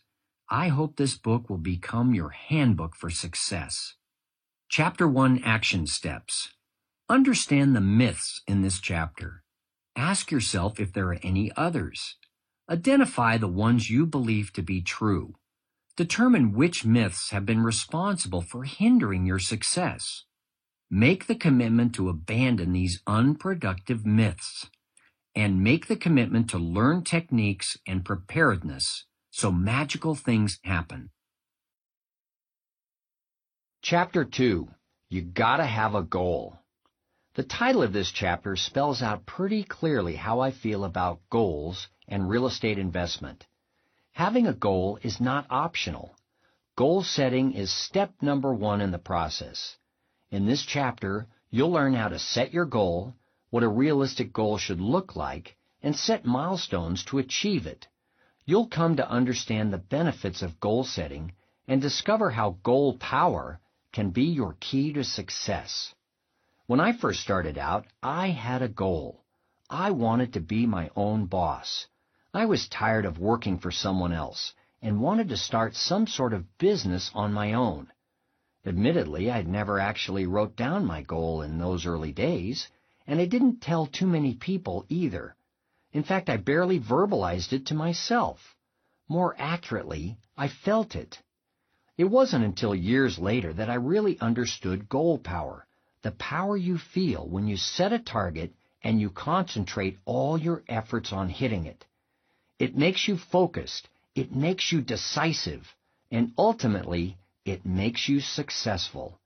I 0.50 0.68
hope 0.68 0.96
this 0.96 1.18
book 1.18 1.50
will 1.50 1.58
become 1.58 2.14
your 2.14 2.30
handbook 2.30 2.96
for 2.96 3.10
success. 3.10 3.96
Chapter 4.70 5.08
1 5.08 5.42
Action 5.44 5.88
Steps 5.88 6.50
Understand 7.10 7.76
the 7.76 7.82
myths 7.82 8.42
in 8.48 8.62
this 8.62 8.80
chapter. 8.80 9.44
Ask 9.96 10.32
yourself 10.32 10.80
if 10.80 10.94
there 10.94 11.08
are 11.08 11.20
any 11.24 11.52
others. 11.58 12.18
Identify 12.70 13.38
the 13.38 13.48
ones 13.48 13.90
you 13.90 14.06
believe 14.06 14.54
to 14.54 14.62
be 14.62 14.82
true. 14.82 15.36
Determine 15.96 16.54
which 16.54 16.86
myths 16.86 17.32
have 17.32 17.46
been 17.46 17.64
responsible 17.64 18.42
for 18.42 18.66
hindering 18.66 19.26
your 19.26 19.40
success. 19.40 20.26
Make 20.90 21.28
the 21.28 21.36
commitment 21.36 21.96
to 21.96 22.08
abandon 22.08 22.72
these 22.72 23.02
unproductive 23.06 24.06
myths 24.06 24.70
and 25.36 25.62
make 25.62 25.88
the 25.88 25.98
commitment 25.98 26.50
to 26.52 26.58
learn 26.58 27.04
techniques 27.04 27.78
and 27.86 28.06
preparedness 28.06 29.06
so 29.30 29.52
magical 29.52 30.16
things 30.16 30.60
happen. 30.64 31.10
Chapter 33.82 34.24
2 34.24 34.70
You 35.10 35.22
Gotta 35.24 35.66
Have 35.66 35.94
a 35.94 36.04
Goal. 36.04 36.58
The 37.36 37.44
title 37.44 37.84
of 37.84 37.92
this 37.92 38.10
chapter 38.10 38.56
spells 38.56 39.02
out 39.02 39.26
pretty 39.26 39.64
clearly 39.64 40.16
how 40.16 40.40
I 40.40 40.52
feel 40.52 40.86
about 40.86 41.20
goals 41.30 41.90
and 42.08 42.30
real 42.30 42.48
estate 42.48 42.80
investment. 42.80 43.46
Having 44.14 44.48
a 44.48 44.54
goal 44.54 45.00
is 45.04 45.20
not 45.20 45.48
optional. 45.50 46.16
Goal 46.78 47.04
setting 47.04 47.52
is 47.52 47.72
step 47.72 48.14
number 48.22 48.54
one 48.54 48.80
in 48.80 48.92
the 48.92 48.98
process. 48.98 49.78
In 50.30 50.46
this 50.46 50.64
chapter, 50.64 51.26
you'll 51.50 51.72
learn 51.72 51.94
how 51.94 52.10
to 52.10 52.20
set 52.20 52.54
your 52.54 52.66
goal, 52.66 53.14
what 53.50 53.64
a 53.64 53.70
realistic 53.70 54.34
goal 54.34 54.58
should 54.58 54.82
look 54.82 55.16
like, 55.16 55.56
and 55.82 55.96
set 55.96 56.26
milestones 56.26 57.06
to 57.06 57.20
achieve 57.20 57.66
it. 57.66 57.88
You'll 58.46 58.68
come 58.68 58.98
to 58.98 59.10
understand 59.10 59.72
the 59.72 59.78
benefits 59.78 60.42
of 60.42 60.60
goal 60.60 60.84
setting 60.84 61.32
and 61.66 61.82
discover 61.82 62.32
how 62.32 62.58
goal 62.64 62.98
power 62.98 63.62
can 63.94 64.10
be 64.10 64.24
your 64.24 64.58
key 64.60 64.92
to 64.94 65.04
success. 65.06 65.96
When 66.66 66.82
I 66.82 66.92
first 66.92 67.22
started 67.22 67.58
out, 67.58 67.88
I 68.04 68.28
had 68.28 68.62
a 68.62 68.68
goal. 68.68 69.24
I 69.70 69.92
wanted 69.92 70.34
to 70.34 70.42
be 70.42 70.66
my 70.66 70.90
own 70.94 71.28
boss. 71.28 71.88
I 72.34 72.46
was 72.46 72.68
tired 72.68 73.06
of 73.06 73.18
working 73.18 73.60
for 73.60 73.72
someone 73.72 74.12
else 74.12 74.54
and 74.82 75.00
wanted 75.00 75.30
to 75.30 75.38
start 75.38 75.76
some 75.76 76.06
sort 76.06 76.34
of 76.34 76.58
business 76.58 77.12
on 77.14 77.32
my 77.32 77.54
own. 77.54 77.92
Admittedly, 78.68 79.32
I'd 79.32 79.48
never 79.48 79.80
actually 79.80 80.28
wrote 80.28 80.58
down 80.58 80.86
my 80.86 81.02
goal 81.02 81.42
in 81.42 81.58
those 81.58 81.86
early 81.86 82.12
days, 82.12 82.68
and 83.08 83.22
I 83.22 83.26
didn't 83.26 83.62
tell 83.62 83.86
too 83.88 84.06
many 84.06 84.36
people 84.36 84.86
either. 84.90 85.38
In 85.94 86.04
fact, 86.04 86.30
I 86.30 86.36
barely 86.36 86.78
verbalized 86.78 87.54
it 87.54 87.66
to 87.68 87.74
myself. 87.74 88.58
More 89.08 89.34
accurately, 89.40 90.18
I 90.36 90.50
felt 90.50 90.98
it. 90.98 91.18
It 91.98 92.04
wasn't 92.04 92.44
until 92.44 92.76
years 92.76 93.18
later 93.18 93.54
that 93.54 93.70
I 93.70 93.76
really 93.76 94.20
understood 94.20 94.90
goal 94.90 95.18
power, 95.18 95.66
the 96.02 96.12
power 96.12 96.58
you 96.58 96.78
feel 96.78 97.26
when 97.26 97.48
you 97.48 97.56
set 97.56 97.94
a 97.94 98.00
target 98.00 98.54
and 98.84 99.00
you 99.00 99.10
concentrate 99.12 99.98
all 100.04 100.38
your 100.38 100.62
efforts 100.68 101.14
on 101.14 101.30
hitting 101.30 101.66
it. 101.66 101.86
It 102.60 102.76
makes 102.76 103.08
you 103.08 103.18
focused, 103.18 103.88
it 104.14 104.36
makes 104.36 104.74
you 104.74 104.82
decisive, 104.82 105.74
and 106.12 106.34
ultimately, 106.38 107.18
it 107.48 107.66
makes 107.66 108.10
you 108.10 108.20
successful. 108.20 109.20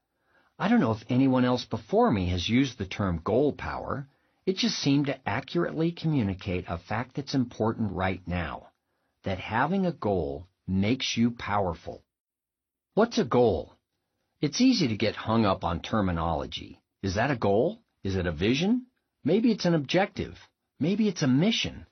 I 0.60 0.68
don't 0.68 0.80
know 0.80 0.92
if 0.92 1.04
anyone 1.10 1.46
else 1.46 1.66
before 1.66 2.12
me 2.12 2.30
has 2.30 2.48
used 2.48 2.78
the 2.78 2.86
term 2.86 3.22
goal 3.24 3.54
power. 3.54 4.08
It 4.46 4.58
just 4.58 4.78
seemed 4.78 5.08
to 5.08 5.28
accurately 5.28 5.92
communicate 5.92 6.66
a 6.68 6.78
fact 6.78 7.16
that's 7.16 7.34
important 7.34 7.94
right 7.94 8.22
now 8.28 8.68
that 9.24 9.40
having 9.40 9.86
a 9.86 9.92
goal 9.92 10.48
makes 10.68 11.18
you 11.18 11.32
powerful. 11.32 12.04
What's 12.94 13.18
a 13.18 13.26
goal? 13.26 13.76
It's 14.40 14.62
easy 14.62 14.88
to 14.88 14.98
get 14.98 15.16
hung 15.16 15.46
up 15.46 15.64
on 15.64 15.82
terminology. 15.82 16.82
Is 17.02 17.16
that 17.16 17.32
a 17.32 17.36
goal? 17.36 17.82
Is 18.04 18.16
it 18.16 18.26
a 18.26 18.32
vision? 18.32 18.88
Maybe 19.24 19.52
it's 19.52 19.66
an 19.66 19.76
objective. 19.76 20.38
Maybe 20.80 21.08
it's 21.08 21.22
a 21.22 21.28
mission. 21.28 21.86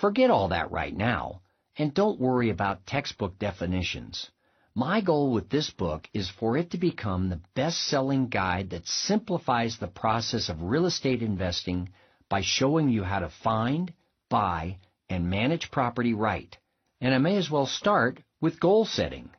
Forget 0.00 0.30
all 0.30 0.48
that 0.48 0.70
right 0.70 0.94
now, 0.94 1.40
and 1.76 1.94
don't 1.94 2.20
worry 2.20 2.50
about 2.50 2.86
textbook 2.86 3.38
definitions. 3.38 4.30
My 4.78 5.00
goal 5.00 5.32
with 5.32 5.50
this 5.50 5.70
book 5.70 6.08
is 6.14 6.30
for 6.30 6.56
it 6.56 6.70
to 6.70 6.78
become 6.78 7.30
the 7.30 7.40
best-selling 7.56 8.28
guide 8.28 8.70
that 8.70 8.86
simplifies 8.86 9.76
the 9.76 9.88
process 9.88 10.48
of 10.48 10.62
real 10.62 10.86
estate 10.86 11.20
investing 11.20 11.88
by 12.28 12.42
showing 12.42 12.88
you 12.88 13.02
how 13.02 13.18
to 13.18 13.28
find, 13.28 13.92
buy, 14.30 14.78
and 15.08 15.28
manage 15.28 15.72
property 15.72 16.14
right. 16.14 16.56
And 17.00 17.12
I 17.12 17.18
may 17.18 17.36
as 17.38 17.50
well 17.50 17.66
start 17.66 18.22
with 18.40 18.60
goal 18.60 18.84
setting. 18.84 19.30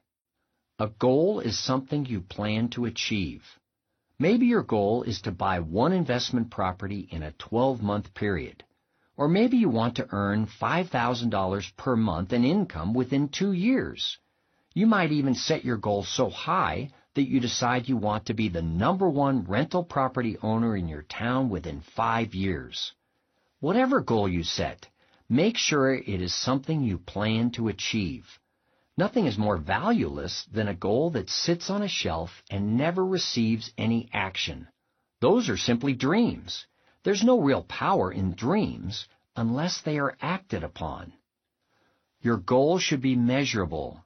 A 0.77 0.87
goal 0.87 1.39
is 1.39 1.57
something 1.57 2.05
you 2.05 2.19
plan 2.19 2.67
to 2.71 2.83
achieve. 2.83 3.45
Maybe 4.19 4.47
your 4.47 4.63
goal 4.63 5.03
is 5.03 5.21
to 5.21 5.31
buy 5.31 5.61
one 5.61 5.93
investment 5.93 6.51
property 6.51 7.07
in 7.09 7.23
a 7.23 7.31
12-month 7.31 8.13
period. 8.13 8.65
Or 9.15 9.29
maybe 9.29 9.55
you 9.55 9.69
want 9.69 9.95
to 9.95 10.07
earn 10.11 10.47
$5,000 10.61 11.77
per 11.77 11.95
month 11.95 12.33
in 12.33 12.43
income 12.43 12.93
within 12.93 13.29
two 13.29 13.53
years. 13.53 14.17
You 14.75 14.85
might 14.85 15.11
even 15.11 15.33
set 15.33 15.65
your 15.65 15.77
goal 15.77 16.03
so 16.03 16.29
high 16.29 16.91
that 17.15 17.27
you 17.27 17.39
decide 17.39 17.89
you 17.89 17.97
want 17.97 18.27
to 18.27 18.35
be 18.35 18.49
the 18.49 18.61
number 18.61 19.09
one 19.09 19.43
rental 19.45 19.83
property 19.83 20.37
owner 20.43 20.77
in 20.77 20.87
your 20.87 21.01
town 21.01 21.49
within 21.49 21.81
five 21.81 22.35
years. 22.35 22.93
Whatever 23.59 23.99
goal 23.99 24.29
you 24.29 24.43
set, 24.43 24.87
make 25.27 25.57
sure 25.57 25.93
it 25.93 26.21
is 26.21 26.35
something 26.35 26.83
you 26.83 26.99
plan 26.99 27.49
to 27.51 27.67
achieve. 27.67 28.39
Nothing 28.95 29.25
is 29.25 29.39
more 29.39 29.57
valueless 29.57 30.45
than 30.51 30.67
a 30.67 30.75
goal 30.75 31.09
that 31.11 31.29
sits 31.29 31.69
on 31.71 31.81
a 31.81 31.87
shelf 31.87 32.43
and 32.51 32.77
never 32.77 33.03
receives 33.03 33.73
any 33.75 34.07
action. 34.13 34.67
Those 35.19 35.49
are 35.49 35.57
simply 35.57 35.93
dreams. 35.93 36.67
There's 37.03 37.23
no 37.23 37.41
real 37.41 37.63
power 37.63 38.11
in 38.11 38.35
dreams 38.35 39.07
unless 39.35 39.81
they 39.81 39.97
are 39.97 40.15
acted 40.21 40.63
upon. 40.63 41.13
Your 42.21 42.37
goal 42.37 42.77
should 42.77 43.01
be 43.01 43.15
measurable 43.15 44.05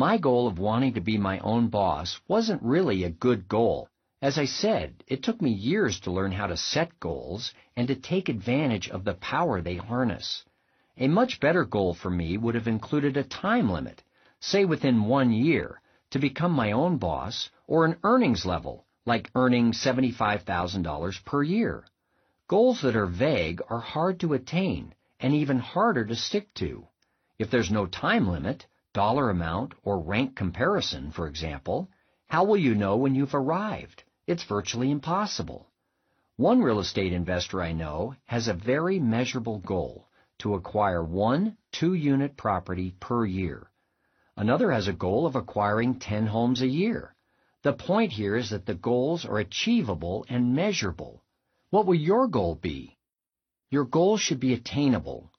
my 0.00 0.16
goal 0.16 0.48
of 0.48 0.58
wanting 0.58 0.94
to 0.94 1.00
be 1.02 1.18
my 1.18 1.38
own 1.40 1.68
boss 1.68 2.18
wasn't 2.26 2.62
really 2.62 3.04
a 3.04 3.10
good 3.10 3.46
goal. 3.46 3.86
As 4.22 4.38
I 4.38 4.46
said, 4.46 5.04
it 5.06 5.22
took 5.22 5.42
me 5.42 5.50
years 5.50 6.00
to 6.00 6.10
learn 6.10 6.32
how 6.32 6.46
to 6.46 6.56
set 6.56 6.98
goals 6.98 7.52
and 7.76 7.86
to 7.86 7.94
take 7.94 8.30
advantage 8.30 8.88
of 8.88 9.04
the 9.04 9.12
power 9.12 9.60
they 9.60 9.76
harness. 9.76 10.42
A 10.96 11.06
much 11.06 11.38
better 11.38 11.66
goal 11.66 11.92
for 11.92 12.08
me 12.08 12.38
would 12.38 12.54
have 12.54 12.66
included 12.66 13.18
a 13.18 13.24
time 13.24 13.70
limit, 13.70 14.02
say 14.40 14.64
within 14.64 15.04
one 15.04 15.32
year, 15.32 15.82
to 16.12 16.18
become 16.18 16.52
my 16.52 16.72
own 16.72 16.96
boss, 16.96 17.50
or 17.66 17.84
an 17.84 17.96
earnings 18.02 18.46
level, 18.46 18.86
like 19.04 19.30
earning 19.34 19.72
$75,000 19.72 21.24
per 21.26 21.42
year. 21.42 21.84
Goals 22.48 22.80
that 22.80 22.96
are 22.96 23.04
vague 23.04 23.60
are 23.68 23.80
hard 23.80 24.18
to 24.20 24.32
attain, 24.32 24.94
and 25.20 25.34
even 25.34 25.58
harder 25.58 26.06
to 26.06 26.16
stick 26.16 26.54
to. 26.54 26.88
If 27.38 27.50
there's 27.50 27.70
no 27.70 27.84
time 27.84 28.26
limit, 28.26 28.64
dollar 28.92 29.30
amount, 29.30 29.72
or 29.84 30.00
rank 30.00 30.34
comparison, 30.34 31.12
for 31.12 31.28
example, 31.28 31.88
how 32.26 32.42
will 32.44 32.56
you 32.56 32.74
know 32.74 32.96
when 32.96 33.14
you've 33.14 33.34
arrived? 33.34 34.02
It's 34.26 34.42
virtually 34.44 34.90
impossible. 34.90 35.70
One 36.36 36.60
real 36.60 36.80
estate 36.80 37.12
investor 37.12 37.62
I 37.62 37.72
know 37.72 38.16
has 38.24 38.48
a 38.48 38.54
very 38.54 38.98
measurable 38.98 39.58
goal 39.58 40.08
to 40.38 40.54
acquire 40.54 41.04
one 41.04 41.56
two-unit 41.70 42.36
property 42.36 42.96
per 42.98 43.24
year. 43.24 43.70
Another 44.36 44.72
has 44.72 44.88
a 44.88 44.92
goal 44.92 45.26
of 45.26 45.36
acquiring 45.36 46.00
10 46.00 46.26
homes 46.26 46.60
a 46.60 46.66
year. 46.66 47.14
The 47.62 47.74
point 47.74 48.12
here 48.12 48.36
is 48.36 48.50
that 48.50 48.66
the 48.66 48.74
goals 48.74 49.24
are 49.24 49.38
achievable 49.38 50.24
and 50.28 50.54
measurable. 50.54 51.22
What 51.68 51.86
will 51.86 51.94
your 51.94 52.26
goal 52.26 52.56
be? 52.56 52.96
Your 53.70 53.84
goal 53.84 54.16
should 54.16 54.40
be 54.40 54.54
attainable. 54.54 55.30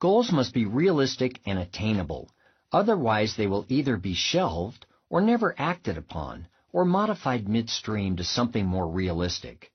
Goals 0.00 0.32
must 0.32 0.52
be 0.52 0.66
realistic 0.66 1.40
and 1.46 1.58
attainable 1.58 2.28
Otherwise 2.72 3.34
they 3.34 3.46
will 3.48 3.66
either 3.68 3.96
be 3.96 4.14
shelved 4.14 4.86
or 5.08 5.20
never 5.20 5.54
acted 5.58 5.98
upon 5.98 6.46
or 6.72 6.84
modified 6.84 7.48
midstream 7.48 8.16
to 8.16 8.22
something 8.22 8.64
more 8.64 8.88
realistic. 8.88 9.72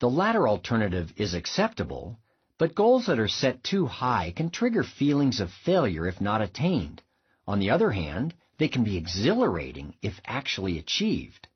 The 0.00 0.10
latter 0.10 0.48
alternative 0.48 1.12
is 1.16 1.34
acceptable, 1.34 2.18
but 2.58 2.74
goals 2.74 3.06
that 3.06 3.20
are 3.20 3.28
set 3.28 3.62
too 3.62 3.86
high 3.86 4.32
can 4.34 4.50
trigger 4.50 4.82
feelings 4.82 5.38
of 5.38 5.52
failure 5.52 6.06
if 6.06 6.20
not 6.20 6.42
attained. 6.42 7.00
On 7.46 7.60
the 7.60 7.70
other 7.70 7.92
hand, 7.92 8.34
they 8.58 8.68
can 8.68 8.82
be 8.82 8.96
exhilarating 8.96 9.94
if 10.02 10.20
actually 10.24 10.78
achieved. 10.78 11.46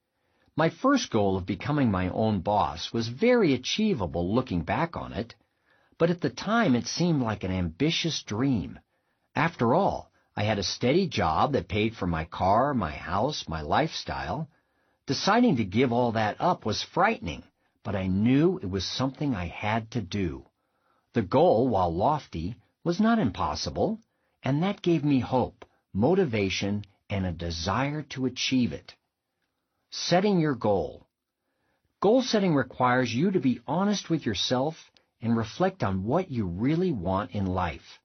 My 0.55 0.71
first 0.71 1.11
goal 1.11 1.37
of 1.37 1.47
becoming 1.47 1.91
my 1.91 2.09
own 2.11 2.41
boss 2.41 2.93
was 2.93 3.09
very 3.09 3.53
achievable 3.55 4.33
looking 4.35 4.63
back 4.63 4.97
on 4.97 5.13
it, 5.13 5.35
but 5.99 6.11
at 6.11 6.21
the 6.21 6.31
time 6.31 6.77
it 6.77 6.87
seemed 6.87 7.23
like 7.23 7.43
an 7.43 7.51
ambitious 7.51 8.23
dream. 8.23 8.79
After 9.35 9.75
all, 9.75 10.11
I 10.39 10.45
had 10.45 10.59
a 10.59 10.63
steady 10.63 11.09
job 11.09 11.53
that 11.53 11.67
paid 11.67 11.97
for 11.97 12.07
my 12.07 12.27
car, 12.27 12.75
my 12.75 12.91
house, 12.91 13.49
my 13.49 13.63
lifestyle. 13.63 14.51
Deciding 15.07 15.57
to 15.57 15.65
give 15.65 15.93
all 15.93 16.13
that 16.13 16.37
up 16.39 16.67
was 16.67 16.83
frightening, 16.83 17.43
but 17.83 17.97
I 17.97 18.07
knew 18.07 18.59
it 18.59 18.69
was 18.69 18.85
something 18.85 19.35
I 19.35 19.47
had 19.47 19.91
to 19.93 20.03
do. 20.03 20.45
The 21.15 21.23
goal, 21.23 21.69
while 21.69 21.95
lofty, 21.95 22.57
was 22.85 23.01
not 23.01 23.19
impossible, 23.19 23.99
and 24.43 24.63
that 24.63 24.83
gave 24.83 25.05
me 25.05 25.21
hope, 25.21 25.65
motivation, 25.95 26.85
and 27.09 27.25
a 27.25 27.33
desire 27.33 28.03
to 28.11 28.27
achieve 28.27 28.75
it. 28.75 28.95
Setting 29.91 30.39
your 30.39 30.55
goal. 30.55 31.07
Goal 32.01 32.21
setting 32.21 32.55
requires 32.55 33.15
you 33.15 33.31
to 33.31 33.41
be 33.41 33.61
honest 33.67 34.11
with 34.11 34.27
yourself 34.27 34.91
and 35.23 35.35
reflect 35.35 35.83
on 35.83 36.05
what 36.05 36.31
you 36.31 36.47
really 36.47 36.93
want 36.93 37.31
in 37.31 37.47
life. 37.47 38.01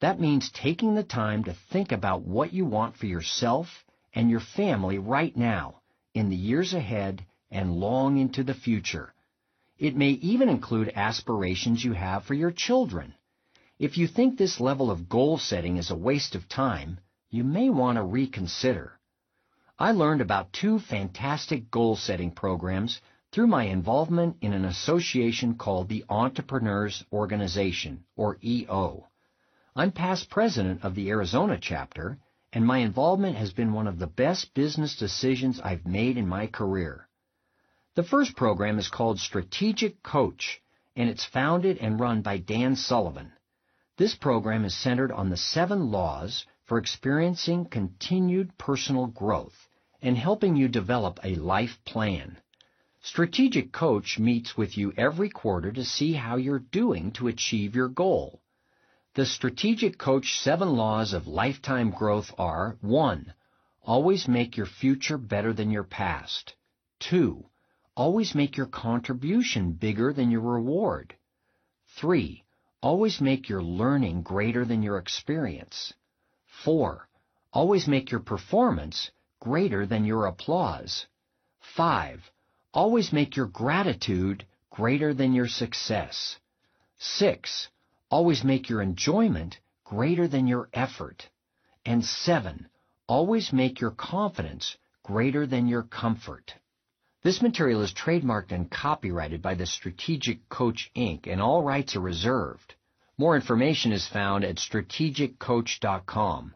That 0.00 0.20
means 0.20 0.50
taking 0.50 0.94
the 0.94 1.02
time 1.02 1.44
to 1.44 1.54
think 1.72 1.90
about 1.90 2.22
what 2.22 2.52
you 2.52 2.66
want 2.66 2.96
for 2.96 3.06
yourself 3.06 3.84
and 4.14 4.30
your 4.30 4.40
family 4.40 4.98
right 4.98 5.34
now, 5.34 5.80
in 6.12 6.28
the 6.28 6.36
years 6.36 6.74
ahead, 6.74 7.24
and 7.50 7.80
long 7.80 8.18
into 8.18 8.44
the 8.44 8.54
future. 8.54 9.14
It 9.78 9.96
may 9.96 10.10
even 10.10 10.48
include 10.48 10.92
aspirations 10.94 11.84
you 11.84 11.92
have 11.92 12.24
for 12.24 12.34
your 12.34 12.50
children. 12.50 13.14
If 13.78 13.96
you 13.96 14.06
think 14.06 14.36
this 14.36 14.60
level 14.60 14.90
of 14.90 15.08
goal 15.08 15.38
setting 15.38 15.76
is 15.76 15.90
a 15.90 15.96
waste 15.96 16.34
of 16.34 16.48
time, 16.48 17.00
you 17.30 17.44
may 17.44 17.70
want 17.70 17.96
to 17.96 18.02
reconsider. 18.02 18.98
I 19.78 19.92
learned 19.92 20.20
about 20.20 20.52
two 20.52 20.78
fantastic 20.78 21.70
goal 21.70 21.96
setting 21.96 22.30
programs 22.30 23.00
through 23.32 23.48
my 23.48 23.64
involvement 23.64 24.36
in 24.40 24.54
an 24.54 24.64
association 24.64 25.56
called 25.56 25.88
the 25.88 26.04
Entrepreneurs 26.08 27.04
Organization, 27.12 28.04
or 28.16 28.38
EO. 28.42 29.08
I'm 29.78 29.92
past 29.92 30.30
president 30.30 30.84
of 30.84 30.94
the 30.94 31.10
Arizona 31.10 31.58
chapter, 31.60 32.18
and 32.50 32.64
my 32.64 32.78
involvement 32.78 33.36
has 33.36 33.52
been 33.52 33.74
one 33.74 33.86
of 33.86 33.98
the 33.98 34.06
best 34.06 34.54
business 34.54 34.96
decisions 34.96 35.60
I've 35.60 35.84
made 35.84 36.16
in 36.16 36.26
my 36.26 36.46
career. 36.46 37.10
The 37.94 38.02
first 38.02 38.36
program 38.36 38.78
is 38.78 38.88
called 38.88 39.20
Strategic 39.20 40.02
Coach, 40.02 40.62
and 40.96 41.10
it's 41.10 41.26
founded 41.26 41.76
and 41.76 42.00
run 42.00 42.22
by 42.22 42.38
Dan 42.38 42.74
Sullivan. 42.74 43.32
This 43.98 44.14
program 44.14 44.64
is 44.64 44.74
centered 44.74 45.12
on 45.12 45.28
the 45.28 45.36
seven 45.36 45.90
laws 45.90 46.46
for 46.64 46.78
experiencing 46.78 47.66
continued 47.66 48.56
personal 48.56 49.08
growth 49.08 49.68
and 50.00 50.16
helping 50.16 50.56
you 50.56 50.68
develop 50.68 51.20
a 51.22 51.34
life 51.34 51.78
plan. 51.84 52.38
Strategic 53.02 53.72
Coach 53.72 54.18
meets 54.18 54.56
with 54.56 54.78
you 54.78 54.94
every 54.96 55.28
quarter 55.28 55.70
to 55.70 55.84
see 55.84 56.14
how 56.14 56.36
you're 56.36 56.60
doing 56.60 57.12
to 57.12 57.28
achieve 57.28 57.76
your 57.76 57.88
goal. 57.88 58.40
The 59.16 59.24
Strategic 59.24 59.96
Coach 59.96 60.40
seven 60.40 60.76
laws 60.76 61.14
of 61.14 61.26
lifetime 61.26 61.88
growth 61.88 62.34
are 62.36 62.76
1. 62.82 63.32
Always 63.82 64.28
make 64.28 64.58
your 64.58 64.66
future 64.66 65.16
better 65.16 65.54
than 65.54 65.70
your 65.70 65.84
past. 65.84 66.54
2. 66.98 67.42
Always 67.96 68.34
make 68.34 68.58
your 68.58 68.66
contribution 68.66 69.72
bigger 69.72 70.12
than 70.12 70.30
your 70.30 70.42
reward. 70.42 71.14
3. 71.98 72.44
Always 72.82 73.18
make 73.18 73.48
your 73.48 73.62
learning 73.62 74.20
greater 74.20 74.66
than 74.66 74.82
your 74.82 74.98
experience. 74.98 75.94
4. 76.64 77.08
Always 77.54 77.88
make 77.88 78.10
your 78.10 78.20
performance 78.20 79.10
greater 79.40 79.86
than 79.86 80.04
your 80.04 80.26
applause. 80.26 81.06
5. 81.74 82.20
Always 82.74 83.14
make 83.14 83.34
your 83.34 83.46
gratitude 83.46 84.44
greater 84.68 85.14
than 85.14 85.32
your 85.32 85.48
success. 85.48 86.38
6. 86.98 87.68
Always 88.08 88.44
make 88.44 88.68
your 88.68 88.82
enjoyment 88.82 89.58
greater 89.84 90.28
than 90.28 90.46
your 90.46 90.68
effort. 90.72 91.28
And 91.84 92.04
seven, 92.04 92.68
always 93.08 93.52
make 93.52 93.80
your 93.80 93.90
confidence 93.90 94.76
greater 95.02 95.46
than 95.46 95.68
your 95.68 95.82
comfort. 95.82 96.54
This 97.22 97.42
material 97.42 97.82
is 97.82 97.92
trademarked 97.92 98.52
and 98.52 98.70
copyrighted 98.70 99.42
by 99.42 99.54
the 99.54 99.66
Strategic 99.66 100.48
Coach 100.48 100.90
Inc. 100.94 101.26
and 101.26 101.40
all 101.40 101.62
rights 101.62 101.96
are 101.96 102.00
reserved. 102.00 102.74
More 103.18 103.34
information 103.34 103.92
is 103.92 104.06
found 104.06 104.44
at 104.44 104.56
strategiccoach.com. 104.56 106.54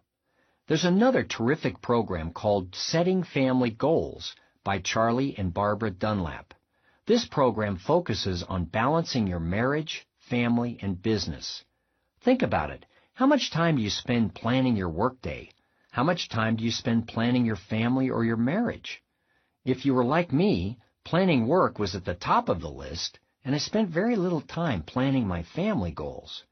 There's 0.69 0.85
another 0.85 1.25
terrific 1.25 1.81
program 1.83 2.33
called 2.33 2.77
Setting 2.77 3.25
Family 3.25 3.71
Goals 3.71 4.37
by 4.63 4.79
Charlie 4.79 5.35
and 5.37 5.53
Barbara 5.53 5.91
Dunlap. 5.91 6.55
This 7.07 7.25
program 7.27 7.77
focuses 7.77 8.45
on 8.45 8.67
balancing 8.67 9.27
your 9.27 9.41
marriage, 9.41 10.07
family, 10.31 10.79
and 10.81 11.03
business. 11.03 11.65
Think 12.23 12.41
about 12.41 12.71
it. 12.71 12.87
How 13.13 13.27
much 13.27 13.51
time 13.51 13.77
do 13.77 13.83
you 13.83 13.91
spend 13.91 14.35
planning 14.35 14.77
your 14.77 14.89
workday? 14.89 15.51
How 15.91 16.05
much 16.05 16.29
time 16.29 16.57
do 16.57 16.65
you 16.65 16.71
spend 16.71 17.09
planning 17.09 17.45
your 17.45 17.57
family 17.57 18.09
or 18.09 18.25
your 18.25 18.37
marriage? 18.39 19.03
If 19.65 19.85
you 19.85 19.93
were 19.93 20.05
like 20.05 20.33
me, 20.33 20.79
planning 21.05 21.47
work 21.47 21.79
was 21.79 21.95
at 21.95 22.05
the 22.05 22.15
top 22.15 22.49
of 22.49 22.61
the 22.61 22.71
list, 22.71 23.19
and 23.45 23.55
I 23.55 23.59
spent 23.59 23.91
very 23.91 24.17
little 24.17 24.41
time 24.41 24.83
planning 24.83 25.27
my 25.27 25.43
family 25.43 25.91
goals. 25.91 26.45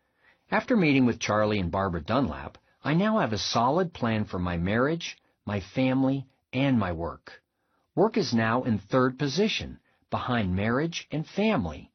After 0.50 0.76
meeting 0.76 1.06
with 1.06 1.20
Charlie 1.20 1.60
and 1.60 1.70
Barbara 1.70 2.02
Dunlap, 2.02 2.58
I 2.82 2.94
now 2.94 3.18
have 3.18 3.32
a 3.32 3.38
solid 3.38 3.94
plan 3.94 4.24
for 4.24 4.38
my 4.38 4.56
marriage, 4.56 5.16
my 5.46 5.60
family, 5.60 6.26
and 6.52 6.78
my 6.78 6.92
work. 6.92 7.42
Work 7.94 8.16
is 8.16 8.34
now 8.34 8.64
in 8.64 8.78
third 8.78 9.18
position, 9.18 9.78
behind 10.10 10.56
marriage 10.56 11.06
and 11.10 11.26
family, 11.26 11.92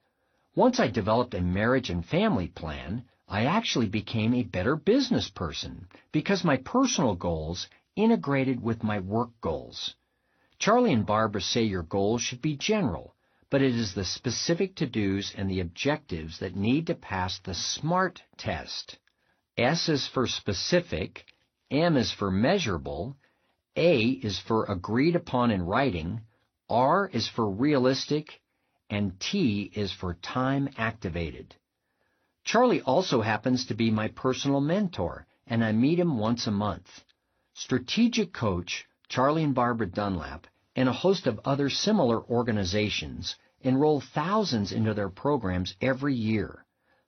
once 0.56 0.80
I 0.80 0.88
developed 0.88 1.34
a 1.34 1.42
marriage 1.42 1.90
and 1.90 2.06
family 2.06 2.48
plan, 2.48 3.06
I 3.28 3.46
actually 3.46 3.88
became 3.88 4.34
a 4.34 4.44
better 4.44 4.76
business 4.76 5.30
person 5.30 5.88
because 6.12 6.44
my 6.44 6.58
personal 6.58 7.16
goals 7.16 7.68
integrated 7.96 8.62
with 8.62 8.84
my 8.84 9.00
work 9.00 9.30
goals. 9.42 9.96
Charlie 10.60 10.94
and 10.94 11.06
Barbara 11.06 11.42
say 11.42 11.64
your 11.64 11.84
goals 11.84 12.22
should 12.22 12.42
be 12.42 12.56
general, 12.56 13.16
but 13.50 13.62
it 13.62 13.76
is 13.76 13.94
the 13.94 14.06
specific 14.06 14.76
to-dos 14.76 15.34
and 15.36 15.50
the 15.50 15.60
objectives 15.60 16.40
that 16.40 16.56
need 16.56 16.88
to 16.88 16.96
pass 16.96 17.40
the 17.40 17.56
SMART 17.56 18.22
test. 18.38 18.98
S 19.58 19.90
is 19.90 20.08
for 20.08 20.28
specific, 20.28 21.26
M 21.72 21.98
is 21.98 22.12
for 22.12 22.30
measurable, 22.30 23.18
A 23.76 24.02
is 24.04 24.40
for 24.40 24.66
agreed 24.66 25.16
upon 25.16 25.50
in 25.50 25.64
writing, 25.64 26.22
R 26.70 27.10
is 27.12 27.28
for 27.28 27.50
realistic, 27.50 28.40
and 28.94 29.20
T 29.20 29.72
is 29.74 29.92
for 29.92 30.14
time 30.14 30.70
activated. 30.78 31.56
Charlie 32.44 32.82
also 32.82 33.22
happens 33.22 33.66
to 33.66 33.74
be 33.74 33.90
my 33.90 34.08
personal 34.10 34.62
mentor, 34.62 35.26
and 35.48 35.66
I 35.66 35.72
meet 35.72 35.98
him 36.00 36.20
once 36.20 36.46
a 36.46 36.52
month. 36.52 37.04
Strategic 37.56 38.32
Coach, 38.34 38.86
Charlie 39.10 39.44
and 39.44 39.56
Barbara 39.56 39.88
Dunlap, 39.88 40.46
and 40.76 40.88
a 40.88 40.94
host 40.94 41.26
of 41.26 41.40
other 41.44 41.72
similar 41.72 42.22
organizations 42.24 43.36
enroll 43.62 44.00
thousands 44.00 44.72
into 44.72 44.94
their 44.94 45.10
programs 45.10 45.74
every 45.82 46.14
year. 46.14 46.64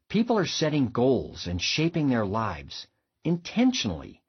People 0.09 0.39
are 0.39 0.47
setting 0.47 0.87
goals 0.87 1.45
and 1.45 1.61
shaping 1.61 2.09
their 2.09 2.25
lives 2.25 2.87
intentionally. 3.23 4.23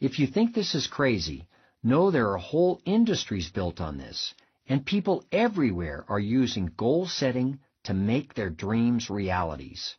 If 0.00 0.18
you 0.18 0.26
think 0.26 0.54
this 0.54 0.74
is 0.74 0.86
crazy, 0.86 1.46
know 1.82 2.10
there 2.10 2.30
are 2.32 2.38
whole 2.38 2.80
industries 2.86 3.50
built 3.50 3.82
on 3.82 3.98
this, 3.98 4.32
and 4.68 4.84
people 4.84 5.24
everywhere 5.30 6.04
are 6.08 6.18
using 6.18 6.72
goal 6.76 7.06
setting 7.06 7.58
to 7.84 7.94
make 7.94 8.34
their 8.34 8.50
dreams 8.50 9.08
realities. 9.08 9.96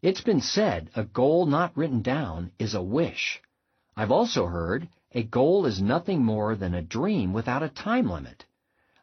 It's 0.00 0.20
been 0.20 0.40
said 0.40 0.90
a 0.94 1.04
goal 1.04 1.46
not 1.46 1.76
written 1.76 2.02
down 2.02 2.52
is 2.58 2.74
a 2.74 2.82
wish. 2.82 3.40
I've 3.96 4.12
also 4.12 4.46
heard 4.46 4.88
a 5.12 5.24
goal 5.24 5.66
is 5.66 5.82
nothing 5.82 6.24
more 6.24 6.54
than 6.54 6.74
a 6.74 6.82
dream 6.82 7.32
without 7.32 7.62
a 7.62 7.68
time 7.68 8.08
limit. 8.08 8.44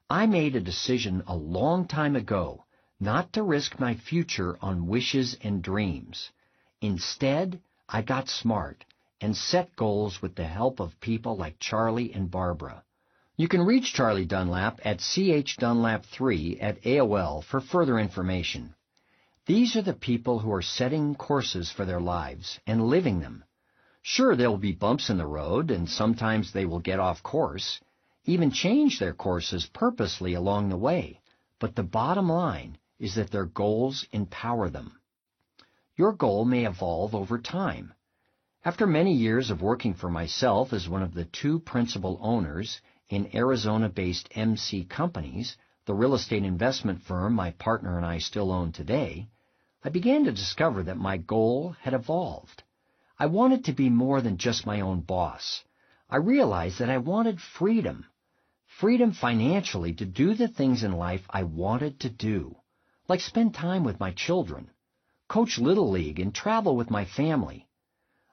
I 0.10 0.26
made 0.26 0.56
a 0.56 0.62
decision 0.62 1.24
a 1.28 1.36
long 1.36 1.88
time 1.88 2.16
ago 2.16 2.64
not 3.00 3.34
to 3.34 3.43
risk 3.43 3.80
my 3.80 3.96
future 3.96 4.58
on 4.62 4.88
wishes 4.88 5.36
and 5.41 5.62
dreams. 5.62 6.32
Instead, 6.80 7.60
I 7.89 8.02
got 8.02 8.30
smart 8.30 8.86
and 9.20 9.36
set 9.36 9.76
goals 9.76 10.22
with 10.22 10.36
the 10.36 10.46
help 10.46 10.80
of 10.80 11.00
people 11.02 11.36
like 11.36 11.60
Charlie 11.60 12.14
and 12.14 12.32
Barbara. 12.32 12.84
You 13.38 13.50
can 13.50 13.64
reach 13.64 13.94
Charlie 13.94 14.24
Dunlap 14.24 14.80
at 14.86 15.00
chdunlap3 15.00 16.58
at 16.62 16.82
AOL 16.84 17.44
for 17.44 17.60
further 17.60 18.00
information. 18.00 18.74
These 19.46 19.76
are 19.76 19.82
the 19.82 19.94
people 19.94 20.40
who 20.40 20.54
are 20.54 20.62
setting 20.62 21.16
courses 21.16 21.70
for 21.70 21.84
their 21.84 22.00
lives 22.00 22.62
and 22.66 22.88
living 22.88 23.20
them. 23.20 23.44
Sure, 24.02 24.38
there 24.38 24.50
will 24.50 24.58
be 24.58 24.72
bumps 24.72 25.10
in 25.10 25.18
the 25.18 25.28
road, 25.28 25.70
and 25.70 25.90
sometimes 25.90 26.54
they 26.54 26.66
will 26.66 26.80
get 26.80 27.02
off 27.02 27.24
course, 27.24 27.82
even 28.24 28.52
change 28.52 29.00
their 29.00 29.14
courses 29.14 29.66
purposely 29.66 30.34
along 30.34 30.70
the 30.70 30.78
way, 30.78 31.20
but 31.60 31.76
the 31.76 31.84
bottom 31.84 32.30
line 32.30 32.78
is 33.00 33.16
that 33.16 33.32
their 33.32 33.46
goals 33.46 34.08
empower 34.14 34.70
them. 34.70 34.98
Your 35.98 36.14
goal 36.14 36.46
may 36.46 36.66
evolve 36.66 37.14
over 37.14 37.38
time. 37.38 37.94
After 38.64 38.88
many 38.88 39.14
years 39.14 39.52
of 39.52 39.62
working 39.62 39.94
for 39.94 40.10
myself 40.10 40.72
as 40.72 40.88
one 40.88 41.04
of 41.04 41.14
the 41.14 41.26
two 41.26 41.60
principal 41.60 42.18
owners 42.22 42.80
in 43.10 43.36
Arizona-based 43.36 44.28
MC 44.32 44.84
Companies, 44.84 45.58
the 45.86 45.93
real 45.93 46.16
estate 46.16 46.43
investment 46.43 47.03
firm 47.03 47.34
my 47.34 47.51
partner 47.51 47.97
and 47.97 48.06
I 48.06 48.18
still 48.18 48.51
own 48.51 48.72
today, 48.72 49.30
I 49.84 49.89
began 49.89 50.24
to 50.24 50.32
discover 50.32 50.82
that 50.84 50.97
my 50.97 51.18
goal 51.18 51.76
had 51.82 51.93
evolved. 51.93 52.64
I 53.20 53.28
wanted 53.28 53.66
to 53.66 53.74
be 53.74 53.89
more 53.89 54.22
than 54.22 54.38
just 54.38 54.66
my 54.66 54.82
own 54.82 55.01
boss. 55.01 55.64
I 56.10 56.18
realized 56.18 56.80
that 56.80 56.89
I 56.89 56.97
wanted 56.97 57.39
freedom. 57.39 58.08
Freedom 58.66 59.12
financially 59.12 59.93
to 59.93 60.06
do 60.06 60.34
the 60.34 60.47
things 60.47 60.84
in 60.84 60.91
life 60.91 61.26
I 61.30 61.43
wanted 61.43 61.99
to 61.99 62.10
do, 62.10 62.58
like 63.08 63.22
spend 63.22 63.53
time 63.53 63.84
with 63.84 63.99
my 63.99 64.12
children, 64.12 64.72
coach 65.28 65.60
Little 65.60 65.91
League, 65.91 66.20
and 66.20 66.34
travel 66.34 66.76
with 66.76 66.89
my 66.89 67.06
family. 67.06 67.68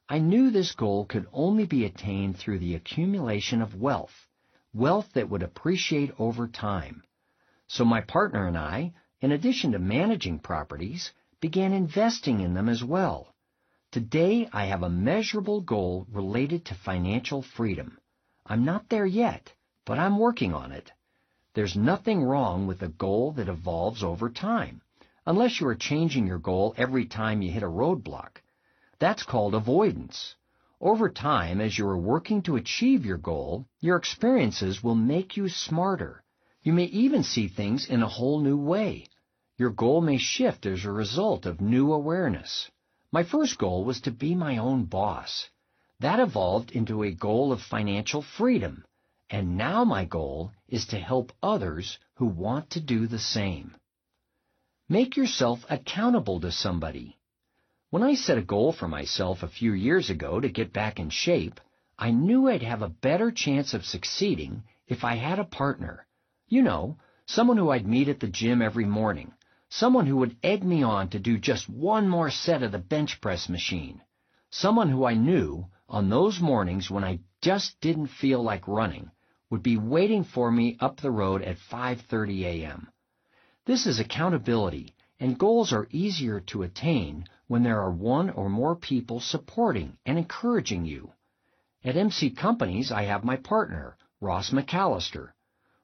I 0.09 0.19
knew 0.19 0.51
this 0.51 0.73
goal 0.73 1.05
could 1.05 1.27
only 1.33 1.67
be 1.67 1.85
attained 1.85 2.39
through 2.39 2.59
the 2.61 2.75
accumulation 2.75 3.61
of 3.61 3.75
wealth, 3.75 4.27
wealth 4.75 5.13
that 5.13 5.29
would 5.29 5.43
appreciate 5.43 6.13
over 6.19 6.49
time. 6.49 7.03
So 7.67 7.85
my 7.85 8.01
partner 8.01 8.47
and 8.47 8.57
I, 8.57 8.93
in 9.21 9.33
addition 9.33 9.73
to 9.73 9.79
managing 9.79 10.39
properties, 10.39 11.13
began 11.41 11.73
investing 11.73 12.41
in 12.41 12.55
them 12.55 12.69
as 12.69 12.83
well. 12.83 13.35
Today 13.91 14.49
I 14.53 14.67
have 14.67 14.83
a 14.83 14.89
measurable 14.89 15.61
goal 15.61 16.07
related 16.11 16.65
to 16.67 16.75
financial 16.75 17.43
freedom. 17.43 17.99
I'm 18.47 18.65
not 18.65 18.89
there 18.89 19.07
yet, 19.07 19.53
but 19.85 19.99
I'm 19.99 20.19
working 20.19 20.55
on 20.55 20.73
it. 20.73 20.91
There's 21.55 21.77
nothing 21.77 22.25
wrong 22.25 22.67
with 22.67 22.83
a 22.83 22.89
goal 22.89 23.33
that 23.33 23.49
evolves 23.49 24.03
over 24.03 24.31
time, 24.31 24.81
unless 25.27 25.61
you 25.61 25.69
are 25.69 25.75
changing 25.75 26.27
your 26.27 26.39
goal 26.39 26.75
every 26.79 27.05
time 27.05 27.43
you 27.43 27.51
hit 27.51 27.63
a 27.63 27.67
roadblock. 27.67 28.41
That's 28.99 29.23
called 29.23 29.55
avoidance. 29.55 30.37
Over 30.83 31.09
time, 31.09 31.61
as 31.61 31.79
you 31.79 31.87
are 31.87 31.97
working 31.97 32.43
to 32.43 32.57
achieve 32.57 33.07
your 33.07 33.17
goal, 33.17 33.69
your 33.79 33.97
experiences 33.97 34.83
will 34.83 34.97
make 34.97 35.37
you 35.37 35.49
smarter. 35.49 36.25
You 36.65 36.73
may 36.73 36.87
even 36.87 37.23
see 37.23 37.47
things 37.47 37.87
in 37.87 38.03
a 38.03 38.09
whole 38.09 38.41
new 38.41 38.57
way. 38.57 39.07
Your 39.57 39.71
goal 39.71 40.01
may 40.01 40.19
shift 40.19 40.67
as 40.67 40.85
a 40.85 40.91
result 40.91 41.47
of 41.47 41.61
new 41.61 41.93
awareness. 41.93 42.69
My 43.13 43.23
first 43.23 43.59
goal 43.59 43.85
was 43.85 44.01
to 44.01 44.11
be 44.11 44.35
my 44.35 44.57
own 44.57 44.87
boss. 44.87 45.49
That 46.01 46.19
evolved 46.19 46.73
into 46.73 47.05
a 47.05 47.13
goal 47.13 47.53
of 47.53 47.63
financial 47.63 48.21
freedom. 48.21 48.85
And 49.31 49.57
now 49.57 49.85
my 49.85 50.05
goal 50.05 50.51
is 50.69 50.87
to 50.87 50.99
help 50.99 51.33
others 51.41 51.97
who 52.17 52.27
want 52.27 52.71
to 52.71 52.81
do 52.81 53.07
the 53.07 53.21
same. 53.21 53.77
Make 54.89 55.17
yourself 55.17 55.65
accountable 55.71 56.41
to 56.41 56.51
somebody. 56.51 57.19
When 57.93 58.03
I 58.03 58.15
set 58.15 58.39
a 58.39 58.43
goal 58.43 58.73
for 58.73 58.89
myself 58.89 59.43
a 59.43 59.49
few 59.49 59.75
years 59.75 60.09
ago 60.09 60.41
to 60.41 60.49
get 60.49 60.73
back 60.73 60.99
in 60.99 61.11
shape, 61.11 61.61
I 61.99 62.11
knew 62.11 62.49
I'd 62.49 62.63
have 62.63 62.81
a 62.81 62.89
better 62.89 63.31
chance 63.31 63.75
of 63.75 63.85
succeeding 63.85 64.65
if 64.87 65.05
I 65.05 65.17
had 65.17 65.39
a 65.39 65.45
partner. 65.45 66.07
You 66.49 66.63
know, 66.63 66.97
someone 67.27 67.59
who 67.59 67.69
I'd 67.69 67.87
meet 67.87 68.09
at 68.09 68.19
the 68.19 68.29
gym 68.29 68.63
every 68.63 68.87
morning, 68.87 69.35
someone 69.69 70.07
who 70.07 70.17
would 70.17 70.39
egg 70.43 70.65
me 70.65 70.83
on 70.83 71.11
to 71.11 71.19
do 71.19 71.37
just 71.37 71.69
one 71.69 72.09
more 72.09 72.31
set 72.31 72.63
of 72.63 72.73
the 72.73 72.79
bench 72.79 73.21
press 73.21 73.51
machine, 73.51 74.01
someone 74.49 74.89
who 74.89 75.05
I 75.05 75.13
knew, 75.13 75.67
on 75.87 76.09
those 76.09 76.41
mornings 76.41 76.91
when 76.91 77.05
I 77.05 77.21
just 77.43 77.79
didn't 77.83 78.07
feel 78.07 78.43
like 78.43 78.67
running, 78.67 79.11
would 79.51 79.63
be 79.63 79.77
waiting 79.77 80.25
for 80.25 80.51
me 80.51 80.79
up 80.81 80.97
the 81.03 81.11
road 81.11 81.43
at 81.43 81.59
5.30 81.59 82.45
a.m. 82.45 82.89
This 83.67 83.85
is 83.87 84.01
accountability, 84.01 84.95
and 85.21 85.39
goals 85.39 85.75
are 85.75 85.89
easier 85.91 86.41
to 86.41 86.63
attain 86.63 87.27
when 87.49 87.63
there 87.63 87.81
are 87.81 87.91
one 87.91 88.31
or 88.31 88.49
more 88.49 88.77
people 88.77 89.21
supporting 89.21 89.97
and 90.07 90.19
encouraging 90.19 90.85
you. 90.85 91.13
At 91.85 91.97
MC 91.97 92.31
Companies, 92.31 92.93
I 92.93 93.03
have 93.03 93.25
my 93.25 93.37
partner, 93.37 93.97
Ross 94.21 94.51
McAllister. 94.51 95.33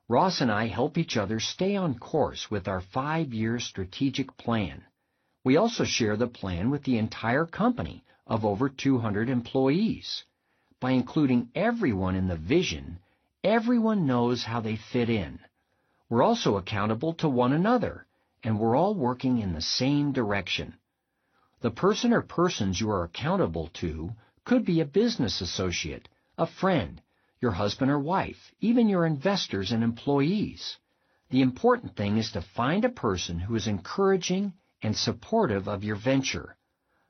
Ross 0.08 0.40
and 0.40 0.50
I 0.50 0.68
help 0.68 0.96
each 0.96 1.16
other 1.16 1.40
stay 1.40 1.76
on 1.76 1.98
course 1.98 2.50
with 2.50 2.68
our 2.68 2.80
five-year 2.80 3.60
strategic 3.60 4.36
plan. 4.36 4.84
We 5.44 5.56
also 5.56 5.84
share 5.84 6.16
the 6.16 6.28
plan 6.28 6.70
with 6.70 6.84
the 6.84 6.98
entire 6.98 7.46
company 7.46 8.04
of 8.26 8.44
over 8.44 8.68
200 8.68 9.28
employees. 9.28 10.24
By 10.80 10.92
including 10.92 11.50
everyone 11.54 12.14
in 12.14 12.28
the 12.28 12.36
vision, 12.36 13.00
everyone 13.42 14.06
knows 14.06 14.44
how 14.44 14.60
they 14.60 14.76
fit 14.76 15.10
in. 15.10 15.40
We're 16.08 16.22
also 16.22 16.56
accountable 16.56 17.14
to 17.14 17.28
one 17.28 17.52
another, 17.52 18.06
and 18.42 18.58
we're 18.58 18.76
all 18.76 18.94
working 18.94 19.38
in 19.38 19.52
the 19.52 19.60
same 19.60 20.12
direction. 20.12 20.74
The 21.60 21.70
person 21.72 22.12
or 22.12 22.22
persons 22.22 22.80
you 22.80 22.88
are 22.90 23.02
accountable 23.02 23.68
to 23.74 24.14
could 24.44 24.64
be 24.64 24.80
a 24.80 24.84
business 24.84 25.40
associate, 25.40 26.08
a 26.36 26.46
friend, 26.46 27.02
your 27.40 27.50
husband 27.50 27.90
or 27.90 27.98
wife, 27.98 28.54
even 28.60 28.88
your 28.88 29.04
investors 29.04 29.72
and 29.72 29.82
employees. 29.82 30.76
The 31.30 31.42
important 31.42 31.96
thing 31.96 32.16
is 32.16 32.30
to 32.32 32.42
find 32.42 32.84
a 32.84 32.88
person 32.88 33.40
who 33.40 33.56
is 33.56 33.66
encouraging 33.66 34.52
and 34.82 34.96
supportive 34.96 35.68
of 35.68 35.82
your 35.82 35.96
venture. 35.96 36.56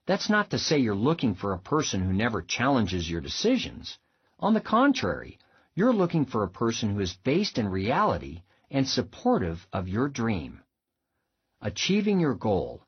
That's 0.06 0.30
not 0.30 0.50
to 0.50 0.58
say 0.58 0.78
you're 0.78 0.94
looking 0.94 1.34
for 1.34 1.52
a 1.52 1.58
person 1.58 2.02
who 2.02 2.12
never 2.14 2.40
challenges 2.40 3.10
your 3.10 3.20
decisions. 3.20 3.98
On 4.38 4.54
the 4.54 4.60
contrary, 4.60 5.38
you're 5.74 5.92
looking 5.92 6.24
for 6.24 6.42
a 6.42 6.48
person 6.48 6.94
who 6.94 7.00
is 7.00 7.12
based 7.22 7.58
in 7.58 7.68
reality 7.68 8.42
and 8.70 8.88
supportive 8.88 9.66
of 9.72 9.88
your 9.88 10.08
dream. 10.08 10.62
Achieving 11.60 12.18
your 12.18 12.34
goal. 12.34 12.82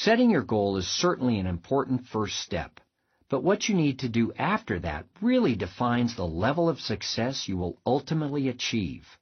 Setting 0.00 0.30
your 0.30 0.44
goal 0.44 0.76
is 0.76 0.86
certainly 0.86 1.40
an 1.40 1.46
important 1.48 2.06
first 2.06 2.38
step, 2.38 2.78
but 3.28 3.42
what 3.42 3.68
you 3.68 3.74
need 3.74 3.98
to 3.98 4.08
do 4.08 4.32
after 4.34 4.78
that 4.78 5.06
really 5.20 5.56
defines 5.56 6.14
the 6.14 6.24
level 6.24 6.68
of 6.68 6.80
success 6.80 7.48
you 7.48 7.56
will 7.56 7.80
ultimately 7.84 8.46
achieve. 8.46 9.18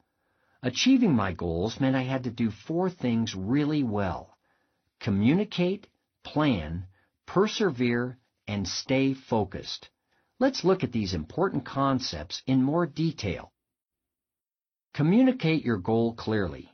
Achieving 0.62 1.14
my 1.14 1.32
goals 1.32 1.80
meant 1.80 1.96
I 1.96 2.02
had 2.02 2.24
to 2.24 2.30
do 2.30 2.50
four 2.50 2.90
things 2.90 3.34
really 3.34 3.84
well. 3.84 4.36
Communicate, 5.00 5.86
plan, 6.22 6.86
persevere, 7.24 8.18
and 8.46 8.68
stay 8.68 9.14
focused. 9.14 9.88
Let's 10.38 10.62
look 10.62 10.84
at 10.84 10.92
these 10.92 11.14
important 11.14 11.64
concepts 11.64 12.42
in 12.46 12.62
more 12.62 12.86
detail. 12.86 13.50
Communicate 14.92 15.64
your 15.64 15.78
goal 15.78 16.12
clearly. 16.12 16.70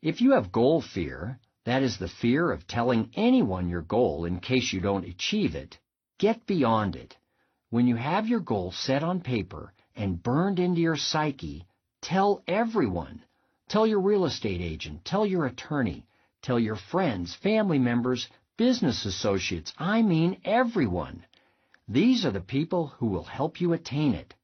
If 0.00 0.20
you 0.20 0.30
have 0.32 0.52
goal 0.52 0.80
fear, 0.80 1.40
that 1.64 1.82
is 1.82 1.98
the 1.98 2.08
fear 2.08 2.50
of 2.50 2.66
telling 2.66 3.10
anyone 3.14 3.68
your 3.68 3.82
goal 3.82 4.24
in 4.24 4.40
case 4.40 4.72
you 4.72 4.80
don't 4.80 5.06
achieve 5.06 5.54
it. 5.54 5.78
Get 6.18 6.46
beyond 6.46 6.96
it. 6.96 7.16
When 7.70 7.86
you 7.86 7.96
have 7.96 8.26
your 8.26 8.40
goal 8.40 8.72
set 8.72 9.02
on 9.02 9.20
paper 9.20 9.72
and 9.94 10.22
burned 10.22 10.58
into 10.58 10.80
your 10.80 10.96
psyche, 10.96 11.66
tell 12.00 12.42
everyone. 12.48 13.24
Tell 13.68 13.86
your 13.86 14.00
real 14.00 14.24
estate 14.26 14.60
agent, 14.60 15.04
tell 15.04 15.24
your 15.24 15.46
attorney, 15.46 16.04
tell 16.42 16.58
your 16.58 16.76
friends, 16.76 17.34
family 17.34 17.78
members, 17.78 18.28
business 18.56 19.06
associates, 19.06 19.72
I 19.78 20.02
mean 20.02 20.40
everyone. 20.44 21.24
These 21.88 22.26
are 22.26 22.32
the 22.32 22.40
people 22.40 22.88
who 22.98 23.06
will 23.06 23.24
help 23.24 23.60
you 23.60 23.72
attain 23.72 24.14
it. 24.14 24.34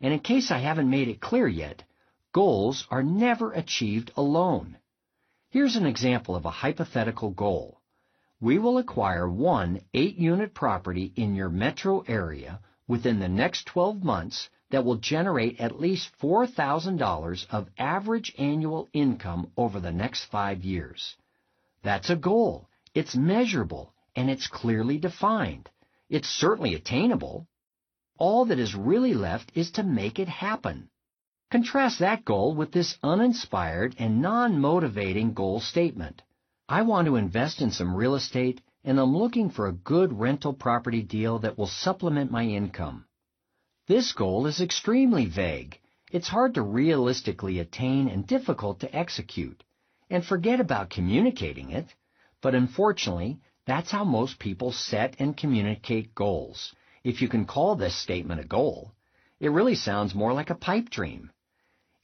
And 0.00 0.12
in 0.12 0.20
case 0.20 0.50
I 0.50 0.58
haven't 0.58 0.90
made 0.90 1.08
it 1.08 1.20
clear 1.20 1.48
yet, 1.48 1.84
goals 2.32 2.86
are 2.90 3.02
never 3.02 3.52
achieved 3.52 4.12
alone. 4.16 4.76
Here's 5.54 5.76
an 5.76 5.86
example 5.86 6.34
of 6.34 6.46
a 6.46 6.50
hypothetical 6.50 7.30
goal. 7.30 7.80
We 8.40 8.58
will 8.58 8.76
acquire 8.76 9.30
one 9.30 9.82
8-unit 9.94 10.52
property 10.52 11.12
in 11.14 11.36
your 11.36 11.48
metro 11.48 12.00
area 12.08 12.58
within 12.88 13.20
the 13.20 13.28
next 13.28 13.66
12 13.66 14.02
months 14.02 14.50
that 14.70 14.84
will 14.84 14.96
generate 14.96 15.60
at 15.60 15.80
least 15.80 16.10
$4,000 16.20 17.46
of 17.50 17.70
average 17.78 18.34
annual 18.36 18.88
income 18.92 19.52
over 19.56 19.78
the 19.78 19.92
next 19.92 20.24
five 20.24 20.64
years. 20.64 21.14
That's 21.84 22.10
a 22.10 22.16
goal. 22.16 22.68
It's 22.92 23.14
measurable, 23.14 23.94
and 24.16 24.28
it's 24.28 24.48
clearly 24.48 24.98
defined. 24.98 25.70
It's 26.10 26.26
certainly 26.26 26.74
attainable. 26.74 27.46
All 28.18 28.46
that 28.46 28.58
is 28.58 28.74
really 28.74 29.14
left 29.14 29.52
is 29.54 29.70
to 29.70 29.84
make 29.84 30.18
it 30.18 30.28
happen. 30.28 30.90
Contrast 31.54 32.00
that 32.00 32.24
goal 32.24 32.52
with 32.52 32.72
this 32.72 32.98
uninspired 33.00 33.94
and 34.00 34.20
non-motivating 34.20 35.34
goal 35.34 35.60
statement. 35.60 36.20
I 36.68 36.82
want 36.82 37.06
to 37.06 37.14
invest 37.14 37.60
in 37.60 37.70
some 37.70 37.94
real 37.94 38.16
estate 38.16 38.60
and 38.82 38.98
I'm 38.98 39.16
looking 39.16 39.50
for 39.50 39.68
a 39.68 39.72
good 39.72 40.18
rental 40.18 40.52
property 40.52 41.00
deal 41.00 41.38
that 41.38 41.56
will 41.56 41.68
supplement 41.68 42.32
my 42.32 42.42
income. 42.42 43.04
This 43.86 44.12
goal 44.12 44.48
is 44.48 44.60
extremely 44.60 45.26
vague. 45.26 45.78
It's 46.10 46.26
hard 46.26 46.54
to 46.54 46.62
realistically 46.62 47.60
attain 47.60 48.08
and 48.08 48.26
difficult 48.26 48.80
to 48.80 48.92
execute. 48.92 49.62
And 50.10 50.24
forget 50.24 50.58
about 50.58 50.90
communicating 50.90 51.70
it. 51.70 51.86
But 52.40 52.56
unfortunately, 52.56 53.38
that's 53.64 53.92
how 53.92 54.02
most 54.02 54.40
people 54.40 54.72
set 54.72 55.14
and 55.20 55.36
communicate 55.36 56.16
goals. 56.16 56.74
If 57.04 57.22
you 57.22 57.28
can 57.28 57.44
call 57.44 57.76
this 57.76 57.94
statement 57.94 58.40
a 58.40 58.44
goal, 58.44 58.90
it 59.38 59.50
really 59.50 59.76
sounds 59.76 60.16
more 60.16 60.32
like 60.32 60.50
a 60.50 60.56
pipe 60.56 60.90
dream. 60.90 61.30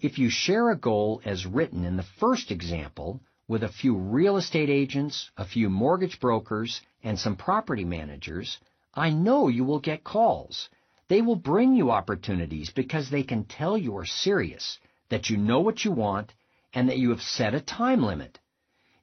If 0.03 0.19
you 0.19 0.31
share 0.31 0.71
a 0.71 0.79
goal 0.79 1.21
as 1.27 1.45
written 1.45 1.85
in 1.85 1.99
the 1.99 2.03
first 2.03 2.51
example 2.51 3.21
with 3.47 3.63
a 3.63 3.69
few 3.69 3.95
real 3.95 4.39
estate 4.39 4.71
agents, 4.71 5.31
a 5.37 5.45
few 5.45 5.69
mortgage 5.69 6.19
brokers, 6.21 6.81
and 7.03 7.19
some 7.19 7.37
property 7.37 7.85
managers, 7.85 8.59
I 8.95 9.11
know 9.11 9.49
you 9.49 9.63
will 9.63 9.79
get 9.79 10.03
calls. 10.03 10.71
They 11.09 11.21
will 11.21 11.37
bring 11.37 11.75
you 11.75 11.91
opportunities 11.91 12.71
because 12.71 13.11
they 13.11 13.23
can 13.23 13.45
tell 13.45 13.77
you 13.77 13.99
are 13.99 14.07
serious, 14.07 14.79
that 15.11 15.29
you 15.29 15.37
know 15.37 15.61
what 15.61 15.85
you 15.85 15.93
want, 15.93 16.33
and 16.73 16.89
that 16.89 16.97
you 16.97 17.11
have 17.11 17.21
set 17.21 17.53
a 17.53 17.61
time 17.61 18.03
limit. 18.03 18.39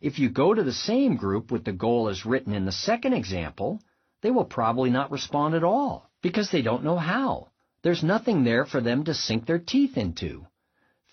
If 0.01 0.17
you 0.17 0.29
go 0.29 0.55
to 0.55 0.63
the 0.63 0.73
same 0.73 1.15
group 1.15 1.51
with 1.51 1.63
the 1.63 1.73
goal 1.73 2.09
as 2.09 2.25
written 2.25 2.55
in 2.55 2.65
the 2.65 2.71
second 2.71 3.13
example, 3.13 3.83
they 4.21 4.31
will 4.31 4.45
probably 4.45 4.89
not 4.89 5.11
respond 5.11 5.53
at 5.53 5.63
all 5.63 6.09
because 6.23 6.49
they 6.49 6.63
don't 6.63 6.83
know 6.83 6.97
how. 6.97 7.49
There's 7.83 8.01
nothing 8.01 8.43
there 8.43 8.65
for 8.65 8.81
them 8.81 9.03
to 9.03 9.13
sink 9.13 9.45
their 9.45 9.59
teeth 9.59 9.95
into 9.95 10.47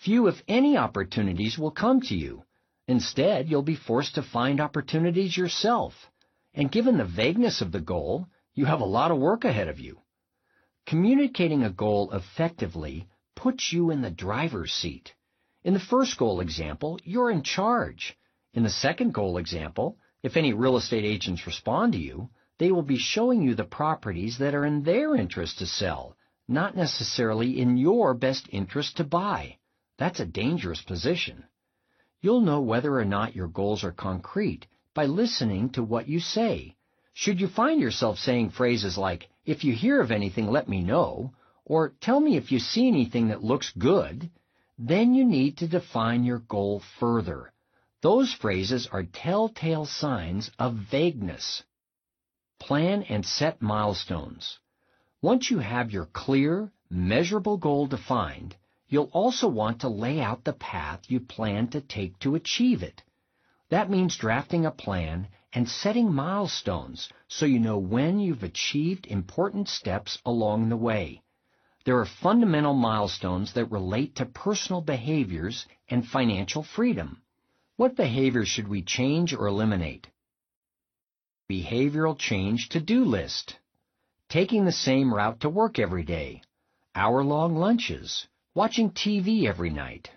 few, 0.03 0.26
if 0.28 0.42
any, 0.49 0.76
opportunities 0.76 1.59
will 1.59 1.70
come 1.70 2.01
to 2.03 2.14
you. 2.14 2.42
Instead, 2.86 3.49
you'll 3.49 3.62
be 3.62 3.76
forced 3.76 4.14
to 4.16 4.22
find 4.22 4.61
opportunities 4.61 5.36
yourself. 5.36 5.95
And 6.53 6.70
given 6.70 6.99
the 6.99 7.05
vagueness 7.05 7.61
of 7.61 7.72
the 7.72 7.80
goal, 7.80 8.28
You 8.57 8.66
have 8.66 8.80
a 8.80 8.84
lot 8.84 9.11
of 9.11 9.18
work 9.18 9.45
ahead 9.45 9.68
of 9.68 9.80
you. 9.80 9.99
Communicating 10.86 11.64
a 11.64 11.70
goal 11.70 12.12
effectively 12.12 13.09
puts 13.34 13.72
you 13.72 13.90
in 13.90 14.01
the 14.01 14.11
driver's 14.11 14.72
seat. 14.72 15.12
In 15.64 15.74
the 15.74 15.80
first 15.80 16.16
goal 16.16 16.40
example, 16.40 17.01
you're 17.03 17.30
in 17.32 17.42
charge. 17.42 18.16
In 18.53 18.62
the 18.62 18.70
second 18.70 19.12
goal 19.12 19.38
example, 19.38 19.99
if 20.22 20.36
any 20.36 20.53
real 20.53 20.76
estate 20.76 21.05
agents 21.05 21.47
respond 21.47 21.95
to 21.95 21.99
you, 21.99 22.30
they 22.59 22.70
will 22.70 22.82
be 22.82 22.99
showing 22.99 23.42
you 23.42 23.57
the 23.57 23.64
properties 23.64 24.38
that 24.38 24.55
are 24.55 24.64
in 24.64 24.84
their 24.84 25.16
interest 25.16 25.59
to 25.59 25.66
sell, 25.66 26.16
not 26.47 26.76
necessarily 26.76 27.61
in 27.61 27.76
your 27.76 28.14
best 28.14 28.47
interest 28.53 28.99
to 28.99 29.05
buy. 29.05 29.57
That's 29.99 30.20
a 30.20 30.26
dangerous 30.26 30.82
position. 30.82 31.45
You'll 32.20 32.40
know 32.40 32.61
whether 32.61 32.99
or 32.99 33.05
not 33.05 33.36
your 33.36 33.49
goals 33.49 33.84
are 33.84 33.92
concrete 33.92 34.66
by 34.95 35.07
listening 35.07 35.70
to 35.70 35.82
what 35.82 36.09
you 36.09 36.20
say. 36.20 36.76
Should 37.12 37.40
you 37.40 37.49
find 37.49 37.80
yourself 37.80 38.18
saying 38.18 38.51
phrases 38.51 38.99
like, 38.99 39.28
if 39.45 39.62
you 39.62 39.72
hear 39.72 40.01
of 40.01 40.11
anything, 40.11 40.51
let 40.51 40.68
me 40.68 40.82
know, 40.82 41.32
or 41.64 41.95
tell 42.01 42.18
me 42.18 42.36
if 42.36 42.51
you 42.51 42.59
see 42.59 42.88
anything 42.88 43.28
that 43.28 43.45
looks 43.45 43.72
good, 43.78 44.30
then 44.78 45.14
you 45.14 45.24
need 45.24 45.59
to 45.59 45.68
define 45.68 46.24
your 46.24 46.40
goal 46.40 46.82
further. 46.99 47.53
Those 48.03 48.32
phrases 48.32 48.88
are 48.90 49.05
telltale 49.05 49.86
signs 49.86 50.51
of 50.59 50.74
vagueness. 50.90 51.62
Plan 52.59 53.03
and 53.05 53.24
set 53.24 53.62
milestones. 53.62 54.59
Once 55.22 55.51
you 55.51 55.59
have 55.59 55.90
your 55.90 56.07
clear, 56.07 56.72
measurable 56.90 57.57
goal 57.57 57.86
defined, 57.86 58.57
you'll 58.89 59.11
also 59.12 59.49
want 59.49 59.80
to 59.80 59.89
lay 59.89 60.20
out 60.20 60.45
the 60.45 60.53
path 60.53 61.01
you 61.09 61.20
plan 61.20 61.68
to 61.68 61.80
take 61.80 62.18
to 62.18 62.35
achieve 62.35 62.82
it. 62.82 63.03
That 63.70 63.91
means 63.91 64.16
drafting 64.16 64.66
a 64.66 64.70
plan 64.70 65.28
and 65.53 65.68
setting 65.68 66.12
milestones 66.12 67.09
so 67.28 67.47
you 67.47 67.59
know 67.59 67.78
when 67.78 68.18
you've 68.18 68.43
achieved 68.43 69.07
important 69.07 69.68
steps 69.68 70.18
along 70.24 70.68
the 70.68 70.76
way. 70.76 71.22
There 71.85 71.99
are 71.99 72.07
fundamental 72.07 72.74
milestones 72.74 73.53
that 73.55 73.70
relate 73.70 74.16
to 74.16 74.26
personal 74.26 74.80
behaviors 74.80 75.66
and 75.89 76.07
financial 76.07 76.62
freedom. 76.62 77.22
What 77.76 77.97
behaviors 77.97 78.49
should 78.49 78.68
we 78.68 78.82
change 78.82 79.35
or 79.35 79.47
eliminate? 79.47 80.09
Behavioral 81.51 82.18
change 82.18 82.70
to-do 82.70 83.05
list. 83.05 83.59
Taking 84.28 84.64
the 84.64 84.72
same 84.72 85.12
route 85.12 85.41
to 85.41 85.51
work 85.51 85.78
every 85.78 86.05
day. 86.05 86.43
Hour-long 86.95 87.57
lunches. 87.57 88.26
Watching 88.57 88.92
TV 88.92 89.46
every 89.46 89.70
night. 89.70 90.12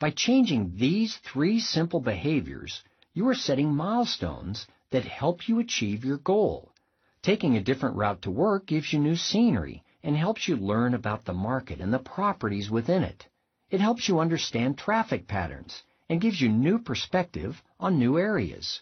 By 0.00 0.10
changing 0.10 0.74
these 0.74 1.16
three 1.18 1.60
simple 1.60 2.00
behaviors, 2.00 2.82
you 3.14 3.28
are 3.28 3.34
setting 3.36 3.72
milestones 3.72 4.66
that 4.90 5.04
help 5.04 5.48
you 5.48 5.60
achieve 5.60 6.04
your 6.04 6.18
goal. 6.18 6.72
Taking 7.22 7.56
a 7.56 7.62
different 7.62 7.94
route 7.94 8.22
to 8.22 8.30
work 8.32 8.66
gives 8.66 8.92
you 8.92 8.98
new 8.98 9.14
scenery 9.14 9.84
and 10.02 10.16
helps 10.16 10.48
you 10.48 10.56
learn 10.56 10.94
about 10.94 11.24
the 11.24 11.32
market 11.32 11.80
and 11.80 11.94
the 11.94 12.00
properties 12.00 12.68
within 12.68 13.04
it. 13.04 13.28
It 13.70 13.80
helps 13.80 14.08
you 14.08 14.18
understand 14.18 14.76
traffic 14.76 15.28
patterns 15.28 15.84
and 16.08 16.20
gives 16.20 16.40
you 16.40 16.48
new 16.48 16.80
perspective 16.80 17.62
on 17.78 18.00
new 18.00 18.18
areas. 18.18 18.80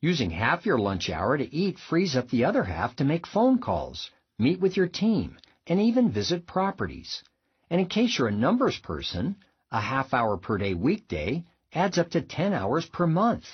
Using 0.00 0.30
half 0.30 0.66
your 0.66 0.80
lunch 0.80 1.10
hour 1.10 1.38
to 1.38 1.54
eat 1.54 1.78
frees 1.78 2.16
up 2.16 2.28
the 2.30 2.44
other 2.44 2.64
half 2.64 2.96
to 2.96 3.04
make 3.04 3.24
phone 3.24 3.60
calls, 3.60 4.10
meet 4.36 4.58
with 4.58 4.76
your 4.76 4.88
team, 4.88 5.38
and 5.68 5.80
even 5.80 6.10
visit 6.10 6.44
properties. 6.44 7.22
And 7.68 7.80
in 7.80 7.88
case 7.88 8.16
you're 8.18 8.28
a 8.28 8.32
numbers 8.32 8.78
person, 8.78 9.36
a 9.72 9.80
half 9.80 10.14
hour 10.14 10.36
per 10.36 10.58
day 10.58 10.74
weekday 10.74 11.44
adds 11.72 11.98
up 11.98 12.10
to 12.10 12.20
10 12.20 12.52
hours 12.52 12.86
per 12.86 13.06
month. 13.06 13.44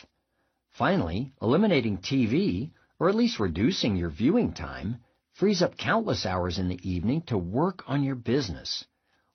Finally, 0.71 1.33
eliminating 1.41 1.99
TV, 1.99 2.71
or 2.99 3.09
at 3.09 3.15
least 3.15 3.41
reducing 3.41 3.97
your 3.97 4.11
viewing 4.11 4.53
time, 4.53 4.99
frees 5.33 5.63
up 5.63 5.77
countless 5.77 6.27
hours 6.27 6.59
in 6.59 6.69
the 6.69 6.81
evening 6.89 7.23
to 7.23 7.39
work 7.39 7.83
on 7.87 8.03
your 8.03 8.15
business. 8.15 8.85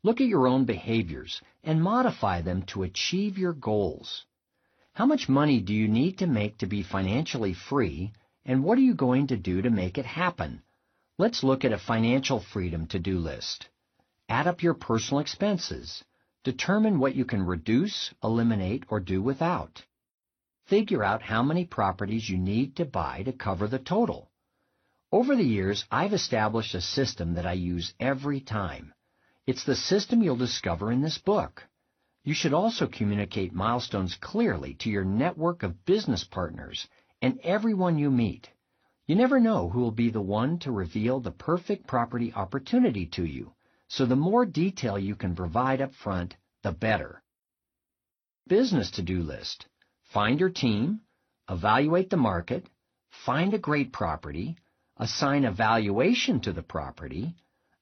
Look 0.03 0.21
at 0.21 0.28
your 0.28 0.47
own 0.47 0.65
behaviors 0.65 1.41
and 1.63 1.82
modify 1.82 2.41
them 2.41 2.61
to 2.67 2.84
achieve 2.84 3.38
your 3.38 3.53
goals. 3.53 4.25
How 4.93 5.05
much 5.05 5.28
money 5.28 5.59
do 5.59 5.73
you 5.73 5.88
need 5.88 6.19
to 6.19 6.28
make 6.28 6.59
to 6.59 6.67
be 6.67 6.84
financially 6.84 7.53
free, 7.53 8.13
and 8.45 8.63
what 8.63 8.78
are 8.78 8.82
you 8.82 8.93
going 8.93 9.28
to 9.28 9.38
do 9.38 9.61
to 9.61 9.69
make 9.69 9.97
it 9.97 10.05
happen? 10.05 10.61
Let's 11.17 11.43
look 11.43 11.65
at 11.65 11.73
a 11.73 11.78
financial 11.80 12.39
freedom 12.39 12.88
to-do 12.88 13.17
list. 13.19 13.67
Add 14.30 14.45
up 14.45 14.61
your 14.61 14.73
personal 14.73 15.21
expenses. 15.21 16.03
Determine 16.43 16.99
what 16.99 17.15
you 17.15 17.23
can 17.23 17.45
reduce, 17.45 18.13
eliminate, 18.21 18.84
or 18.89 18.99
do 18.99 19.21
without. 19.21 19.86
Figure 20.65 21.01
out 21.01 21.21
how 21.21 21.43
many 21.43 21.63
properties 21.65 22.30
you 22.30 22.38
need 22.38 22.75
to 22.75 22.86
buy 22.86 23.23
to 23.23 23.32
cover 23.32 23.67
the 23.67 23.80
total. 23.80 24.30
Over 25.13 25.38
the 25.38 25.45
years, 25.45 25.86
I've 25.89 26.11
established 26.11 26.75
a 26.75 26.82
system 26.82 27.36
that 27.36 27.45
I 27.45 27.53
use 27.53 27.93
every 28.01 28.41
time. 28.41 28.93
It's 29.45 29.63
the 29.63 29.75
system 29.75 30.21
you'll 30.21 30.36
discover 30.36 30.91
in 30.91 31.01
this 31.01 31.17
book. 31.17 31.65
You 32.25 32.34
should 32.34 32.53
also 32.53 32.88
communicate 32.88 33.53
milestones 33.53 34.15
clearly 34.15 34.73
to 34.80 34.89
your 34.89 35.05
network 35.05 35.63
of 35.63 35.86
business 35.86 36.25
partners 36.25 36.86
and 37.21 37.39
everyone 37.39 37.97
you 37.97 38.11
meet. 38.11 38.49
You 39.05 39.15
never 39.15 39.39
know 39.39 39.69
who 39.69 39.80
will 39.80 39.91
be 39.91 40.09
the 40.09 40.19
one 40.19 40.59
to 40.59 40.71
reveal 40.73 41.21
the 41.21 41.32
perfect 41.32 41.88
property 41.88 42.34
opportunity 42.34 43.05
to 43.13 43.23
you. 43.23 43.53
So 43.89 44.05
the 44.05 44.15
more 44.15 44.45
detail 44.45 44.99
you 44.99 45.15
can 45.15 45.35
provide 45.35 45.81
up 45.81 45.93
front, 45.93 46.35
the 46.63 46.71
better. 46.71 47.23
Business 48.47 48.91
to-do 48.91 49.21
list. 49.21 49.65
Find 50.13 50.39
your 50.39 50.49
team, 50.49 51.01
evaluate 51.49 52.09
the 52.09 52.17
market, 52.17 52.67
find 53.25 53.53
a 53.53 53.59
great 53.59 53.91
property, 53.91 54.57
assign 54.97 55.45
a 55.45 55.51
valuation 55.51 56.39
to 56.41 56.53
the 56.53 56.63
property, 56.63 57.35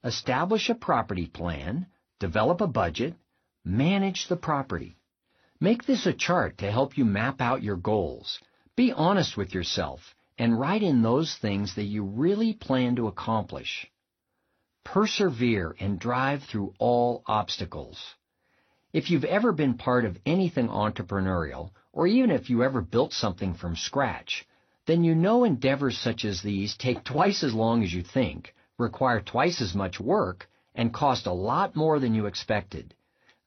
establish 0.04 0.68
a 0.68 0.74
property 0.74 1.26
plan, 1.26 1.86
develop 2.20 2.60
a 2.60 2.66
budget, 2.66 3.14
manage 3.64 4.28
the 4.28 4.36
property. 4.36 4.96
Make 5.60 5.84
this 5.84 6.06
a 6.06 6.12
chart 6.12 6.58
to 6.58 6.70
help 6.70 6.96
you 6.98 7.04
map 7.04 7.40
out 7.40 7.62
your 7.62 7.76
goals. 7.76 8.38
Be 8.76 8.92
honest 8.92 9.36
with 9.36 9.54
yourself 9.54 10.14
and 10.38 10.58
write 10.58 10.82
in 10.82 11.02
those 11.02 11.34
things 11.36 11.74
that 11.76 11.84
you 11.84 12.04
really 12.04 12.52
plan 12.52 12.96
to 12.96 13.08
accomplish. 13.08 13.90
Persevere 14.86 15.74
and 15.80 15.98
drive 15.98 16.44
through 16.44 16.72
all 16.78 17.24
obstacles. 17.26 18.14
If 18.92 19.10
you've 19.10 19.24
ever 19.24 19.50
been 19.50 19.76
part 19.76 20.04
of 20.04 20.16
anything 20.24 20.68
entrepreneurial, 20.68 21.72
or 21.92 22.06
even 22.06 22.30
if 22.30 22.48
you 22.48 22.62
ever 22.62 22.80
built 22.80 23.12
something 23.12 23.54
from 23.54 23.74
scratch, 23.74 24.46
then 24.86 25.02
you 25.02 25.16
know 25.16 25.42
endeavors 25.42 25.98
such 25.98 26.24
as 26.24 26.40
these 26.40 26.76
take 26.76 27.02
twice 27.02 27.42
as 27.42 27.52
long 27.52 27.82
as 27.82 27.92
you 27.92 28.04
think, 28.04 28.54
require 28.78 29.20
twice 29.20 29.60
as 29.60 29.74
much 29.74 29.98
work, 29.98 30.48
and 30.72 30.94
cost 30.94 31.26
a 31.26 31.32
lot 31.32 31.74
more 31.74 31.98
than 31.98 32.14
you 32.14 32.26
expected. 32.26 32.94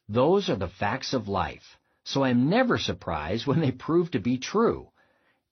Those 0.10 0.50
are 0.50 0.58
the 0.58 0.68
facts 0.68 1.14
of 1.14 1.30
life, 1.30 1.80
so 2.04 2.26
I'm 2.26 2.50
never 2.50 2.78
surprised 2.78 3.48
when 3.48 3.62
they 3.62 3.72
prove 3.72 4.12
to 4.12 4.20
be 4.20 4.38
true. 4.40 4.90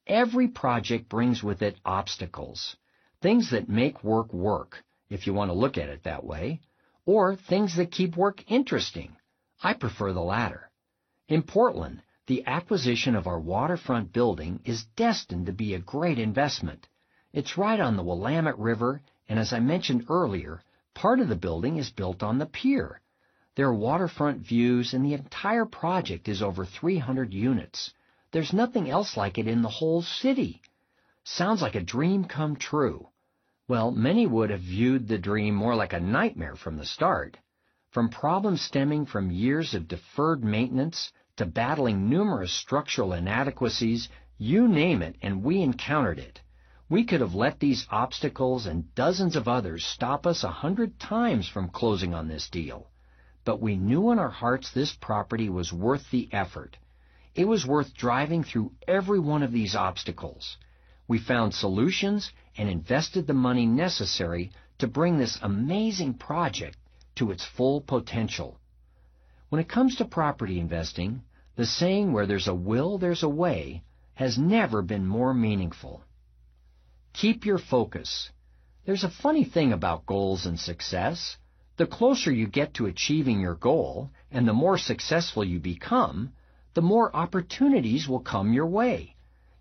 Every 0.05 0.49
project 0.49 1.07
brings 1.07 1.41
with 1.41 1.61
it 1.61 1.79
obstacles, 1.85 2.75
things 3.21 3.51
that 3.51 3.69
make 3.69 4.03
work 4.03 4.33
work, 4.33 4.83
if 5.09 5.27
you 5.27 5.33
want 5.33 5.49
to 5.49 5.57
look 5.57 5.77
at 5.77 5.89
it 5.89 6.03
that 6.03 6.23
way, 6.23 6.61
or 7.05 7.35
things 7.35 7.75
that 7.77 7.91
keep 7.91 8.17
work 8.17 8.43
interesting. 8.51 9.15
I 9.63 9.73
prefer 9.73 10.13
the 10.13 10.21
latter. 10.21 10.69
In 11.27 11.43
Portland, 11.43 12.01
the 12.27 12.45
acquisition 12.45 13.15
of 13.15 13.27
our 13.27 13.39
waterfront 13.39 14.11
building 14.11 14.59
is 14.65 14.85
destined 14.95 15.45
to 15.45 15.53
be 15.53 15.73
a 15.73 15.79
great 15.79 16.19
investment. 16.19 16.87
It's 17.31 17.57
right 17.57 17.79
on 17.79 17.95
the 17.95 18.03
Willamette 18.03 18.59
River, 18.59 19.01
and 19.29 19.39
as 19.39 19.53
I 19.53 19.59
mentioned 19.59 20.05
earlier, 20.09 20.61
part 20.93 21.19
of 21.19 21.29
the 21.29 21.35
building 21.35 21.77
is 21.77 21.89
built 21.89 22.23
on 22.23 22.37
the 22.37 22.45
pier. 22.45 23.01
There 23.55 23.67
are 23.67 23.73
waterfront 23.73 24.45
views, 24.45 24.93
and 24.93 25.05
the 25.05 25.13
entire 25.13 25.65
project 25.65 26.27
is 26.27 26.41
over 26.41 26.65
300 26.65 27.33
units. 27.33 27.93
There's 28.31 28.53
nothing 28.53 28.89
else 28.89 29.15
like 29.15 29.37
it 29.37 29.47
in 29.47 29.61
the 29.61 29.69
whole 29.69 30.01
city. 30.01 30.61
Sounds 31.23 31.61
like 31.61 31.75
a 31.75 31.81
dream 31.81 32.25
come 32.25 32.55
true. 32.55 33.07
Well, 33.69 33.91
many 33.91 34.25
would 34.25 34.49
have 34.49 34.61
viewed 34.61 35.09
the 35.09 35.17
dream 35.17 35.53
more 35.53 35.75
like 35.75 35.91
a 35.91 35.99
nightmare 35.99 36.55
from 36.55 36.77
the 36.77 36.85
start. 36.85 37.37
From 37.89 38.07
problems 38.07 38.61
stemming 38.61 39.07
from 39.07 39.29
years 39.29 39.73
of 39.73 39.89
deferred 39.89 40.41
maintenance 40.41 41.11
to 41.35 41.45
battling 41.45 42.09
numerous 42.09 42.53
structural 42.53 43.11
inadequacies, 43.11 44.07
you 44.37 44.69
name 44.69 45.01
it, 45.01 45.17
and 45.21 45.43
we 45.43 45.61
encountered 45.61 46.17
it. 46.17 46.39
We 46.87 47.03
could 47.03 47.19
have 47.19 47.35
let 47.35 47.59
these 47.59 47.85
obstacles 47.91 48.67
and 48.67 48.95
dozens 48.95 49.35
of 49.35 49.49
others 49.49 49.85
stop 49.85 50.25
us 50.25 50.45
a 50.45 50.59
hundred 50.63 50.97
times 50.97 51.49
from 51.49 51.67
closing 51.67 52.13
on 52.13 52.29
this 52.29 52.49
deal. 52.49 52.89
But 53.43 53.59
we 53.59 53.75
knew 53.75 54.11
in 54.11 54.19
our 54.19 54.29
hearts 54.29 54.71
this 54.71 54.93
property 54.93 55.49
was 55.49 55.73
worth 55.73 56.09
the 56.09 56.29
effort. 56.31 56.77
It 57.35 57.49
was 57.49 57.67
worth 57.67 57.93
driving 57.93 58.45
through 58.45 58.71
every 58.87 59.19
one 59.19 59.43
of 59.43 59.51
these 59.51 59.75
obstacles. 59.75 60.55
We 61.09 61.19
found 61.19 61.53
solutions 61.53 62.31
and 62.57 62.69
invested 62.69 63.27
the 63.27 63.33
money 63.33 63.65
necessary 63.65 64.51
to 64.79 64.87
bring 64.87 65.17
this 65.17 65.39
amazing 65.41 66.13
project 66.13 66.77
to 67.15 67.31
its 67.31 67.45
full 67.45 67.81
potential. 67.81 68.59
When 69.49 69.61
it 69.61 69.69
comes 69.69 69.95
to 69.95 70.05
property 70.05 70.59
investing, 70.59 71.21
the 71.55 71.65
saying 71.65 72.13
where 72.13 72.27
there's 72.27 72.47
a 72.47 72.55
will, 72.55 72.97
there's 72.97 73.23
a 73.23 73.29
way 73.29 73.83
has 74.13 74.37
never 74.37 74.81
been 74.81 75.05
more 75.05 75.33
meaningful. 75.33 76.03
Keep 77.13 77.45
your 77.45 77.57
focus. 77.57 78.31
There's 78.85 79.03
a 79.03 79.09
funny 79.09 79.43
thing 79.43 79.73
about 79.73 80.05
goals 80.05 80.45
and 80.45 80.59
success. 80.59 81.37
The 81.77 81.87
closer 81.87 82.31
you 82.31 82.47
get 82.47 82.75
to 82.75 82.85
achieving 82.85 83.39
your 83.39 83.55
goal 83.55 84.11
and 84.31 84.47
the 84.47 84.53
more 84.53 84.77
successful 84.77 85.43
you 85.43 85.59
become, 85.59 86.33
the 86.73 86.81
more 86.81 87.15
opportunities 87.15 88.07
will 88.07 88.21
come 88.21 88.53
your 88.53 88.67
way. 88.67 89.16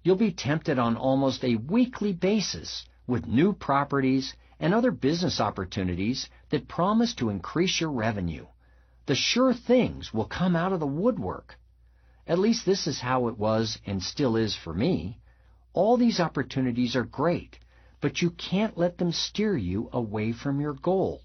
You'll 0.07 0.15
be 0.15 0.31
tempted 0.31 0.79
on 0.79 0.97
almost 0.97 1.43
a 1.43 1.57
weekly 1.57 2.13
basis 2.13 2.87
with 3.09 3.27
new 3.27 3.53
properties 3.53 4.35
and 4.61 4.73
other 4.73 4.93
business 4.93 5.41
opportunities 5.41 6.29
that 6.51 6.69
promise 6.69 7.13
to 7.17 7.29
increase 7.29 7.81
your 7.81 7.91
revenue. 7.91 8.47
The 9.07 9.17
sure 9.17 9.53
things 9.53 10.15
will 10.15 10.27
come 10.27 10.55
out 10.55 10.73
of 10.73 10.79
the 10.79 10.87
woodwork. 10.87 11.59
At 12.25 12.39
least 12.39 12.65
this 12.65 12.87
is 12.87 13.01
how 13.01 13.27
it 13.27 13.37
was 13.37 13.81
and 13.85 14.01
still 14.01 14.37
is 14.37 14.55
for 14.55 14.73
me. 14.73 15.19
All 15.73 15.97
these 15.97 16.21
opportunities 16.21 16.95
are 16.95 17.03
great, 17.03 17.59
but 18.01 18.23
you 18.23 18.31
can't 18.31 18.79
let 18.79 18.99
them 18.99 19.11
steer 19.11 19.57
you 19.57 19.89
away 19.93 20.31
from 20.31 20.61
your 20.61 20.75
goal. 20.75 21.23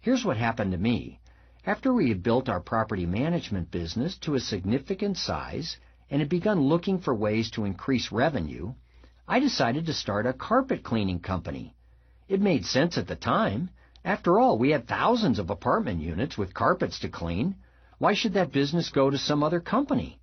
Here's 0.00 0.24
what 0.24 0.36
happened 0.36 0.72
to 0.72 0.78
me. 0.78 1.20
After 1.64 1.94
we 1.94 2.08
had 2.08 2.24
built 2.24 2.48
our 2.48 2.60
property 2.60 3.06
management 3.06 3.70
business 3.70 4.18
to 4.22 4.34
a 4.34 4.40
significant 4.40 5.16
size 5.16 5.76
and 6.10 6.20
had 6.20 6.28
begun 6.28 6.60
looking 6.60 6.98
for 6.98 7.14
ways 7.14 7.50
to 7.50 7.64
increase 7.64 8.12
revenue, 8.12 8.74
I 9.28 9.40
decided 9.40 9.86
to 9.86 9.92
start 9.92 10.26
a 10.26 10.32
carpet 10.32 10.82
cleaning 10.82 11.20
company. 11.20 11.74
It 12.28 12.40
made 12.40 12.64
sense 12.64 12.96
at 12.96 13.08
the 13.08 13.16
time. 13.16 13.70
After 14.04 14.38
all, 14.38 14.58
we 14.58 14.70
had 14.70 14.86
thousands 14.86 15.38
of 15.38 15.50
apartment 15.50 16.00
units 16.00 16.38
with 16.38 16.54
carpets 16.54 17.00
to 17.00 17.08
clean. 17.08 17.56
Why 17.98 18.14
should 18.14 18.34
that 18.34 18.52
business 18.52 18.90
go 18.90 19.10
to 19.10 19.18
some 19.18 19.42
other 19.42 19.60
company? 19.60 20.20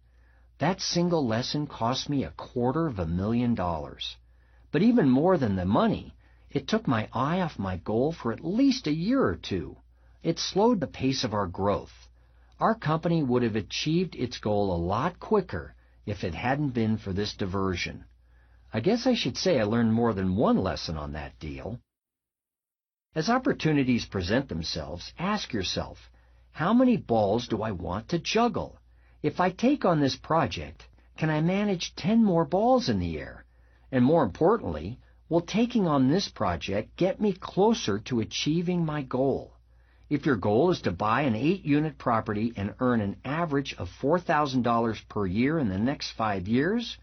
That 0.60 0.80
single 0.80 1.28
lesson 1.28 1.68
cost 1.68 2.10
me 2.10 2.24
a 2.24 2.32
quarter 2.32 2.88
of 2.88 3.00
a 3.00 3.06
million 3.06 3.56
dollars. 3.56 4.16
But 4.72 4.84
even 4.84 5.10
more 5.10 5.38
than 5.38 5.56
the 5.56 5.66
money, 5.66 6.16
it 6.50 6.68
took 6.68 6.88
my 6.88 7.10
eye 7.12 7.42
off 7.42 7.60
my 7.60 7.78
goal 7.78 8.12
for 8.12 8.32
at 8.32 8.46
least 8.46 8.88
a 8.88 8.94
year 8.94 9.24
or 9.24 9.36
two. 9.36 9.78
It 10.22 10.40
slowed 10.40 10.80
the 10.80 10.88
pace 10.88 11.24
of 11.24 11.34
our 11.34 11.48
growth. 11.48 12.03
Our 12.60 12.76
company 12.76 13.24
would 13.24 13.44
have 13.44 13.56
achieved 13.56 14.16
its 14.16 14.38
goal 14.38 14.74
a 14.74 14.78
lot 14.78 15.20
quicker 15.20 15.76
if 16.06 16.24
it 16.24 16.36
hadn't 16.36 16.70
been 16.70 16.98
for 16.98 17.12
this 17.12 17.34
diversion. 17.34 18.06
I 18.72 18.80
guess 18.80 19.08
I 19.08 19.14
should 19.14 19.38
say 19.38 19.60
I 19.60 19.64
learned 19.64 19.94
more 19.94 20.14
than 20.14 20.36
one 20.36 20.58
lesson 20.58 20.98
on 20.98 21.14
that 21.14 21.40
deal. 21.40 21.80
As 23.16 23.30
opportunities 23.30 24.06
present 24.06 24.50
themselves, 24.50 25.14
ask 25.20 25.54
yourself, 25.54 26.12
how 26.52 26.74
many 26.74 26.98
balls 26.98 27.48
do 27.48 27.62
I 27.62 27.72
want 27.72 28.10
to 28.10 28.20
juggle? 28.20 28.80
If 29.22 29.40
I 29.40 29.50
take 29.50 29.86
on 29.86 30.00
this 30.00 30.16
project, 30.16 30.88
can 31.18 31.30
I 31.30 31.42
manage 31.42 31.96
10 31.96 32.24
more 32.24 32.46
balls 32.46 32.90
in 32.90 33.00
the 33.00 33.18
air? 33.20 33.46
And 33.92 34.04
more 34.04 34.24
importantly, 34.24 35.00
will 35.30 35.42
taking 35.42 35.88
on 35.88 36.10
this 36.10 36.28
project 36.28 36.96
get 36.98 37.22
me 37.22 37.34
closer 37.34 38.00
to 38.00 38.20
achieving 38.20 38.86
my 38.86 39.02
goal? 39.02 39.54
If 40.14 40.28
your 40.28 40.36
goal 40.36 40.70
is 40.70 40.82
to 40.82 40.92
buy 40.92 41.24
an 41.24 41.34
8-unit 41.34 41.98
property 41.98 42.54
and 42.56 42.76
earn 42.80 43.02
an 43.02 43.16
average 43.26 43.74
of 43.80 43.90
$4,000 44.00 45.10
per 45.10 45.26
year 45.26 45.58
in 45.58 45.70
the 45.70 45.80
next 45.80 46.12
five 46.12 46.48
years, 46.48 47.00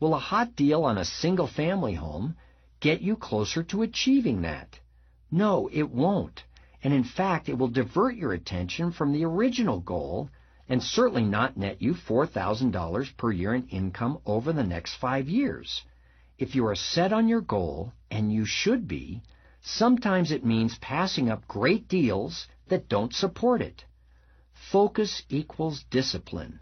will 0.00 0.14
a 0.14 0.18
hot 0.18 0.56
deal 0.56 0.84
on 0.84 0.96
a 0.96 1.04
single-family 1.04 1.92
home 1.92 2.34
get 2.80 3.02
you 3.02 3.14
closer 3.14 3.62
to 3.64 3.82
achieving 3.82 4.40
that? 4.40 4.80
No, 5.30 5.68
it 5.70 5.90
won't. 5.90 6.44
And 6.82 6.94
in 6.94 7.04
fact, 7.04 7.50
it 7.50 7.58
will 7.58 7.68
divert 7.68 8.16
your 8.16 8.32
attention 8.32 8.90
from 8.90 9.12
the 9.12 9.26
original 9.26 9.80
goal 9.80 10.30
and 10.66 10.82
certainly 10.82 11.24
not 11.24 11.58
net 11.58 11.82
you 11.82 11.92
$4,000 11.92 13.16
per 13.18 13.32
year 13.32 13.54
in 13.54 13.68
income 13.68 14.18
over 14.24 14.54
the 14.54 14.64
next 14.64 14.94
five 14.94 15.28
years. 15.28 15.82
If 16.38 16.54
you 16.54 16.66
are 16.68 16.74
set 16.74 17.12
on 17.12 17.28
your 17.28 17.42
goal, 17.42 17.92
and 18.10 18.32
you 18.32 18.46
should 18.46 18.88
be, 18.88 19.20
Sometimes 19.68 20.30
it 20.30 20.44
means 20.44 20.78
passing 20.78 21.28
up 21.28 21.48
great 21.48 21.88
deals 21.88 22.46
that 22.68 22.88
don't 22.88 23.12
support 23.12 23.60
it. 23.60 23.84
Focus 24.52 25.24
equals 25.28 25.82
discipline. 25.90 26.60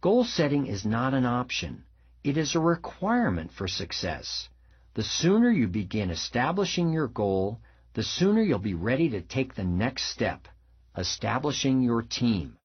Goal 0.00 0.24
setting 0.24 0.66
is 0.66 0.84
not 0.84 1.14
an 1.14 1.24
option. 1.24 1.84
It 2.24 2.36
is 2.36 2.56
a 2.56 2.60
requirement 2.60 3.52
for 3.52 3.68
success. 3.68 4.48
The 4.94 5.04
sooner 5.04 5.50
you 5.50 5.68
begin 5.68 6.10
establishing 6.10 6.92
your 6.92 7.06
goal, 7.06 7.60
the 7.94 8.02
sooner 8.02 8.42
you'll 8.42 8.58
be 8.58 8.74
ready 8.74 9.08
to 9.10 9.20
take 9.22 9.54
the 9.54 9.64
next 9.64 10.06
step, 10.06 10.48
establishing 10.96 11.80
your 11.80 12.02
team. 12.02 12.56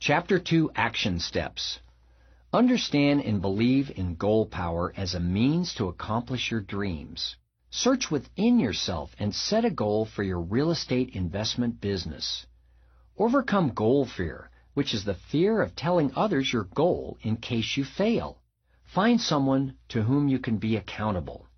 Chapter 0.00 0.38
2 0.38 0.70
Action 0.74 1.18
Steps 1.18 1.80
Understand 2.52 3.22
and 3.22 3.40
believe 3.40 3.90
in 3.96 4.16
goal 4.16 4.44
power 4.44 4.92
as 4.98 5.14
a 5.14 5.20
means 5.20 5.72
to 5.76 5.88
accomplish 5.88 6.50
your 6.50 6.60
dreams. 6.60 7.36
Search 7.74 8.10
within 8.10 8.60
yourself 8.60 9.16
and 9.18 9.34
set 9.34 9.64
a 9.64 9.70
goal 9.70 10.04
for 10.04 10.22
your 10.22 10.42
real 10.42 10.70
estate 10.70 11.16
investment 11.16 11.80
business. 11.80 12.44
Overcome 13.16 13.70
goal 13.70 14.04
fear, 14.04 14.50
which 14.74 14.92
is 14.92 15.06
the 15.06 15.14
fear 15.14 15.62
of 15.62 15.74
telling 15.74 16.12
others 16.14 16.52
your 16.52 16.64
goal 16.64 17.16
in 17.22 17.38
case 17.38 17.78
you 17.78 17.84
fail. 17.84 18.42
Find 18.84 19.18
someone 19.18 19.78
to 19.88 20.02
whom 20.02 20.28
you 20.28 20.38
can 20.38 20.58
be 20.58 20.76
accountable. 20.76 21.48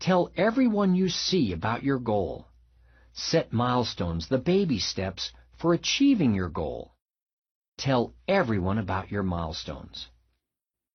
Tell 0.00 0.30
everyone 0.38 0.94
you 0.94 1.10
see 1.10 1.52
about 1.52 1.82
your 1.82 1.98
goal. 1.98 2.48
Set 3.12 3.52
milestones, 3.52 4.28
the 4.28 4.38
baby 4.38 4.78
steps, 4.78 5.34
for 5.58 5.74
achieving 5.74 6.32
your 6.32 6.48
goal. 6.48 6.94
Tell 7.76 8.14
everyone 8.26 8.78
about 8.78 9.10
your 9.10 9.22
milestones. 9.22 10.08